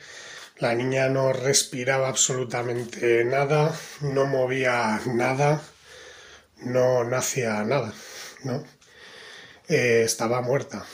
la 0.58 0.74
niña 0.74 1.08
no 1.08 1.32
respiraba 1.32 2.08
absolutamente 2.08 3.24
nada, 3.24 3.74
no 4.00 4.26
movía 4.26 5.00
nada, 5.06 5.60
no, 6.58 7.04
no 7.04 7.16
hacía 7.16 7.64
nada, 7.64 7.92
¿no? 8.44 8.64
Eh, 9.68 10.02
estaba 10.04 10.42
muerta. 10.42 10.84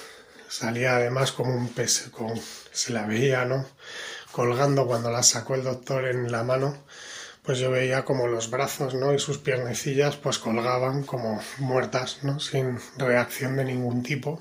Salía 0.49 0.97
además 0.97 1.33
como 1.33 1.55
un 1.55 1.69
pez, 1.69 2.09
con, 2.11 2.41
se 2.73 2.93
la 2.93 3.07
veía, 3.07 3.45
¿no? 3.45 3.67
Colgando 4.33 4.87
cuando 4.87 5.11
la 5.11 5.23
sacó 5.23 5.55
el 5.55 5.65
doctor 5.65 6.07
en 6.07 6.33
la 6.33 6.43
mano, 6.43 6.85
pues 7.43 7.59
yo 7.59 7.71
veía 7.71 8.05
como 8.05 8.29
los 8.29 8.51
brazos, 8.51 8.95
¿no? 8.95 9.13
Y 9.13 9.19
sus 9.19 9.39
piernecillas 9.39 10.17
pues 10.17 10.39
colgaban 10.39 11.05
como 11.05 11.41
muertas, 11.59 12.23
¿no? 12.23 12.41
Sin 12.41 12.79
reacción 12.97 13.57
de 13.57 13.65
ningún 13.65 14.03
tipo. 14.03 14.41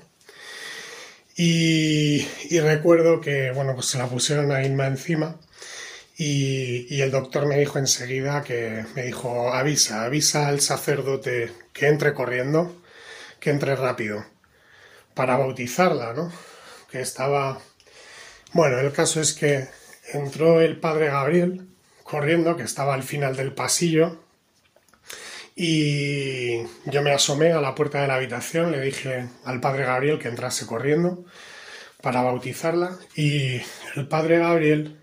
Y, 1.42 2.60
recuerdo 2.60 3.22
que, 3.22 3.50
bueno, 3.52 3.74
pues 3.74 3.86
se 3.86 3.96
la 3.96 4.06
pusieron 4.08 4.52
a 4.52 4.62
Inma 4.62 4.86
encima 4.86 5.36
y, 6.18 6.86
y 6.94 7.00
el 7.00 7.10
doctor 7.10 7.46
me 7.46 7.56
dijo 7.56 7.78
enseguida 7.78 8.42
que 8.42 8.84
me 8.94 9.04
dijo, 9.04 9.50
avisa, 9.50 10.04
avisa 10.04 10.48
al 10.48 10.60
sacerdote 10.60 11.50
que 11.72 11.88
entre 11.88 12.12
corriendo, 12.12 12.76
que 13.40 13.48
entre 13.48 13.74
rápido, 13.74 14.22
para 15.14 15.38
bautizarla, 15.38 16.12
¿no? 16.12 16.30
Que 16.90 17.00
estaba... 17.00 17.58
Bueno, 18.52 18.78
el 18.78 18.92
caso 18.92 19.22
es 19.22 19.32
que 19.32 19.66
entró 20.12 20.60
el 20.60 20.78
padre 20.78 21.06
Gabriel 21.06 21.68
corriendo, 22.04 22.54
que 22.58 22.64
estaba 22.64 22.92
al 22.92 23.02
final 23.02 23.34
del 23.34 23.54
pasillo, 23.54 24.22
y 25.62 26.62
yo 26.86 27.02
me 27.02 27.12
asomé 27.12 27.52
a 27.52 27.60
la 27.60 27.74
puerta 27.74 28.00
de 28.00 28.08
la 28.08 28.14
habitación, 28.14 28.72
le 28.72 28.80
dije 28.80 29.28
al 29.44 29.60
padre 29.60 29.84
Gabriel 29.84 30.18
que 30.18 30.28
entrase 30.28 30.64
corriendo 30.64 31.26
para 32.00 32.22
bautizarla 32.22 32.96
y 33.14 33.60
el 33.94 34.08
padre 34.08 34.38
Gabriel 34.38 34.98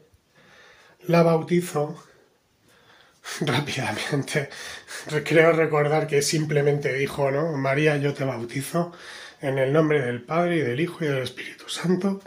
la 1.01 1.21
bautizó 1.21 2.03
rápidamente. 3.41 4.49
Creo 5.23 5.51
recordar 5.51 6.07
que 6.07 6.23
simplemente 6.23 6.91
dijo, 6.91 7.29
¿no? 7.29 7.51
María, 7.51 7.97
yo 7.97 8.15
te 8.15 8.23
bautizo 8.23 8.93
en 9.41 9.59
el 9.59 9.71
nombre 9.71 10.01
del 10.01 10.23
Padre 10.23 10.55
y 10.57 10.61
del 10.61 10.79
Hijo 10.79 11.05
y 11.05 11.07
del 11.07 11.21
Espíritu 11.21 11.69
Santo. 11.69 12.19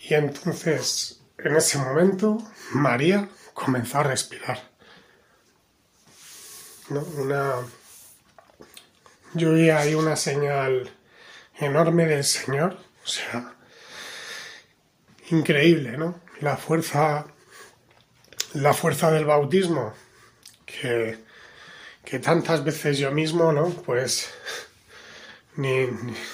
Y 0.00 0.14
entonces, 0.14 1.20
en 1.36 1.56
ese 1.56 1.76
momento, 1.76 2.38
María 2.72 3.28
comenzó 3.52 3.98
a 3.98 4.04
respirar. 4.04 4.75
¿No? 6.88 7.00
Una... 7.00 7.56
Yo 9.34 9.52
vi 9.52 9.70
ahí 9.70 9.94
una 9.94 10.16
señal 10.16 10.90
enorme 11.58 12.06
del 12.06 12.24
Señor, 12.24 12.78
o 13.04 13.06
sea, 13.06 13.54
increíble, 15.30 15.96
¿no? 15.96 16.20
La 16.40 16.56
fuerza, 16.56 17.26
la 18.54 18.72
fuerza 18.72 19.10
del 19.10 19.24
bautismo, 19.24 19.94
que, 20.64 21.18
que 22.04 22.18
tantas 22.18 22.64
veces 22.64 22.98
yo 22.98 23.10
mismo, 23.10 23.52
¿no? 23.52 23.70
Pues 23.70 24.30
ni, 25.56 25.88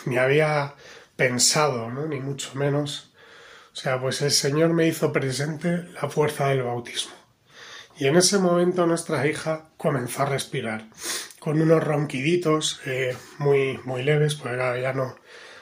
ni, 0.07 0.18
había 0.18 0.74
pensado, 1.16 1.90
¿no? 1.90 2.07
Ni 2.07 2.20
mucho 2.20 2.55
menos. 2.55 3.12
O 3.72 3.76
sea, 3.76 4.00
pues 4.00 4.20
el 4.22 4.30
Señor 4.30 4.72
me 4.72 4.86
hizo 4.86 5.12
presente 5.12 5.84
la 5.94 6.09
fuerza 6.09 6.48
del 6.48 6.62
bautismo. 6.62 7.21
Y 8.03 8.09
en 8.09 8.16
ese 8.16 8.38
momento 8.38 8.84
nuestra 8.84 9.24
hija 9.28 9.68
comenzó 9.76 10.22
a 10.24 10.26
respirar 10.26 10.86
con 11.38 11.62
unos 11.62 11.84
ronquiditos 11.84 12.80
eh, 12.84 13.16
muy, 13.38 13.78
muy 13.84 14.03
leves, 14.03 14.34
claro, 14.34 14.76
ya 14.76 14.92
no, 14.92 15.14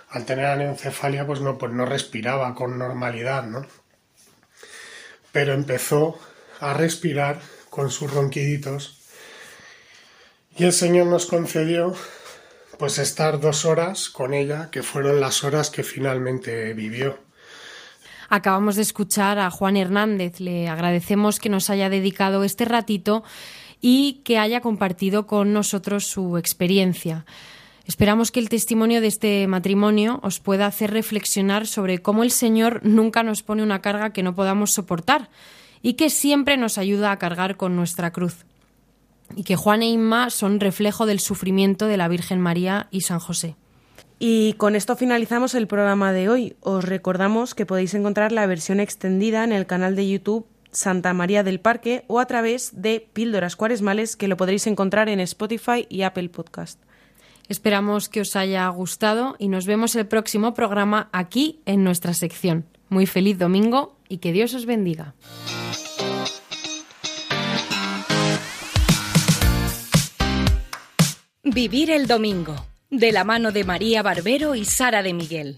al 0.09 0.25
tener 0.25 0.47
anencefalia, 0.47 1.27
pues 1.27 1.43
no, 1.43 1.59
pues 1.59 1.71
no 1.71 1.85
respiraba 1.85 2.55
con 2.55 2.79
normalidad, 2.79 3.45
¿no? 3.45 3.67
Pero 5.33 5.53
empezó 5.53 6.19
a 6.61 6.73
respirar 6.73 7.43
con 7.69 7.91
sus 7.91 8.11
ronquiditos 8.11 9.03
y 10.57 10.65
el 10.65 10.73
Señor 10.73 11.09
nos 11.09 11.27
concedió 11.27 11.95
pues 12.79 12.97
estar 12.97 13.39
dos 13.39 13.67
horas 13.67 14.09
con 14.09 14.33
ella, 14.33 14.71
que 14.71 14.83
fueron 14.83 15.21
las 15.21 15.45
horas 15.45 15.69
que 15.69 15.83
finalmente 15.83 16.73
vivió. 16.73 17.19
Acabamos 18.33 18.77
de 18.77 18.83
escuchar 18.83 19.41
a 19.41 19.51
Juan 19.51 19.77
Hernández. 19.77 20.39
Le 20.39 20.69
agradecemos 20.69 21.41
que 21.41 21.49
nos 21.49 21.69
haya 21.69 21.91
dedicado 21.91 22.45
este 22.45 22.65
ratito 22.65 23.25
y 23.81 24.21
que 24.25 24.39
haya 24.39 24.61
compartido 24.61 25.27
con 25.27 25.53
nosotros 25.53 26.07
su 26.07 26.39
experiencia. 26.39 27.27
Esperamos 27.87 28.31
que 28.31 28.39
el 28.39 28.49
testimonio 28.49 29.01
de 29.01 29.09
este 29.09 29.49
matrimonio 29.49 30.21
os 30.23 30.39
pueda 30.39 30.67
hacer 30.67 30.93
reflexionar 30.93 31.67
sobre 31.67 31.99
cómo 31.99 32.23
el 32.23 32.31
Señor 32.31 32.81
nunca 32.85 33.25
nos 33.25 33.43
pone 33.43 33.65
una 33.65 33.83
carga 33.83 34.13
que 34.13 34.23
no 34.23 34.37
podamos 34.37 34.71
soportar 34.71 35.29
y 35.83 35.95
que 35.95 36.09
siempre 36.09 36.57
nos 36.57 36.79
ayuda 36.79 37.11
a 37.11 37.19
cargar 37.19 37.57
con 37.57 37.75
nuestra 37.75 38.13
cruz. 38.13 38.47
Y 39.35 39.43
que 39.43 39.57
Juan 39.57 39.83
e 39.83 39.89
Inma 39.89 40.31
son 40.31 40.61
reflejo 40.61 41.05
del 41.05 41.19
sufrimiento 41.19 41.87
de 41.87 41.97
la 41.97 42.07
Virgen 42.07 42.41
María 42.41 42.87
y 42.93 43.01
San 43.01 43.19
José. 43.19 43.57
Y 44.23 44.53
con 44.59 44.77
esto 44.77 44.97
finalizamos 44.97 45.55
el 45.55 45.67
programa 45.67 46.13
de 46.13 46.29
hoy. 46.29 46.55
Os 46.61 46.85
recordamos 46.85 47.55
que 47.55 47.65
podéis 47.65 47.95
encontrar 47.95 48.33
la 48.33 48.45
versión 48.45 48.79
extendida 48.79 49.45
en 49.45 49.53
el 49.53 49.67
canal 49.67 49.97
de 49.97 50.07
YouTube 50.07 50.47
Santa 50.73 51.15
María 51.15 51.43
del 51.43 51.59
Parque 51.59 52.05
o 52.07 52.21
a 52.21 52.27
través 52.27 52.83
de 52.83 53.09
Píldoras 53.15 53.57
Cuaresmales 53.57 54.17
que 54.17 54.29
lo 54.29 54.37
podréis 54.37 54.67
encontrar 54.67 55.09
en 55.09 55.21
Spotify 55.21 55.87
y 55.89 56.03
Apple 56.03 56.29
Podcast. 56.29 56.79
Esperamos 57.49 58.11
que 58.11 58.21
os 58.21 58.37
haya 58.37 58.69
gustado 58.69 59.37
y 59.39 59.49
nos 59.49 59.65
vemos 59.65 59.97
el 59.97 60.07
próximo 60.07 60.53
programa 60.53 61.09
aquí 61.13 61.61
en 61.65 61.83
nuestra 61.83 62.13
sección. 62.13 62.67
Muy 62.91 63.07
feliz 63.07 63.39
domingo 63.39 63.97
y 64.07 64.19
que 64.19 64.33
Dios 64.33 64.53
os 64.53 64.67
bendiga. 64.67 65.15
Vivir 71.43 71.91
el 71.91 72.07
domingo 72.07 72.70
de 72.91 73.13
la 73.13 73.25
mano 73.25 73.53
de 73.53 73.65
María 73.65 74.03
Barbero 74.03 74.55
y 74.55 74.65
Sara 74.65 75.03
de 75.03 75.15
Miguel. 75.15 75.57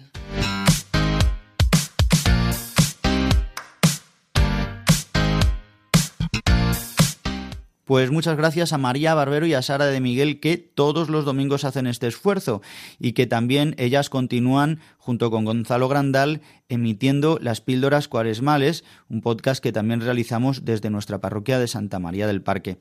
Pues 7.85 8.11
muchas 8.11 8.37
gracias 8.37 8.73
a 8.73 8.79
María 8.79 9.15
Barbero 9.15 9.45
y 9.45 9.55
a 9.55 9.61
Sara 9.61 9.87
de 9.87 10.01
Miguel 10.01 10.41
que 10.41 10.57
todos 10.57 11.11
los 11.11 11.25
domingos 11.25 11.65
hacen 11.65 11.87
este 11.87 12.07
esfuerzo 12.07 12.63
y 12.99 13.13
que 13.13 13.27
también 13.27 13.75
ellas 13.77 14.09
continúan 14.09 14.81
junto 14.97 15.31
con 15.31 15.45
Gonzalo 15.45 15.89
Grandal 15.89 16.41
emitiendo 16.69 17.39
las 17.43 17.61
píldoras 17.61 18.09
cuaresmales, 18.09 18.85
un 19.11 19.21
podcast 19.21 19.63
que 19.63 19.73
también 19.73 20.01
realizamos 20.01 20.65
desde 20.65 20.91
nuestra 20.91 21.21
parroquia 21.21 21.59
de 21.59 21.69
Santa 21.69 21.99
María 21.99 22.27
del 22.27 22.41
Parque. 22.41 22.79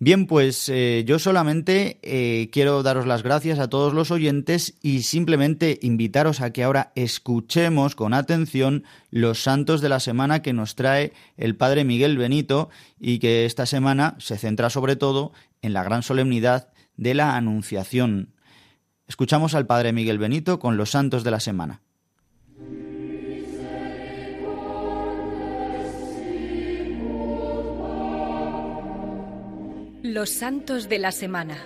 Bien, 0.00 0.26
pues 0.26 0.68
eh, 0.68 1.02
yo 1.04 1.18
solamente 1.18 1.98
eh, 2.02 2.50
quiero 2.52 2.84
daros 2.84 3.04
las 3.04 3.24
gracias 3.24 3.58
a 3.58 3.68
todos 3.68 3.94
los 3.94 4.12
oyentes 4.12 4.74
y 4.80 5.02
simplemente 5.02 5.80
invitaros 5.82 6.40
a 6.40 6.52
que 6.52 6.62
ahora 6.62 6.92
escuchemos 6.94 7.96
con 7.96 8.14
atención 8.14 8.84
los 9.10 9.42
santos 9.42 9.80
de 9.80 9.88
la 9.88 9.98
semana 9.98 10.40
que 10.40 10.52
nos 10.52 10.76
trae 10.76 11.12
el 11.36 11.56
Padre 11.56 11.82
Miguel 11.84 12.16
Benito 12.16 12.68
y 13.00 13.18
que 13.18 13.44
esta 13.44 13.66
semana 13.66 14.14
se 14.20 14.38
centra 14.38 14.70
sobre 14.70 14.94
todo 14.94 15.32
en 15.62 15.72
la 15.72 15.82
gran 15.82 16.04
solemnidad 16.04 16.68
de 16.96 17.14
la 17.14 17.34
Anunciación. 17.34 18.34
Escuchamos 19.08 19.54
al 19.54 19.66
Padre 19.66 19.92
Miguel 19.92 20.18
Benito 20.18 20.60
con 20.60 20.76
los 20.76 20.90
santos 20.90 21.24
de 21.24 21.30
la 21.32 21.40
semana. 21.40 21.80
Los 30.02 30.30
Santos 30.30 30.88
de 30.88 31.00
la 31.00 31.10
Semana, 31.10 31.58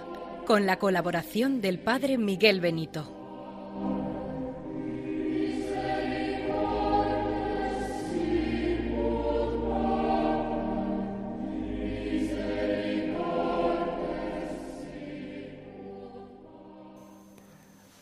con 0.47 0.65
la 0.65 0.79
colaboración 0.79 1.61
del 1.61 1.79
Padre 1.79 2.17
Miguel 2.17 2.63
Benito. 2.63 3.19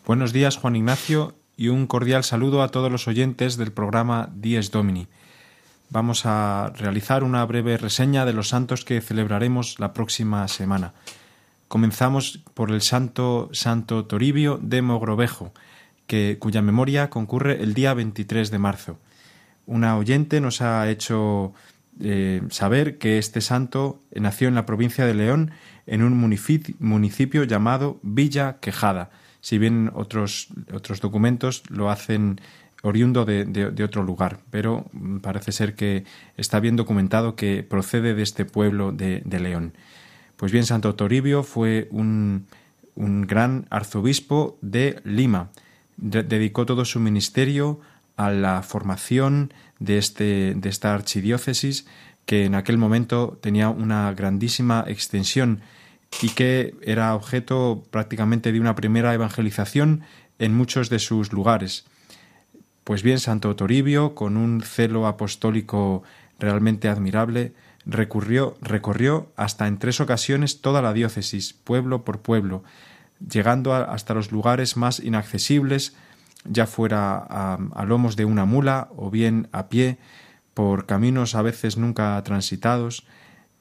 Buenos 0.07 0.33
días, 0.33 0.57
Juan 0.57 0.77
Ignacio, 0.77 1.35
y 1.57 1.69
un 1.69 1.89
cordial 1.89 2.23
saludo 2.23 2.63
a 2.63 2.69
todos 2.69 2.93
los 2.93 3.09
oyentes 3.09 3.57
del 3.57 3.73
programa 3.73 4.31
Dies 4.37 4.71
Domini. 4.71 5.09
Vamos 5.93 6.25
a 6.25 6.73
realizar 6.77 7.25
una 7.25 7.45
breve 7.45 7.77
reseña 7.77 8.25
de 8.25 8.33
los 8.33 8.49
santos 8.49 8.85
que 8.85 9.01
celebraremos 9.01 9.81
la 9.81 9.93
próxima 9.93 10.47
semana. 10.47 10.95
Comenzamos 11.67 12.45
por 12.55 12.71
el 12.71 12.81
santo 12.81 13.49
Santo 13.53 14.07
Toribio 14.07 14.61
de 14.63 14.83
Mogrovejo, 14.83 15.53
que, 16.07 16.37
cuya 16.39 16.63
memoria 16.63 17.11
concurre 17.11 17.61
el 17.61 17.75
día 17.75 17.93
23 17.93 18.53
de 18.53 18.59
marzo. 18.61 18.99
Una 19.67 19.97
oyente 19.97 20.41
nos 20.41 20.63
ha 20.63 20.89
hecho 20.89 21.55
eh, 22.01 22.43
saber 22.51 22.99
que 22.99 23.19
este 23.19 23.41
santo 23.41 24.01
nació 24.15 24.47
en 24.47 24.55
la 24.55 24.67
provincia 24.67 25.07
de 25.07 25.15
León, 25.15 25.51
en 25.89 26.05
un 26.05 26.17
municipio, 26.17 26.73
municipio 26.79 27.43
llamado 27.43 27.99
Villa 28.05 28.59
Quejada, 28.61 29.11
si 29.41 29.59
bien 29.59 29.91
otros, 29.95 30.49
otros 30.73 31.01
documentos 31.01 31.63
lo 31.69 31.91
hacen 31.91 32.41
oriundo 32.83 33.25
de, 33.25 33.85
otro 33.85 34.03
lugar, 34.03 34.41
pero 34.51 34.87
parece 35.23 35.53
ser 35.53 35.75
que 35.75 36.05
está 36.37 36.61
bien 36.61 36.77
documentado 36.77 37.37
que 37.37 37.63
procede 37.63 38.15
de 38.15 38.23
este 38.23 38.45
pueblo 38.45 38.93
de, 38.93 39.23
León. 39.27 39.75
Pues 40.37 40.53
bien, 40.53 40.65
Santo 40.65 40.95
Toribio 40.95 41.43
fue 41.43 41.89
un, 41.91 42.47
un 42.95 43.27
gran 43.27 43.67
arzobispo 43.71 44.59
de 44.63 45.01
Lima. 45.05 45.51
De, 45.97 46.23
dedicó 46.23 46.65
todo 46.65 46.85
su 46.87 47.01
ministerio 47.01 47.81
a 48.17 48.31
la 48.31 48.63
formación 48.63 49.53
de, 49.79 49.99
este, 49.99 50.55
de 50.55 50.69
esta 50.69 50.95
archidiócesis 50.95 51.87
que 52.25 52.45
en 52.45 52.55
aquel 52.55 52.79
momento 52.79 53.39
tenía 53.43 53.69
una 53.69 54.13
grandísima 54.13 54.85
extensión 54.87 55.63
y 56.23 56.29
que 56.31 56.75
era 56.83 57.15
objeto 57.15 57.83
prácticamente 57.91 58.53
de 58.53 58.61
una 58.61 58.75
primera 58.75 59.15
evangelización 59.15 60.03
en 60.39 60.55
muchos 60.55 60.91
de 60.91 60.99
sus 60.99 61.33
lugares. 61.33 61.87
Pues 62.91 63.05
bien, 63.05 63.21
Santo 63.21 63.55
Toribio, 63.55 64.17
con 64.17 64.37
un 64.37 64.63
celo 64.63 65.07
apostólico 65.07 66.03
realmente 66.41 66.89
admirable, 66.89 67.53
recurrió, 67.87 68.57
recorrió 68.63 69.31
hasta 69.37 69.69
en 69.69 69.79
tres 69.79 70.01
ocasiones 70.01 70.61
toda 70.61 70.83
la 70.83 70.93
diócesis, 70.93 71.53
pueblo 71.53 72.05
por 72.05 72.19
pueblo, 72.19 72.65
llegando 73.21 73.75
hasta 73.75 74.13
los 74.13 74.33
lugares 74.33 74.77
más 74.77 74.99
inaccesibles, 74.99 75.95
ya 76.45 76.67
fuera 76.67 77.15
a, 77.17 77.61
a 77.77 77.85
lomos 77.85 78.17
de 78.17 78.25
una 78.25 78.45
mula 78.45 78.89
o 78.97 79.09
bien 79.09 79.47
a 79.53 79.69
pie, 79.69 79.99
por 80.53 80.87
caminos 80.87 81.37
a 81.37 81.43
veces 81.43 81.77
nunca 81.77 82.21
transitados, 82.25 83.07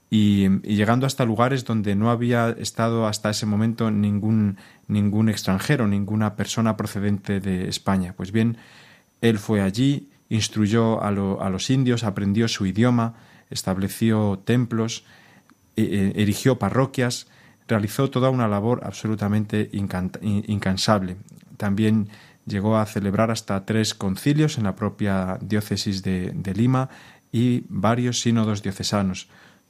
y, 0.09 0.45
y, 0.63 0.75
llegando 0.75 1.05
hasta 1.05 1.23
lugares 1.23 1.65
donde 1.65 1.93
no 1.93 2.09
había 2.09 2.49
estado 2.57 3.05
hasta 3.05 3.29
ese 3.29 3.45
momento 3.45 3.91
ningún, 3.91 4.57
ningún 4.87 5.29
extranjero, 5.29 5.87
ninguna 5.87 6.35
persona 6.35 6.75
procedente 6.77 7.39
de 7.39 7.69
España. 7.69 8.15
Pues 8.17 8.31
bien, 8.31 8.57
él 9.21 9.39
fue 9.39 9.61
allí, 9.61 10.09
instruyó 10.29 11.01
a, 11.03 11.11
lo, 11.11 11.41
a 11.41 11.49
los 11.49 11.69
indios, 11.69 12.03
aprendió 12.03 12.47
su 12.47 12.65
idioma, 12.65 13.15
estableció 13.49 14.41
templos, 14.45 15.03
eh, 15.75 16.13
erigió 16.15 16.59
parroquias, 16.59 17.27
realizó 17.67 18.09
toda 18.09 18.29
una 18.29 18.47
labor 18.47 18.81
absolutamente 18.83 19.69
incansable. 19.71 21.17
También 21.57 22.09
llegó 22.45 22.77
a 22.77 22.85
celebrar 22.85 23.31
hasta 23.31 23.65
tres 23.65 23.93
concilios 23.93 24.57
en 24.57 24.63
la 24.65 24.75
propia 24.75 25.37
diócesis 25.41 26.01
de, 26.03 26.53
Lima 26.55 26.89
y 27.31 27.63
varios 27.69 28.19
sínodos 28.21 28.63
diocesanos 28.63 29.29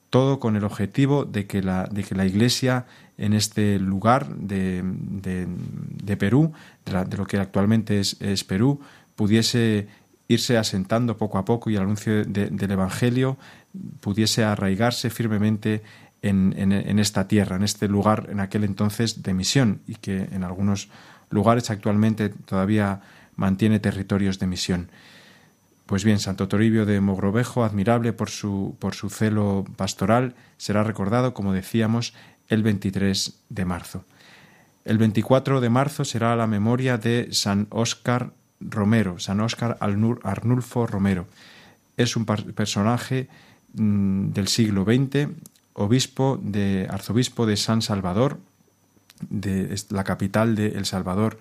todo 0.09 0.39
con 0.39 0.55
el 0.55 0.63
objetivo 0.63 1.23
de 1.23 1.45
que 1.45 1.61
la, 1.61 1.83
de 1.85 2.03
que 2.03 2.15
la 2.15 2.25
Iglesia 2.25 2.87
en 3.19 3.33
este 3.33 3.77
lugar 3.77 4.35
de, 4.35 4.81
de, 4.83 6.17
Perú, 6.17 6.53
de, 6.83 7.17
lo 7.17 7.27
que 7.27 7.37
actualmente 7.37 7.99
es, 7.99 8.19
es, 8.19 8.43
Perú, 8.43 8.79
pudiese 9.19 9.89
irse 10.29 10.57
asentando 10.57 11.17
poco 11.17 11.39
a 11.39 11.43
poco 11.43 11.69
y 11.69 11.75
el 11.75 11.81
anuncio 11.81 12.23
del 12.23 12.71
Evangelio 12.71 13.37
pudiese 13.99 14.45
arraigarse 14.45 15.09
firmemente 15.09 15.83
en, 16.21 16.53
en, 16.55 16.99
esta 16.99 17.27
tierra, 17.27 17.57
en 17.57 17.63
este 17.63 17.89
lugar 17.89 18.27
en 18.31 18.39
aquel 18.39 18.63
entonces 18.63 19.21
de 19.21 19.33
misión 19.33 19.81
y 19.87 19.95
que 19.95 20.29
en 20.31 20.45
algunos 20.45 20.87
lugares 21.31 21.69
actualmente 21.69 22.29
todavía 22.29 23.01
mantiene 23.35 23.81
territorios 23.81 24.39
de 24.39 24.47
misión. 24.47 24.89
Pues 25.85 26.05
bien, 26.05 26.19
Santo 26.19 26.47
Toribio 26.47 26.85
de 26.85 27.01
Mogrovejo, 27.01 27.65
admirable 27.65 28.13
por 28.13 28.29
su, 28.29 28.77
por 28.79 28.95
su 28.95 29.09
celo 29.09 29.65
pastoral, 29.75 30.33
será 30.55 30.85
recordado, 30.85 31.33
como 31.33 31.51
decíamos, 31.51 32.13
el 32.47 32.63
23 32.63 33.33
de 33.49 33.65
marzo. 33.65 34.05
El 34.85 34.97
24 34.97 35.59
de 35.59 35.69
marzo 35.69 36.05
será 36.05 36.37
la 36.37 36.47
memoria 36.47 36.97
de 36.97 37.27
San 37.31 37.67
Óscar 37.69 38.31
Romero, 38.59 39.19
San 39.19 39.39
Óscar 39.39 39.77
Arnulfo 39.79 40.87
Romero. 40.87 41.27
Es 41.97 42.15
un 42.15 42.25
personaje 42.25 43.27
mmm, 43.73 44.29
del 44.31 44.47
siglo 44.47 44.83
XX, 44.83 45.29
obispo 45.73 46.39
de, 46.41 46.87
arzobispo 46.89 47.45
de 47.45 47.57
San 47.57 47.81
Salvador, 47.81 48.39
de 49.29 49.75
la 49.89 50.03
capital 50.03 50.55
de 50.55 50.69
El 50.69 50.85
Salvador. 50.85 51.39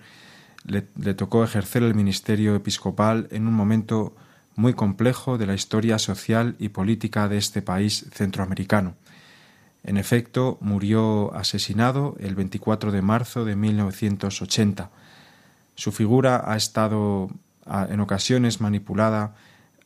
Le, 0.65 0.87
le 1.01 1.13
tocó 1.13 1.43
ejercer 1.43 1.83
el 1.83 1.95
ministerio 1.95 2.55
episcopal 2.55 3.27
en 3.31 3.47
un 3.47 3.53
momento 3.53 4.15
muy 4.55 4.73
complejo 4.73 5.37
de 5.37 5.45
la 5.45 5.53
historia 5.53 5.99
social 5.99 6.55
y 6.59 6.69
política 6.69 7.29
de 7.29 7.37
este 7.37 7.61
país 7.61 8.05
centroamericano. 8.11 8.95
En 9.83 9.97
efecto, 9.97 10.57
murió 10.59 11.33
asesinado 11.33 12.17
el 12.19 12.35
24 12.35 12.91
de 12.91 13.01
marzo 13.01 13.45
de 13.45 13.55
1980. 13.55 14.91
Su 15.79 15.93
figura 15.93 16.43
ha 16.45 16.57
estado 16.57 17.29
en 17.65 18.01
ocasiones 18.01 18.59
manipulada, 18.59 19.35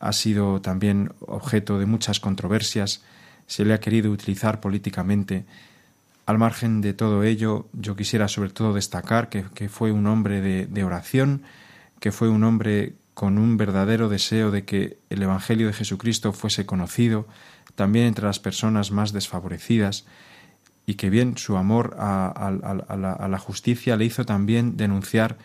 ha 0.00 0.12
sido 0.12 0.60
también 0.60 1.12
objeto 1.20 1.78
de 1.78 1.86
muchas 1.86 2.18
controversias, 2.18 3.04
se 3.46 3.64
le 3.64 3.74
ha 3.74 3.78
querido 3.78 4.10
utilizar 4.10 4.58
políticamente. 4.58 5.46
Al 6.26 6.36
margen 6.36 6.80
de 6.80 6.94
todo 6.94 7.22
ello, 7.22 7.68
yo 7.72 7.94
quisiera 7.94 8.26
sobre 8.26 8.50
todo 8.50 8.74
destacar 8.74 9.28
que, 9.28 9.68
fue 9.68 9.92
un 9.92 10.08
hombre 10.08 10.40
de, 10.40 10.82
oración, 10.82 11.42
que 12.00 12.10
fue 12.10 12.28
un 12.28 12.42
hombre 12.42 12.96
con 13.14 13.38
un 13.38 13.56
verdadero 13.56 14.08
deseo 14.08 14.50
de 14.50 14.64
que 14.64 14.98
el 15.10 15.22
Evangelio 15.22 15.68
de 15.68 15.74
Jesucristo 15.74 16.32
fuese 16.32 16.66
conocido 16.66 17.28
también 17.76 18.06
entre 18.06 18.26
las 18.26 18.40
personas 18.40 18.90
más 18.90 19.12
desfavorecidas 19.12 20.06
y 20.86 20.94
que 20.94 21.08
bien 21.08 21.38
su 21.38 21.56
amor 21.56 21.94
a, 22.00 22.50
la, 23.30 23.38
justicia 23.38 23.96
le 23.96 24.06
hizo 24.06 24.26
también 24.26 24.76
denunciar 24.76 25.38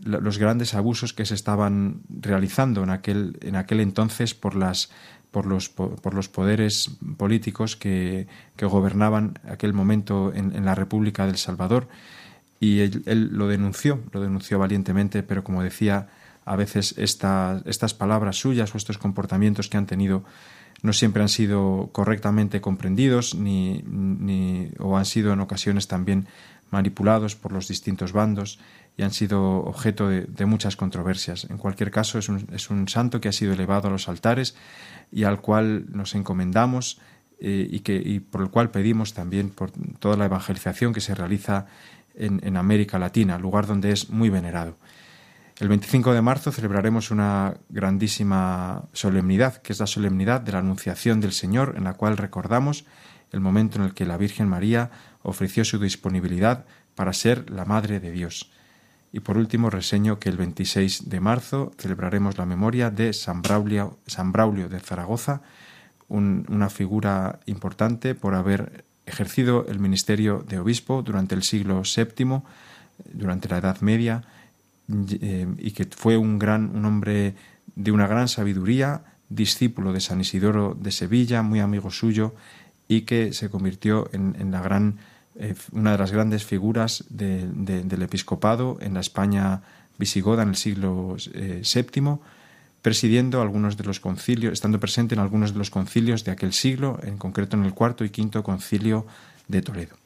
los 0.00 0.38
grandes 0.38 0.74
abusos 0.74 1.12
que 1.12 1.24
se 1.24 1.34
estaban 1.34 2.00
realizando 2.08 2.82
en 2.82 2.90
aquel, 2.90 3.38
en 3.42 3.56
aquel 3.56 3.80
entonces 3.80 4.34
por, 4.34 4.54
las, 4.54 4.90
por, 5.30 5.46
los, 5.46 5.68
por, 5.68 6.14
los 6.14 6.28
poderes 6.28 6.96
políticos 7.16 7.76
que, 7.76 8.26
que, 8.56 8.66
gobernaban 8.66 9.38
aquel 9.48 9.72
momento 9.72 10.32
en, 10.34 10.54
en 10.54 10.64
la 10.64 10.74
República 10.74 11.26
del 11.26 11.36
Salvador. 11.36 11.88
Y 12.60 12.80
él, 12.80 13.28
lo 13.32 13.48
denunció, 13.48 14.00
lo 14.12 14.20
denunció 14.20 14.58
valientemente, 14.58 15.22
pero 15.22 15.44
como 15.44 15.62
decía, 15.62 16.08
a 16.44 16.56
veces 16.56 16.94
esta- 16.98 17.62
estas 17.64 17.94
palabras 17.94 18.36
suyas 18.36 18.74
o 18.74 18.78
estos 18.78 18.98
comportamientos 18.98 19.68
que 19.68 19.76
han 19.76 19.86
tenido 19.86 20.24
no 20.82 20.92
siempre 20.92 21.22
han 21.22 21.28
sido 21.30 21.88
correctamente 21.92 22.60
comprendidos 22.60 23.34
ni, 23.34 23.82
ni- 23.86 24.70
o 24.78 24.98
han 24.98 25.06
sido 25.06 25.32
en 25.32 25.40
ocasiones 25.40 25.88
también 25.88 26.26
manipulados 26.70 27.36
por 27.36 27.52
los 27.52 27.68
distintos 27.68 28.12
bandos 28.12 28.58
y 28.96 29.02
han 29.02 29.10
sido 29.10 29.58
objeto 29.64 30.08
de, 30.08 30.46
muchas 30.46 30.76
controversias. 30.76 31.46
En 31.50 31.58
cualquier 31.58 31.90
caso, 31.90 32.18
es 32.18 32.28
un, 32.28 32.88
santo 32.88 33.20
que 33.20 33.28
ha 33.28 33.32
sido 33.32 33.52
elevado 33.52 33.88
a 33.88 33.90
los 33.90 34.08
altares 34.08 34.54
y 35.10 35.24
al 35.24 35.40
cual 35.40 35.86
nos 35.90 36.14
encomendamos 36.14 37.00
eh, 37.40 37.66
y, 37.68 37.80
que, 37.80 38.22
por 38.30 38.42
el 38.42 38.50
cual 38.50 38.70
pedimos 38.70 39.12
también 39.12 39.50
por 39.50 39.72
toda 39.98 40.16
la 40.16 40.26
evangelización 40.26 40.92
que 40.92 41.00
se 41.00 41.14
realiza 41.14 41.66
en, 42.14 42.40
en 42.44 42.56
América 42.56 42.98
Latina, 42.98 43.38
lugar 43.38 43.66
donde 43.66 43.90
es 43.90 44.10
muy 44.10 44.30
venerado. 44.30 44.76
El 45.58 45.68
25 45.68 46.12
de 46.12 46.22
marzo 46.22 46.50
celebraremos 46.50 47.10
una 47.10 47.54
grandísima 47.68 48.84
solemnidad, 48.92 49.56
que 49.58 49.72
es 49.72 49.80
la 49.80 49.86
solemnidad 49.86 50.40
de 50.40 50.52
la 50.52 50.58
Anunciación 50.58 51.20
del 51.20 51.32
Señor, 51.32 51.74
en 51.76 51.84
la 51.84 51.94
cual 51.94 52.16
recordamos 52.16 52.86
el 53.30 53.40
momento 53.40 53.78
en 53.78 53.84
el 53.84 53.94
que 53.94 54.04
la 54.04 54.16
Virgen 54.16 54.48
María 54.48 54.90
ofreció 55.22 55.64
su 55.64 55.78
disponibilidad 55.78 56.64
para 56.94 57.12
ser 57.12 57.50
la 57.50 57.64
Madre 57.64 58.00
de 58.00 58.10
Dios. 58.10 58.50
Y 59.14 59.20
por 59.20 59.38
último, 59.38 59.70
reseño 59.70 60.18
que 60.18 60.28
el 60.28 60.36
26 60.36 61.08
de 61.08 61.20
marzo 61.20 61.70
celebraremos 61.78 62.36
la 62.36 62.46
memoria 62.46 62.90
de 62.90 63.12
San 63.12 63.42
Braulio, 63.42 64.00
San 64.08 64.32
Braulio 64.32 64.68
de 64.68 64.80
Zaragoza, 64.80 65.40
un- 66.08 66.44
una 66.48 66.68
figura 66.68 67.38
importante 67.46 68.16
por 68.16 68.34
haber 68.34 68.84
ejercido 69.06 69.66
el 69.68 69.78
ministerio 69.78 70.44
de 70.48 70.58
obispo 70.58 71.02
durante 71.02 71.36
el 71.36 71.44
siglo 71.44 71.82
VII, 71.84 72.42
durante 73.12 73.48
la 73.48 73.58
Edad 73.58 73.80
Media, 73.82 74.24
eh, 75.20 75.46
y 75.58 75.70
que 75.70 75.84
fue 75.96 76.16
un 76.16 76.40
gran 76.40 76.74
un 76.74 76.84
hombre 76.84 77.36
de 77.76 77.92
una 77.92 78.08
gran 78.08 78.26
sabiduría, 78.26 79.04
discípulo 79.28 79.92
de 79.92 80.00
San 80.00 80.20
Isidoro 80.20 80.74
de 80.74 80.90
Sevilla, 80.90 81.42
muy 81.42 81.60
amigo 81.60 81.92
suyo, 81.92 82.34
y 82.88 83.02
que 83.02 83.32
se 83.32 83.48
convirtió 83.48 84.10
en 84.12 84.50
la 84.50 84.60
gran 84.60 84.98
eh, 85.38 85.54
una 85.72 85.92
de 85.92 85.98
las 85.98 86.12
grandes 86.12 86.44
figuras 86.44 87.04
de- 87.10 87.48
de- 87.52 87.82
del 87.82 88.02
episcopado 88.02 88.78
en 88.80 88.94
la 88.94 89.00
España 89.00 89.62
visigoda 89.98 90.42
en 90.42 90.50
el 90.50 90.56
siglo 90.56 91.16
eh, 91.34 91.62
VII, 91.64 92.18
presidiendo 92.82 93.40
algunos 93.40 93.76
de 93.76 93.84
los 93.84 93.98
concilios, 94.00 94.52
estando 94.52 94.78
presente 94.80 95.14
en 95.14 95.20
algunos 95.20 95.52
de 95.52 95.58
los 95.58 95.70
concilios 95.70 96.24
de 96.24 96.32
aquel 96.32 96.52
siglo, 96.52 96.98
en 97.02 97.16
concreto 97.16 97.56
en 97.56 97.64
el 97.64 97.72
cuarto 97.74 98.04
y 98.04 98.10
quinto 98.10 98.42
concilio 98.42 99.06
de 99.48 99.62
Toledo. 99.62 99.96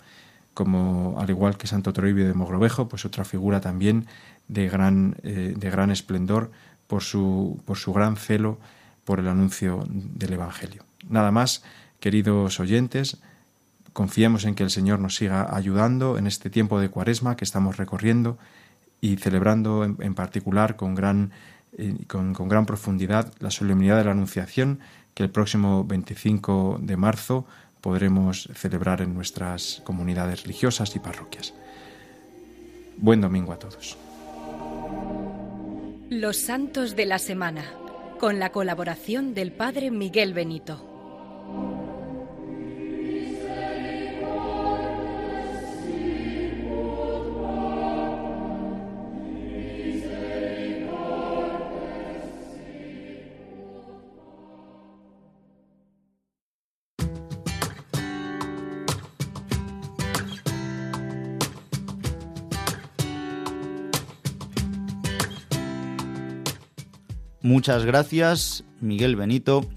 Como 0.55 1.17
al 1.21 1.31
igual 1.31 1.57
que 1.57 1.67
Santo 1.67 1.93
Toribio 1.93 2.27
de 2.27 2.35
Mogrovejo, 2.35 2.89
pues 2.89 3.05
otra 3.05 3.25
figura 3.25 3.61
también 3.61 4.07
de 4.49 4.69
gran, 4.69 5.17
eh, 5.23 5.55
de 5.57 5.71
gran 5.71 5.91
esplendor 5.91 6.51
por 6.87 7.03
su, 7.03 7.61
por 7.65 7.77
su 7.79 7.93
gran 7.93 8.17
celo 8.17 8.59
por 9.05 9.21
el 9.21 9.29
anuncio 9.29 9.85
del 9.89 10.33
Evangelio. 10.35 10.85
Nada 11.09 11.31
más, 11.31 11.63
queridos 12.01 12.61
oyentes, 12.61 13.19
confiemos 13.99 14.45
en 14.45 14.55
que 14.55 14.63
el 14.63 14.71
Señor 14.71 15.01
nos 15.01 15.17
siga 15.17 15.53
ayudando 15.53 16.19
en 16.19 16.29
este 16.29 16.51
tiempo 16.51 16.79
de 16.79 16.89
cuaresma 16.89 17.37
que 17.37 17.45
estamos 17.45 17.79
recorriendo 17.79 18.39
y 19.01 19.17
celebrando 19.17 19.83
en, 19.83 20.15
particular 20.15 20.77
con 20.77 20.95
gran, 20.95 21.33
eh, 21.77 21.97
con, 22.07 22.33
con 22.33 22.49
gran 22.49 22.65
profundidad 22.65 23.33
la 23.41 23.51
solemnidad 23.51 23.97
de 23.97 24.05
la 24.05 24.13
Anunciación 24.13 24.79
que 25.15 25.25
el 25.25 25.31
próximo 25.31 25.83
25 25.83 26.79
de 26.81 26.97
marzo 26.97 27.45
podremos 27.81 28.49
celebrar 28.55 29.01
en 29.01 29.15
nuestras 29.15 29.83
comunidades 29.85 30.45
religiosas 30.45 30.95
y 30.95 31.01
parroquias. 31.01 31.53
Buen 32.99 33.21
domingo 33.21 33.53
a 33.53 33.59
todos. 33.59 33.99
Los 36.09 36.37
Santos 36.37 36.95
de 36.95 37.05
la 37.05 37.19
Semana, 37.19 37.65
con 38.21 38.39
la 38.39 38.53
colaboración 38.53 39.35
del 39.35 39.51
Padre 39.51 39.91
Miguel 39.91 40.35
Benito. 40.35 40.98
Muchas 67.59 67.85
gracias, 67.85 68.63
Miguel 68.81 69.17
Benito. 69.17 69.69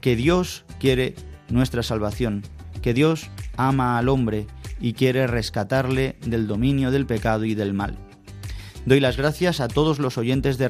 que 0.00 0.16
Dios 0.16 0.64
quiere 0.78 1.14
nuestra 1.48 1.82
salvación, 1.82 2.42
que 2.82 2.94
Dios 2.94 3.30
ama 3.56 3.98
al 3.98 4.08
hombre 4.08 4.46
y 4.80 4.94
quiere 4.94 5.26
rescatarle 5.26 6.16
del 6.24 6.46
dominio 6.46 6.90
del 6.90 7.06
pecado 7.06 7.44
y 7.44 7.54
del 7.54 7.74
mal. 7.74 8.09
Doy 8.86 8.98
las 8.98 9.18
gracias 9.18 9.60
a 9.60 9.68
todos 9.68 9.98
los 9.98 10.16
oyentes 10.16 10.56
de 10.56 10.68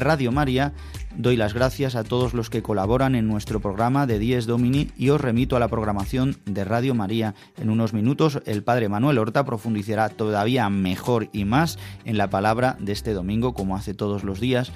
Radio, 0.00 0.32
María, 0.32 0.72
doy 1.16 1.36
las 1.36 1.52
gracias 1.52 1.94
a 1.94 2.02
todos 2.02 2.32
los 2.32 2.48
que 2.48 2.62
colaboran 2.62 3.14
en 3.14 3.28
nuestro 3.28 3.60
programa 3.60 4.06
de 4.06 4.18
Dies 4.18 4.46
Domini 4.46 4.88
y 4.96 5.10
os 5.10 5.20
remito 5.20 5.54
a 5.54 5.60
la 5.60 5.68
programación 5.68 6.38
de 6.46 6.64
Radio 6.64 6.94
María. 6.94 7.34
En 7.58 7.68
unos 7.68 7.92
minutos 7.92 8.40
el 8.46 8.64
Padre 8.64 8.88
Manuel 8.88 9.18
Horta 9.18 9.44
profundizará 9.44 10.08
todavía 10.08 10.70
mejor 10.70 11.28
y 11.32 11.44
más 11.44 11.78
en 12.06 12.16
la 12.16 12.30
palabra 12.30 12.76
de 12.80 12.92
este 12.92 13.12
domingo 13.12 13.52
como 13.52 13.76
hace 13.76 13.92
todos 13.92 14.24
los 14.24 14.40
días. 14.40 14.72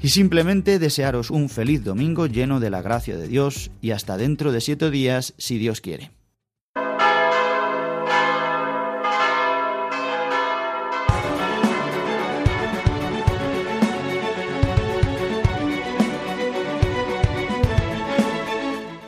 Y 0.00 0.10
simplemente 0.10 0.78
desearos 0.78 1.30
un 1.30 1.48
feliz 1.48 1.82
domingo 1.82 2.26
lleno 2.26 2.60
de 2.60 2.70
la 2.70 2.82
gracia 2.82 3.16
de 3.16 3.26
Dios 3.26 3.72
y 3.80 3.90
hasta 3.90 4.16
dentro 4.16 4.52
de 4.52 4.60
siete 4.60 4.90
días 4.90 5.34
si 5.36 5.58
Dios 5.58 5.80
quiere. 5.80 6.12